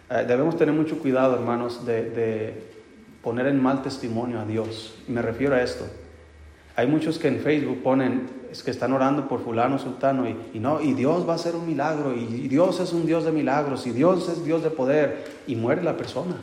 eh, 0.10 0.24
debemos 0.26 0.58
tener 0.58 0.74
mucho 0.74 0.98
cuidado, 1.00 1.36
hermanos, 1.36 1.86
de, 1.86 2.10
de, 2.10 2.64
poner 3.22 3.48
en 3.48 3.62
mal 3.62 3.82
testimonio 3.82 4.40
a 4.40 4.46
Dios. 4.46 4.96
Me 5.10 5.22
refiero 5.22 5.56
a 5.56 5.62
esto. 5.62 5.86
Hay 6.78 6.86
muchos 6.86 7.18
que 7.18 7.28
en 7.28 7.40
Facebook 7.40 7.82
ponen, 7.82 8.30
es 8.52 8.62
que 8.62 8.70
están 8.70 8.94
orando 8.94 9.28
por 9.28 9.44
fulano, 9.44 9.80
sultano, 9.80 10.30
y, 10.30 10.60
no, 10.60 10.80
y 10.80 10.94
Dios 10.94 11.28
va 11.28 11.34
a 11.34 11.36
hacer 11.36 11.56
un 11.56 11.66
milagro, 11.66 12.16
y, 12.16 12.20
y 12.20 12.48
Dios 12.48 12.80
es 12.80 12.94
un 12.94 13.08
Dios 13.08 13.26
de 13.26 13.32
milagros, 13.32 13.88
y 13.88 13.90
Dios 13.90 14.30
es 14.30 14.46
Dios 14.46 14.62
de 14.62 14.70
poder, 14.70 15.26
y 15.48 15.56
muere 15.56 15.82
la 15.82 15.98
persona. 15.98 16.36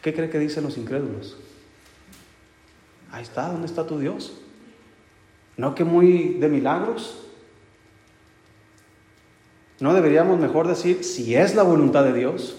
¿Qué 0.00 0.14
cree 0.14 0.30
que 0.30 0.38
dicen 0.38 0.62
los 0.62 0.78
incrédulos? 0.78 1.36
Ahí 3.10 3.24
está, 3.24 3.48
¿dónde 3.48 3.66
está 3.66 3.84
tu 3.84 3.98
Dios? 3.98 4.38
¿No 5.56 5.74
que 5.74 5.82
muy 5.82 6.34
de 6.34 6.48
milagros? 6.48 7.26
¿No 9.80 9.92
deberíamos 9.92 10.38
mejor 10.38 10.68
decir 10.68 11.02
si 11.02 11.34
es 11.34 11.56
la 11.56 11.64
voluntad 11.64 12.04
de 12.04 12.12
Dios? 12.12 12.56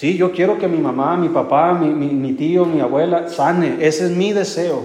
Sí, 0.00 0.16
yo 0.16 0.32
quiero 0.32 0.56
que 0.56 0.66
mi 0.66 0.78
mamá, 0.78 1.14
mi 1.18 1.28
papá, 1.28 1.74
mi, 1.74 2.32
tío, 2.32 2.64
mi 2.64 2.80
abuela 2.80 3.28
sane. 3.28 3.86
Ese 3.86 4.06
es 4.06 4.10
mi 4.10 4.32
deseo. 4.32 4.80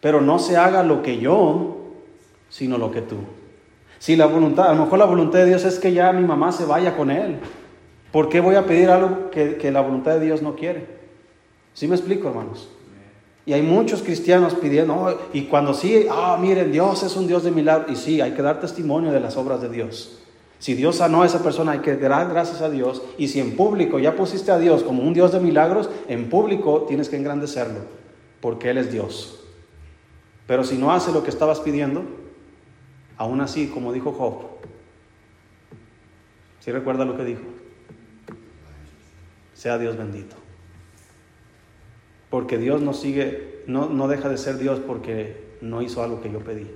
Pero 0.00 0.20
no 0.20 0.40
se 0.40 0.56
haga 0.56 0.82
lo 0.82 1.00
que 1.00 1.18
yo, 1.18 1.76
sino 2.48 2.76
lo 2.76 2.90
que 2.90 3.02
tú. 3.02 3.18
Si 4.00 4.16
la 4.16 4.26
voluntad, 4.26 4.68
a 4.68 4.74
lo 4.74 4.82
mejor 4.82 4.98
la 4.98 5.04
voluntad 5.04 5.38
de 5.38 5.46
Dios 5.46 5.64
es 5.64 5.78
que 5.78 5.92
ya 5.92 6.10
mi 6.12 6.26
mamá 6.26 6.50
se 6.50 6.64
vaya 6.64 6.96
con 6.96 7.12
él. 7.12 7.36
¿Por 8.10 8.28
qué 8.28 8.40
voy 8.40 8.56
a 8.56 8.66
pedir 8.66 8.90
algo 8.90 9.30
que, 9.30 9.58
que 9.58 9.70
la 9.70 9.80
voluntad 9.80 10.14
de 10.14 10.26
Dios 10.26 10.42
no 10.42 10.56
quiere? 10.56 10.88
¿Sí 11.72 11.86
me 11.86 11.94
explico, 11.94 12.26
hermanos? 12.26 12.68
Y 13.44 13.52
hay 13.52 13.62
muchos 13.62 14.02
cristianos 14.02 14.56
pidiendo, 14.56 15.20
y 15.34 15.42
cuando 15.42 15.72
sí, 15.72 16.04
ah, 16.10 16.36
miren, 16.40 16.72
Dios 16.72 17.04
es 17.04 17.14
un 17.14 17.28
Dios 17.28 17.44
de 17.44 17.52
milagros. 17.52 17.92
Y 17.92 17.94
sí, 17.94 18.20
hay 18.20 18.32
que 18.32 18.42
dar 18.42 18.58
testimonio 18.58 19.12
de 19.12 19.20
las 19.20 19.36
obras 19.36 19.60
de 19.60 19.68
Dios. 19.68 20.18
Si 20.66 20.74
Dios 20.74 20.96
sanó 20.96 21.22
a 21.22 21.26
esa 21.26 21.44
persona, 21.44 21.70
hay 21.70 21.78
que 21.78 21.94
dar 21.94 22.28
gracias 22.28 22.60
a 22.60 22.68
Dios. 22.68 23.00
Y 23.18 23.28
si 23.28 23.38
en 23.38 23.54
público 23.54 24.00
ya 24.00 24.16
pusiste 24.16 24.50
a 24.50 24.58
Dios 24.58 24.82
como 24.82 25.04
un 25.04 25.14
Dios 25.14 25.30
de 25.30 25.38
milagros, 25.38 25.88
en 26.08 26.28
público 26.28 26.86
tienes 26.88 27.08
que 27.08 27.14
engrandecerlo, 27.14 27.82
porque 28.40 28.70
Él 28.70 28.78
es 28.78 28.90
Dios. 28.90 29.44
Pero 30.48 30.64
si 30.64 30.76
no 30.76 30.90
hace 30.90 31.12
lo 31.12 31.22
que 31.22 31.30
estabas 31.30 31.60
pidiendo, 31.60 32.02
aún 33.16 33.40
así, 33.42 33.68
como 33.68 33.92
dijo 33.92 34.10
Job, 34.10 34.38
si 36.58 36.72
recuerda 36.72 37.04
lo 37.04 37.16
que 37.16 37.24
dijo? 37.24 37.42
Sea 39.54 39.78
Dios 39.78 39.96
bendito. 39.96 40.34
Porque 42.28 42.58
Dios 42.58 42.82
no 42.82 42.92
sigue, 42.92 43.62
no, 43.68 43.88
no 43.88 44.08
deja 44.08 44.28
de 44.28 44.36
ser 44.36 44.58
Dios 44.58 44.80
porque 44.80 45.58
no 45.60 45.80
hizo 45.80 46.02
algo 46.02 46.20
que 46.20 46.32
yo 46.32 46.40
pedí. 46.40 46.66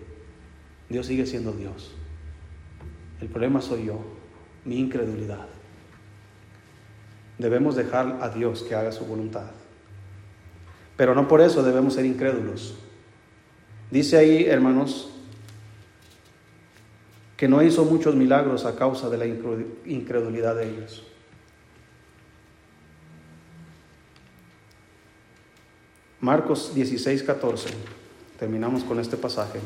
Dios 0.88 1.06
sigue 1.06 1.26
siendo 1.26 1.50
Dios. 1.50 1.96
El 3.20 3.28
problema 3.28 3.60
soy 3.60 3.86
yo, 3.86 4.00
mi 4.64 4.78
incredulidad. 4.78 5.46
Debemos 7.38 7.76
dejar 7.76 8.18
a 8.20 8.28
Dios 8.30 8.62
que 8.62 8.74
haga 8.74 8.92
su 8.92 9.04
voluntad. 9.04 9.50
Pero 10.96 11.14
no 11.14 11.28
por 11.28 11.40
eso 11.40 11.62
debemos 11.62 11.94
ser 11.94 12.04
incrédulos. 12.04 12.76
Dice 13.90 14.18
ahí, 14.18 14.44
hermanos, 14.44 15.10
que 17.36 17.48
no 17.48 17.62
hizo 17.62 17.84
muchos 17.86 18.14
milagros 18.14 18.66
a 18.66 18.76
causa 18.76 19.08
de 19.08 19.16
la 19.16 19.26
incredulidad 19.26 20.56
de 20.56 20.68
ellos. 20.68 21.06
Marcos 26.20 26.74
16, 26.74 27.22
14. 27.22 27.70
Terminamos 28.38 28.84
con 28.84 29.00
este 29.00 29.16
pasaje. 29.16 29.58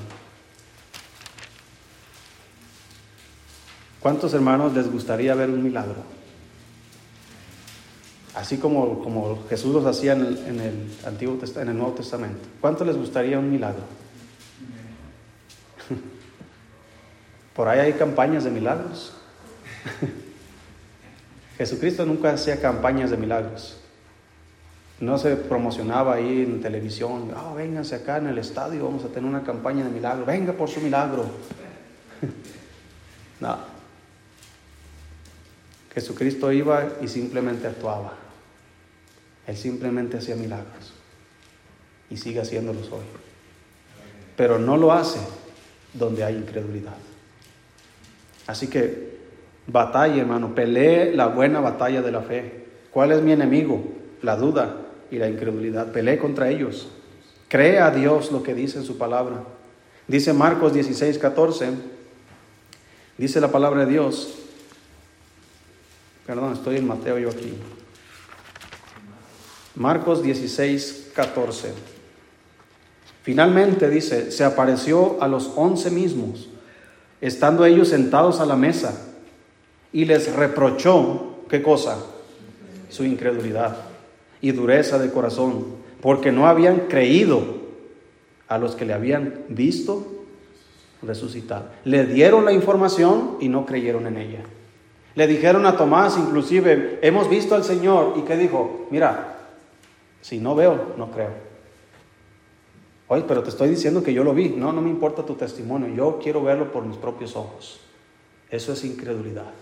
¿Cuántos 4.04 4.34
hermanos 4.34 4.74
les 4.74 4.92
gustaría 4.92 5.34
ver 5.34 5.48
un 5.48 5.64
milagro? 5.64 5.96
Así 8.34 8.58
como, 8.58 9.02
como 9.02 9.48
Jesús 9.48 9.72
los 9.72 9.86
hacía 9.86 10.12
en 10.12 10.20
el, 10.26 10.38
en 10.46 10.60
el, 10.60 10.90
en 11.56 11.68
el 11.70 11.74
Nuevo 11.74 11.94
Testamento. 11.94 12.46
¿Cuántos 12.60 12.86
les 12.86 12.98
gustaría 12.98 13.38
un 13.38 13.50
milagro? 13.50 13.80
Por 17.56 17.66
ahí 17.66 17.80
hay 17.80 17.94
campañas 17.94 18.44
de 18.44 18.50
milagros. 18.50 19.14
Jesucristo 21.56 22.04
nunca 22.04 22.34
hacía 22.34 22.60
campañas 22.60 23.10
de 23.10 23.16
milagros. 23.16 23.78
No 25.00 25.16
se 25.16 25.34
promocionaba 25.34 26.16
ahí 26.16 26.42
en 26.42 26.60
televisión, 26.60 27.32
oh, 27.34 27.54
vénganse 27.54 27.94
acá 27.94 28.18
en 28.18 28.26
el 28.26 28.36
estadio, 28.36 28.84
vamos 28.84 29.02
a 29.06 29.08
tener 29.08 29.24
una 29.24 29.42
campaña 29.42 29.82
de 29.82 29.90
milagro, 29.90 30.26
venga 30.26 30.52
por 30.52 30.68
su 30.68 30.82
milagro. 30.82 31.24
no. 33.40 33.73
Jesucristo 35.94 36.50
iba 36.52 36.88
y 37.00 37.08
simplemente 37.08 37.66
actuaba. 37.66 38.14
Él 39.46 39.56
simplemente 39.56 40.18
hacía 40.18 40.36
milagros 40.36 40.92
y 42.10 42.16
sigue 42.16 42.40
haciéndolos 42.40 42.90
hoy. 42.90 43.04
Pero 44.36 44.58
no 44.58 44.76
lo 44.76 44.92
hace 44.92 45.20
donde 45.92 46.24
hay 46.24 46.36
incredulidad. 46.36 46.96
Así 48.46 48.68
que 48.68 49.18
batalla, 49.66 50.20
hermano, 50.20 50.54
pelee 50.54 51.14
la 51.14 51.28
buena 51.28 51.60
batalla 51.60 52.02
de 52.02 52.10
la 52.12 52.22
fe. 52.22 52.64
¿Cuál 52.90 53.12
es 53.12 53.22
mi 53.22 53.32
enemigo? 53.32 53.82
La 54.22 54.36
duda 54.36 54.76
y 55.10 55.18
la 55.18 55.28
incredulidad. 55.28 55.92
Pelee 55.92 56.18
contra 56.18 56.50
ellos. 56.50 56.88
Cree 57.48 57.78
a 57.78 57.90
Dios 57.90 58.32
lo 58.32 58.42
que 58.42 58.54
dice 58.54 58.78
en 58.78 58.84
su 58.84 58.98
palabra. 58.98 59.44
Dice 60.08 60.32
Marcos 60.32 60.74
16, 60.74 61.18
14. 61.18 61.68
Dice 63.16 63.40
la 63.40 63.52
palabra 63.52 63.84
de 63.84 63.92
Dios. 63.92 64.43
Perdón, 66.26 66.54
estoy 66.54 66.76
en 66.76 66.86
Mateo 66.86 67.18
yo 67.18 67.30
aquí. 67.30 67.52
Marcos 69.74 70.22
16, 70.22 71.10
14. 71.14 71.72
Finalmente 73.22 73.90
dice, 73.90 74.30
se 74.30 74.44
apareció 74.44 75.22
a 75.22 75.28
los 75.28 75.52
once 75.56 75.90
mismos, 75.90 76.48
estando 77.20 77.64
ellos 77.64 77.88
sentados 77.88 78.40
a 78.40 78.46
la 78.46 78.56
mesa, 78.56 79.12
y 79.92 80.04
les 80.06 80.34
reprochó, 80.34 81.44
¿qué 81.48 81.62
cosa? 81.62 81.98
Su 82.88 83.04
incredulidad 83.04 83.76
y 84.40 84.52
dureza 84.52 84.98
de 84.98 85.10
corazón, 85.10 85.66
porque 86.00 86.32
no 86.32 86.46
habían 86.46 86.80
creído 86.88 87.42
a 88.48 88.58
los 88.58 88.76
que 88.76 88.84
le 88.84 88.92
habían 88.92 89.44
visto 89.48 90.24
resucitar. 91.02 91.72
Le 91.84 92.06
dieron 92.06 92.44
la 92.44 92.52
información 92.52 93.36
y 93.40 93.48
no 93.48 93.66
creyeron 93.66 94.06
en 94.06 94.16
ella. 94.18 94.40
Le 95.14 95.26
dijeron 95.26 95.64
a 95.66 95.76
Tomás, 95.76 96.18
inclusive, 96.18 96.98
hemos 97.02 97.28
visto 97.28 97.54
al 97.54 97.62
Señor. 97.62 98.14
¿Y 98.16 98.22
qué 98.22 98.36
dijo? 98.36 98.86
Mira, 98.90 99.36
si 100.20 100.38
no 100.38 100.54
veo, 100.54 100.94
no 100.96 101.10
creo. 101.10 101.30
Oye, 103.06 103.24
pero 103.28 103.42
te 103.42 103.50
estoy 103.50 103.68
diciendo 103.68 104.02
que 104.02 104.12
yo 104.12 104.24
lo 104.24 104.34
vi. 104.34 104.48
No, 104.48 104.72
no 104.72 104.80
me 104.80 104.90
importa 104.90 105.24
tu 105.24 105.34
testimonio. 105.34 105.88
Yo 105.94 106.18
quiero 106.20 106.42
verlo 106.42 106.72
por 106.72 106.84
mis 106.84 106.96
propios 106.96 107.36
ojos. 107.36 107.80
Eso 108.50 108.72
es 108.72 108.84
incredulidad. 108.84 109.52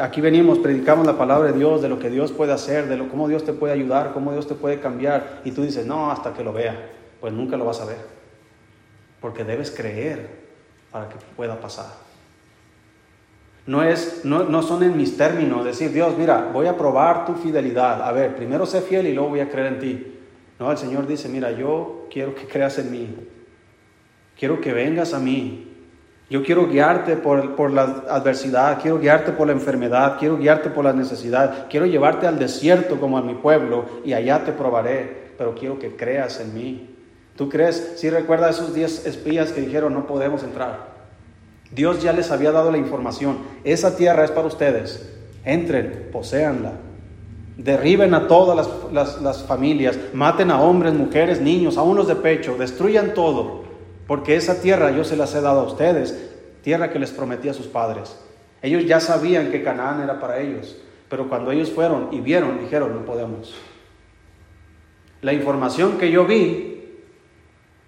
aquí 0.00 0.20
venimos, 0.20 0.58
predicamos 0.58 1.06
la 1.06 1.16
palabra 1.16 1.52
de 1.52 1.58
Dios, 1.58 1.80
de 1.80 1.88
lo 1.88 1.98
que 1.98 2.10
Dios 2.10 2.32
puede 2.32 2.52
hacer, 2.52 2.88
de 2.88 2.96
lo, 2.96 3.08
cómo 3.08 3.26
Dios 3.26 3.44
te 3.44 3.52
puede 3.52 3.72
ayudar, 3.72 4.12
cómo 4.12 4.32
Dios 4.32 4.46
te 4.46 4.54
puede 4.54 4.80
cambiar. 4.80 5.40
Y 5.44 5.52
tú 5.52 5.62
dices, 5.62 5.86
no, 5.86 6.10
hasta 6.10 6.34
que 6.34 6.44
lo 6.44 6.52
vea. 6.52 6.90
Pues 7.20 7.32
nunca 7.32 7.56
lo 7.56 7.64
vas 7.64 7.80
a 7.80 7.86
ver. 7.86 8.04
Porque 9.20 9.44
debes 9.44 9.70
creer 9.70 10.28
para 10.92 11.08
que 11.08 11.16
pueda 11.36 11.58
pasar. 11.58 12.05
No, 13.66 13.82
es, 13.82 14.24
no, 14.24 14.44
no 14.44 14.62
son 14.62 14.84
en 14.84 14.96
mis 14.96 15.16
términos, 15.16 15.64
decir, 15.64 15.92
Dios, 15.92 16.16
mira, 16.16 16.50
voy 16.52 16.66
a 16.66 16.76
probar 16.76 17.26
tu 17.26 17.34
fidelidad. 17.34 18.00
A 18.02 18.12
ver, 18.12 18.36
primero 18.36 18.64
sé 18.64 18.80
fiel 18.80 19.08
y 19.08 19.12
luego 19.12 19.30
voy 19.30 19.40
a 19.40 19.48
creer 19.48 19.66
en 19.72 19.78
ti. 19.80 20.06
No, 20.58 20.70
el 20.70 20.78
Señor 20.78 21.06
dice, 21.06 21.28
mira, 21.28 21.50
yo 21.50 22.06
quiero 22.10 22.34
que 22.34 22.46
creas 22.46 22.78
en 22.78 22.90
mí. 22.92 23.14
Quiero 24.38 24.60
que 24.60 24.72
vengas 24.72 25.14
a 25.14 25.18
mí. 25.18 25.72
Yo 26.30 26.42
quiero 26.42 26.68
guiarte 26.68 27.16
por, 27.16 27.54
por, 27.54 27.70
la 27.72 28.04
adversidad, 28.08 28.80
quiero 28.80 28.98
guiarte 28.98 29.32
por 29.32 29.46
la 29.46 29.52
enfermedad, 29.52 30.16
quiero 30.18 30.36
guiarte 30.36 30.70
por 30.70 30.84
la 30.84 30.92
necesidad, 30.92 31.66
quiero 31.70 31.86
llevarte 31.86 32.26
al 32.26 32.38
desierto 32.38 32.98
como 32.98 33.16
a 33.16 33.22
mi 33.22 33.34
pueblo 33.34 33.86
y 34.04 34.12
allá 34.12 34.44
te 34.44 34.52
probaré, 34.52 35.32
pero 35.38 35.54
quiero 35.54 35.78
que 35.78 35.94
creas 35.94 36.40
en 36.40 36.52
mí. 36.52 36.96
¿Tú 37.36 37.48
crees? 37.48 37.94
Si 37.96 38.10
recuerda 38.10 38.50
esos 38.50 38.74
diez 38.74 39.06
espías 39.06 39.52
que 39.52 39.60
dijeron 39.60 39.94
no 39.94 40.06
podemos 40.06 40.42
entrar. 40.42 40.95
Dios 41.70 42.02
ya 42.02 42.12
les 42.12 42.30
había 42.30 42.52
dado 42.52 42.70
la 42.70 42.78
información. 42.78 43.38
Esa 43.64 43.96
tierra 43.96 44.24
es 44.24 44.30
para 44.30 44.46
ustedes. 44.46 45.12
Entren, 45.44 46.08
poséanla. 46.12 46.72
Derriben 47.56 48.14
a 48.14 48.28
todas 48.28 48.68
las, 48.92 49.42
familias. 49.44 49.98
Maten 50.12 50.50
a 50.50 50.60
hombres, 50.60 50.94
mujeres, 50.94 51.40
niños, 51.40 51.76
a 51.76 51.82
unos 51.82 52.06
de 52.06 52.16
pecho. 52.16 52.56
Destruyan 52.56 53.14
todo. 53.14 53.64
Porque 54.06 54.36
esa 54.36 54.60
tierra 54.60 54.90
yo 54.90 55.04
se 55.04 55.16
las 55.16 55.34
he 55.34 55.40
dado 55.40 55.60
a 55.60 55.64
ustedes. 55.64 56.32
Tierra 56.62 56.90
que 56.90 56.98
les 56.98 57.10
prometí 57.10 57.48
a 57.48 57.54
sus 57.54 57.66
padres. 57.66 58.16
Ellos 58.62 58.84
ya 58.86 59.00
sabían 59.00 59.50
que 59.50 59.62
Canaán 59.62 60.02
era 60.02 60.20
para 60.20 60.40
ellos. 60.40 60.76
Pero 61.08 61.28
cuando 61.28 61.52
ellos 61.52 61.70
fueron 61.70 62.08
y 62.12 62.20
vieron, 62.20 62.58
dijeron, 62.58 62.94
no 62.94 63.04
podemos. 63.04 63.54
La 65.22 65.32
información 65.32 65.98
que 65.98 66.10
yo 66.10 66.26
vi 66.26 66.76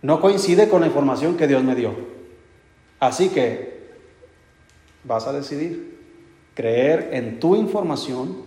no 0.03 0.21
coincide 0.21 0.69
con 0.69 0.81
la 0.81 0.87
información 0.87 1.37
que 1.37 1.47
Dios 1.47 1.63
me 1.65 1.75
dio. 1.75 2.18
Así 3.01 3.29
que 3.29 3.79
vas 5.05 5.27
a 5.27 5.33
decidir 5.33 5.99
creer 6.55 7.11
en 7.13 7.39
tu 7.39 7.55
información 7.55 8.43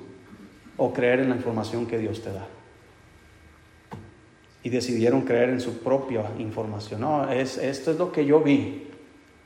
o 0.78 0.92
creer 0.92 1.22
en 1.22 1.30
la 1.30 1.36
información 1.36 1.86
que 1.86 1.98
Dios 1.98 2.22
te 2.22 2.32
da. 2.32 2.48
y 4.64 4.70
decidieron 4.70 5.22
creer 5.22 5.50
en 5.50 5.60
su 5.60 5.80
propia 5.80 6.24
información. 6.38 7.02
No, 7.02 7.30
es, 7.32 7.58
esto 7.58 7.92
es 7.92 7.98
lo 7.98 8.12
que 8.12 8.26
yo 8.26 8.42
vi. 8.42 8.88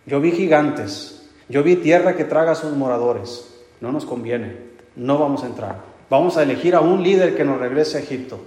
Yo 0.06 0.20
vi 0.20 0.32
gigantes, 0.32 1.30
yo 1.50 1.64
vi 1.64 1.78
tierra 1.78 2.16
que 2.16 2.26
traga 2.26 2.52
a 2.52 2.56
sus 2.56 2.74
moradores. 2.74 3.64
No 3.82 3.92
nos 3.92 4.06
conviene, 4.06 4.58
no 4.96 5.18
vamos 5.18 5.44
a 5.44 5.48
entrar. 5.48 5.82
Vamos 6.10 6.38
a 6.38 6.44
elegir 6.44 6.76
a 6.76 6.82
un 6.82 7.02
líder 7.02 7.36
que 7.36 7.46
nos 7.46 7.60
regrese 7.60 7.98
a 7.98 8.02
Egipto. 8.02 8.40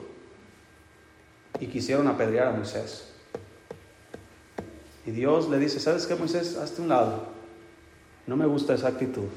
Y 1.58 1.66
quisieron 1.66 2.06
apedrear 2.06 2.48
a 2.48 2.52
Moisés. 2.52 3.12
Y 5.08 5.10
Dios 5.10 5.48
le 5.48 5.58
dice, 5.58 5.80
¿sabes 5.80 6.06
qué, 6.06 6.14
Moisés? 6.16 6.58
Hazte 6.58 6.82
un 6.82 6.90
lado. 6.90 7.28
No 8.26 8.36
me 8.36 8.44
gusta 8.44 8.74
esa 8.74 8.88
actitud. 8.88 9.28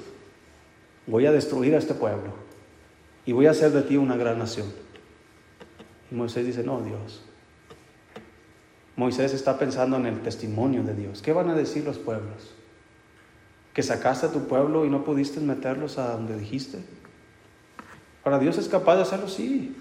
Voy 1.07 1.26
a 1.26 1.32
destruir 1.32 1.76
a 1.76 1.78
este 1.78 1.93
pueblo. 1.93 2.34
Y 3.26 3.32
voy 3.32 3.45
a 3.45 3.51
hacer 3.51 3.72
de 3.72 3.82
ti 3.82 3.95
una 3.95 4.17
gran 4.17 4.38
nación. 4.38 4.67
Y 6.11 6.15
Moisés 6.15 6.45
dice, 6.45 6.61
no, 6.61 6.82
Dios. 6.82 7.24
Moisés 8.97 9.34
está 9.34 9.57
pensando 9.57 9.95
en 9.95 10.07
el 10.07 10.19
testimonio 10.19 10.84
de 10.84 10.93
Dios. 10.93 11.22
¿Qué 11.22 11.32
van 11.32 11.49
a 11.49 11.55
decir 11.55 11.86
los 11.86 11.97
pueblos? 11.97 12.51
¿Que 13.74 13.82
sacaste 13.82 14.26
a 14.26 14.32
tu 14.34 14.49
pueblo 14.49 14.84
y 14.84 14.89
no 14.89 15.05
pudiste 15.05 15.39
meterlos 15.39 15.97
a 15.97 16.11
donde 16.11 16.38
dijiste? 16.38 16.80
Para 18.26 18.39
Dios 18.39 18.57
es 18.57 18.67
capaz 18.67 18.97
de 18.97 19.03
hacerlo, 19.03 19.30
sí. 19.30 19.74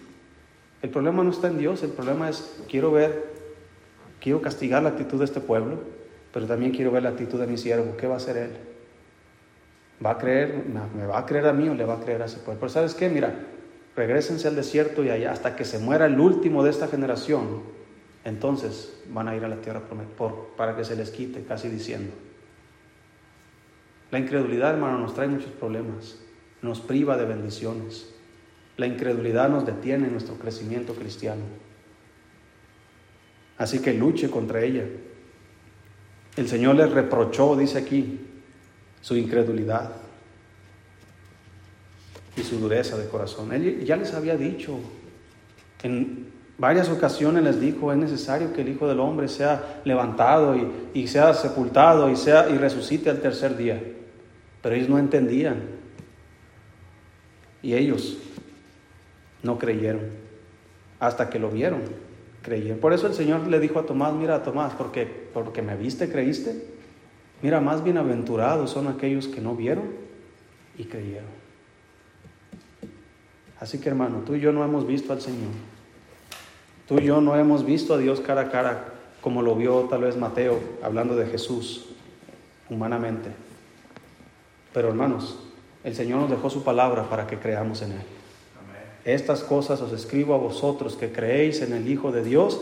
El 0.83 0.91
problema 0.91 1.25
no 1.25 1.31
está 1.31 1.49
en 1.49 1.59
Dios, 1.59 1.83
el 1.83 1.91
problema 1.91 2.31
es, 2.31 2.63
quiero 2.69 2.93
ver, 2.93 3.30
quiero 4.21 4.41
castigar 4.41 4.83
la 4.83 4.91
actitud 4.91 5.19
de 5.19 5.25
este 5.25 5.41
pueblo, 5.41 5.79
pero 6.33 6.47
también 6.47 6.73
quiero 6.73 6.93
ver 6.93 7.03
la 7.03 7.11
actitud 7.11 7.41
de 7.41 7.47
mi 7.47 7.57
siervo. 7.57 7.97
¿Qué 7.97 8.07
va 8.07 8.15
a 8.15 8.17
hacer 8.19 8.37
él? 8.37 8.51
¿Va 10.05 10.13
a 10.13 10.19
creer, 10.19 10.65
me 10.97 11.07
va 11.07 11.19
a 11.19 11.27
creer 11.27 11.47
a 11.47 11.53
mí 11.53 11.69
o 11.69 11.75
le 11.75 11.85
va 11.85 11.95
a 11.95 12.01
creer 12.01 12.23
a 12.23 12.27
ese 12.27 12.39
pueblo? 12.39 12.61
Pero 12.61 12.71
¿sabes 12.71 12.95
qué? 12.95 13.09
Mira, 13.09 13.35
regresense 13.97 14.49
al 14.49 14.57
desierto 14.57 15.05
y 15.05 15.11
allá 15.11 15.33
hasta 15.33 15.57
que 15.57 15.65
se 15.65 15.79
muera 15.79 16.07
el 16.07 16.19
último 16.19 16.63
de 16.63 16.71
esta 16.71 16.89
generación, 16.89 17.63
entonces 18.25 19.03
van 19.09 19.29
a 19.29 19.37
ir 19.37 19.45
a 19.45 19.49
la 19.49 19.57
tierra 19.57 19.81
prometida 19.81 20.33
para 20.57 20.77
que 20.77 20.85
se 20.85 20.97
les 20.97 21.11
quite, 21.11 21.43
casi 21.45 21.69
diciendo. 21.69 22.13
La 24.11 24.19
incredulidad, 24.19 24.75
hermano, 24.75 24.99
nos 24.99 25.15
trae 25.15 25.29
muchos 25.29 25.53
problemas, 25.53 26.19
nos 26.63 26.81
priva 26.81 27.17
de 27.17 27.27
bendiciones. 27.27 28.13
La 28.77 28.87
incredulidad 28.87 29.49
nos 29.49 29.67
detiene 29.67 30.07
en 30.07 30.13
nuestro 30.13 30.35
crecimiento 30.37 30.95
cristiano. 30.95 31.43
Así 33.61 33.81
que 33.81 33.93
luche 33.93 34.31
contra 34.31 34.63
ella. 34.63 34.85
El 36.35 36.49
Señor 36.49 36.77
les 36.77 36.91
reprochó, 36.91 37.55
dice 37.55 37.77
aquí, 37.77 38.19
su 39.03 39.15
incredulidad 39.17 39.93
y 42.39 42.41
su 42.41 42.59
dureza 42.59 42.97
de 42.97 43.07
corazón. 43.07 43.53
Él 43.53 43.85
ya 43.85 43.97
les 43.97 44.15
había 44.15 44.39
dicho, 44.39 44.79
en 45.83 46.33
varias 46.57 46.89
ocasiones 46.89 47.45
les 47.45 47.61
dijo, 47.61 47.93
es 47.93 47.99
necesario 47.99 48.55
que 48.55 48.63
el 48.63 48.71
Hijo 48.71 48.89
del 48.89 48.99
Hombre 48.99 49.29
sea 49.29 49.83
levantado 49.85 50.57
y, 50.95 51.07
sea 51.07 51.35
sepultado 51.35 52.09
y, 52.09 52.17
sea, 52.17 52.49
y 52.49 52.57
resucite 52.57 53.11
al 53.11 53.21
tercer 53.21 53.59
día. 53.59 53.79
Pero 54.63 54.75
ellos 54.75 54.89
no 54.89 54.99
entendían. 54.99 55.65
Y 57.63 57.75
ellos 57.75 58.17
no 59.43 59.59
creyeron. 59.59 60.01
Hasta 60.99 61.29
que 61.29 61.39
lo 61.39 61.51
vieron, 61.51 61.83
creyeron. 62.43 62.79
Por 62.79 62.93
eso 62.93 63.07
el 63.07 63.15
Señor 63.15 63.47
le 63.47 63.61
dijo 63.61 63.79
a 63.79 63.87
Tomás, 63.87 64.13
mira 64.15 64.43
Tomás, 64.43 64.73
porque, 64.75 65.07
porque 65.33 65.63
me 65.63 65.77
viste, 65.77 66.11
creíste. 66.11 66.65
Mira, 67.43 67.61
más 67.61 67.83
bienaventurados 67.83 68.71
son 68.71 68.87
aquellos 68.89 69.29
que 69.29 69.41
no 69.41 69.57
vieron 69.57 69.85
y 70.77 70.85
creyeron. 70.85 71.41
Así 73.59 73.79
que 73.79 73.89
hermano, 73.89 74.23
tú 74.25 74.35
y 74.35 74.41
yo 74.41 74.53
no 74.53 74.65
hemos 74.65 74.87
visto 74.87 75.13
al 75.13 75.21
Señor. 75.21 75.51
Tú 76.89 76.99
y 76.99 77.05
yo 77.05 77.21
no 77.21 77.37
hemos 77.37 77.65
visto 77.65 77.95
a 77.95 77.99
Dios 77.99 78.21
cara 78.21 78.43
a 78.43 78.51
cara 78.51 78.95
como 79.21 79.43
lo 79.43 79.55
vio 79.55 79.81
tal 79.83 80.03
vez 80.03 80.17
Mateo 80.17 80.59
hablando 80.83 81.15
de 81.15 81.27
Jesús 81.27 81.91
humanamente. 82.69 83.31
Pero 84.73 84.89
hermanos, 84.89 85.39
el 85.85 85.95
Señor 85.95 86.21
nos 86.21 86.31
dejó 86.31 86.49
su 86.49 86.65
palabra 86.65 87.09
para 87.09 87.27
que 87.27 87.39
creamos 87.39 87.83
en 87.83 87.93
Él. 87.93 88.03
Estas 89.05 89.43
cosas 89.43 89.81
os 89.81 89.93
escribo 89.93 90.35
a 90.35 90.39
vosotros 90.39 90.97
que 90.97 91.11
creéis 91.11 91.63
en 91.63 91.73
el 91.73 91.89
Hijo 91.89 92.13
de 92.13 92.23
Dios, 92.23 92.61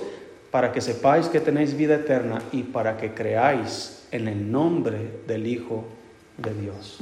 para 0.51 0.73
que 0.73 0.81
sepáis 0.81 1.27
que 1.27 1.41
tenéis 1.41 1.77
vida 1.77 1.97
eterna 1.97 2.43
y 2.53 2.63
para 2.63 2.97
que 2.97 3.13
creáis 3.13 4.07
en 4.13 4.29
el 4.29 4.51
nombre 4.51 5.21
del 5.27 5.47
Hijo 5.47 5.85
de 6.39 6.55
Dios. 6.55 7.01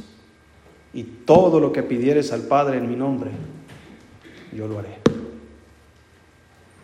Y 0.93 1.03
todo 1.05 1.61
lo 1.61 1.72
que 1.72 1.82
pidieres 1.82 2.32
al 2.32 2.43
Padre 2.43 2.78
en 2.78 2.89
mi 2.89 2.97
nombre, 2.97 3.30
yo 4.53 4.66
lo 4.66 4.78
haré. 4.78 4.97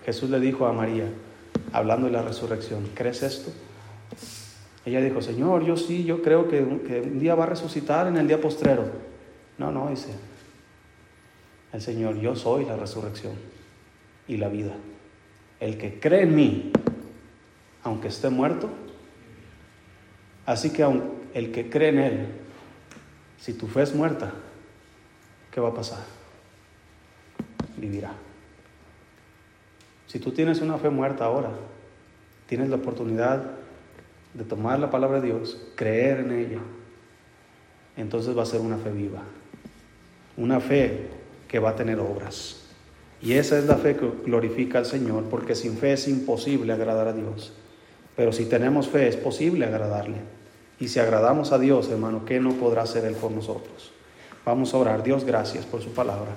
Jesús 0.04 0.30
le 0.30 0.38
dijo 0.38 0.66
a 0.66 0.72
María, 0.72 1.06
hablando 1.72 2.06
de 2.06 2.12
la 2.12 2.22
resurrección, 2.22 2.90
¿crees 2.94 3.22
esto? 3.22 3.50
Ella 4.84 5.00
dijo, 5.00 5.22
Señor, 5.22 5.64
yo 5.64 5.76
sí, 5.76 6.04
yo 6.04 6.22
creo 6.22 6.48
que, 6.48 6.60
un 6.60 7.18
día 7.18 7.34
va 7.34 7.44
a 7.44 7.46
resucitar 7.48 8.08
en 8.08 8.16
el 8.16 8.28
día 8.28 8.40
postrero. 8.40 8.84
No, 9.58 9.70
no, 9.70 9.88
dice 9.88 10.12
el 11.72 11.80
Señor, 11.80 12.18
yo 12.20 12.36
soy 12.36 12.64
la 12.64 12.76
resurrección 12.76 13.34
y 14.28 14.36
la 14.36 14.48
vida. 14.48 14.74
El 15.60 15.78
que 15.78 15.98
cree 15.98 16.22
en 16.22 16.34
mí, 16.34 16.72
aunque 17.82 18.08
esté 18.08 18.28
muerto, 18.30 18.68
así 20.44 20.70
que 20.70 20.86
el 21.34 21.52
que 21.52 21.70
cree 21.70 21.88
en 21.88 21.98
Él, 21.98 22.26
si 23.38 23.54
tu 23.54 23.66
fe 23.66 23.82
es 23.82 23.94
muerta, 23.94 24.32
¿qué 25.50 25.60
va 25.60 25.70
a 25.70 25.74
pasar? 25.74 26.04
vivirá. 27.82 28.12
Si 30.06 30.18
tú 30.18 30.30
tienes 30.30 30.60
una 30.60 30.78
fe 30.78 30.88
muerta 30.88 31.24
ahora, 31.24 31.50
tienes 32.46 32.68
la 32.68 32.76
oportunidad 32.76 33.44
de 34.34 34.44
tomar 34.44 34.78
la 34.78 34.90
palabra 34.90 35.20
de 35.20 35.26
Dios, 35.26 35.60
creer 35.74 36.20
en 36.20 36.32
ella, 36.32 36.60
entonces 37.96 38.36
va 38.36 38.42
a 38.42 38.46
ser 38.46 38.60
una 38.60 38.78
fe 38.78 38.90
viva. 38.90 39.22
Una 40.36 40.60
fe 40.60 41.10
que 41.52 41.58
va 41.58 41.70
a 41.70 41.76
tener 41.76 42.00
obras. 42.00 42.56
Y 43.20 43.34
esa 43.34 43.58
es 43.58 43.66
la 43.66 43.76
fe 43.76 43.94
que 43.94 44.10
glorifica 44.24 44.78
al 44.78 44.86
Señor, 44.86 45.24
porque 45.24 45.54
sin 45.54 45.76
fe 45.76 45.92
es 45.92 46.08
imposible 46.08 46.72
agradar 46.72 47.08
a 47.08 47.12
Dios. 47.12 47.52
Pero 48.16 48.32
si 48.32 48.46
tenemos 48.46 48.88
fe 48.88 49.06
es 49.06 49.16
posible 49.16 49.66
agradarle. 49.66 50.16
Y 50.80 50.88
si 50.88 50.98
agradamos 50.98 51.52
a 51.52 51.58
Dios, 51.58 51.88
hermano, 51.90 52.24
¿qué 52.24 52.40
no 52.40 52.54
podrá 52.54 52.82
hacer 52.82 53.04
Él 53.04 53.14
por 53.14 53.30
nosotros? 53.30 53.92
Vamos 54.44 54.74
a 54.74 54.78
orar. 54.78 55.02
Dios, 55.04 55.24
gracias 55.24 55.64
por 55.64 55.82
su 55.82 55.92
palabra. 55.92 56.32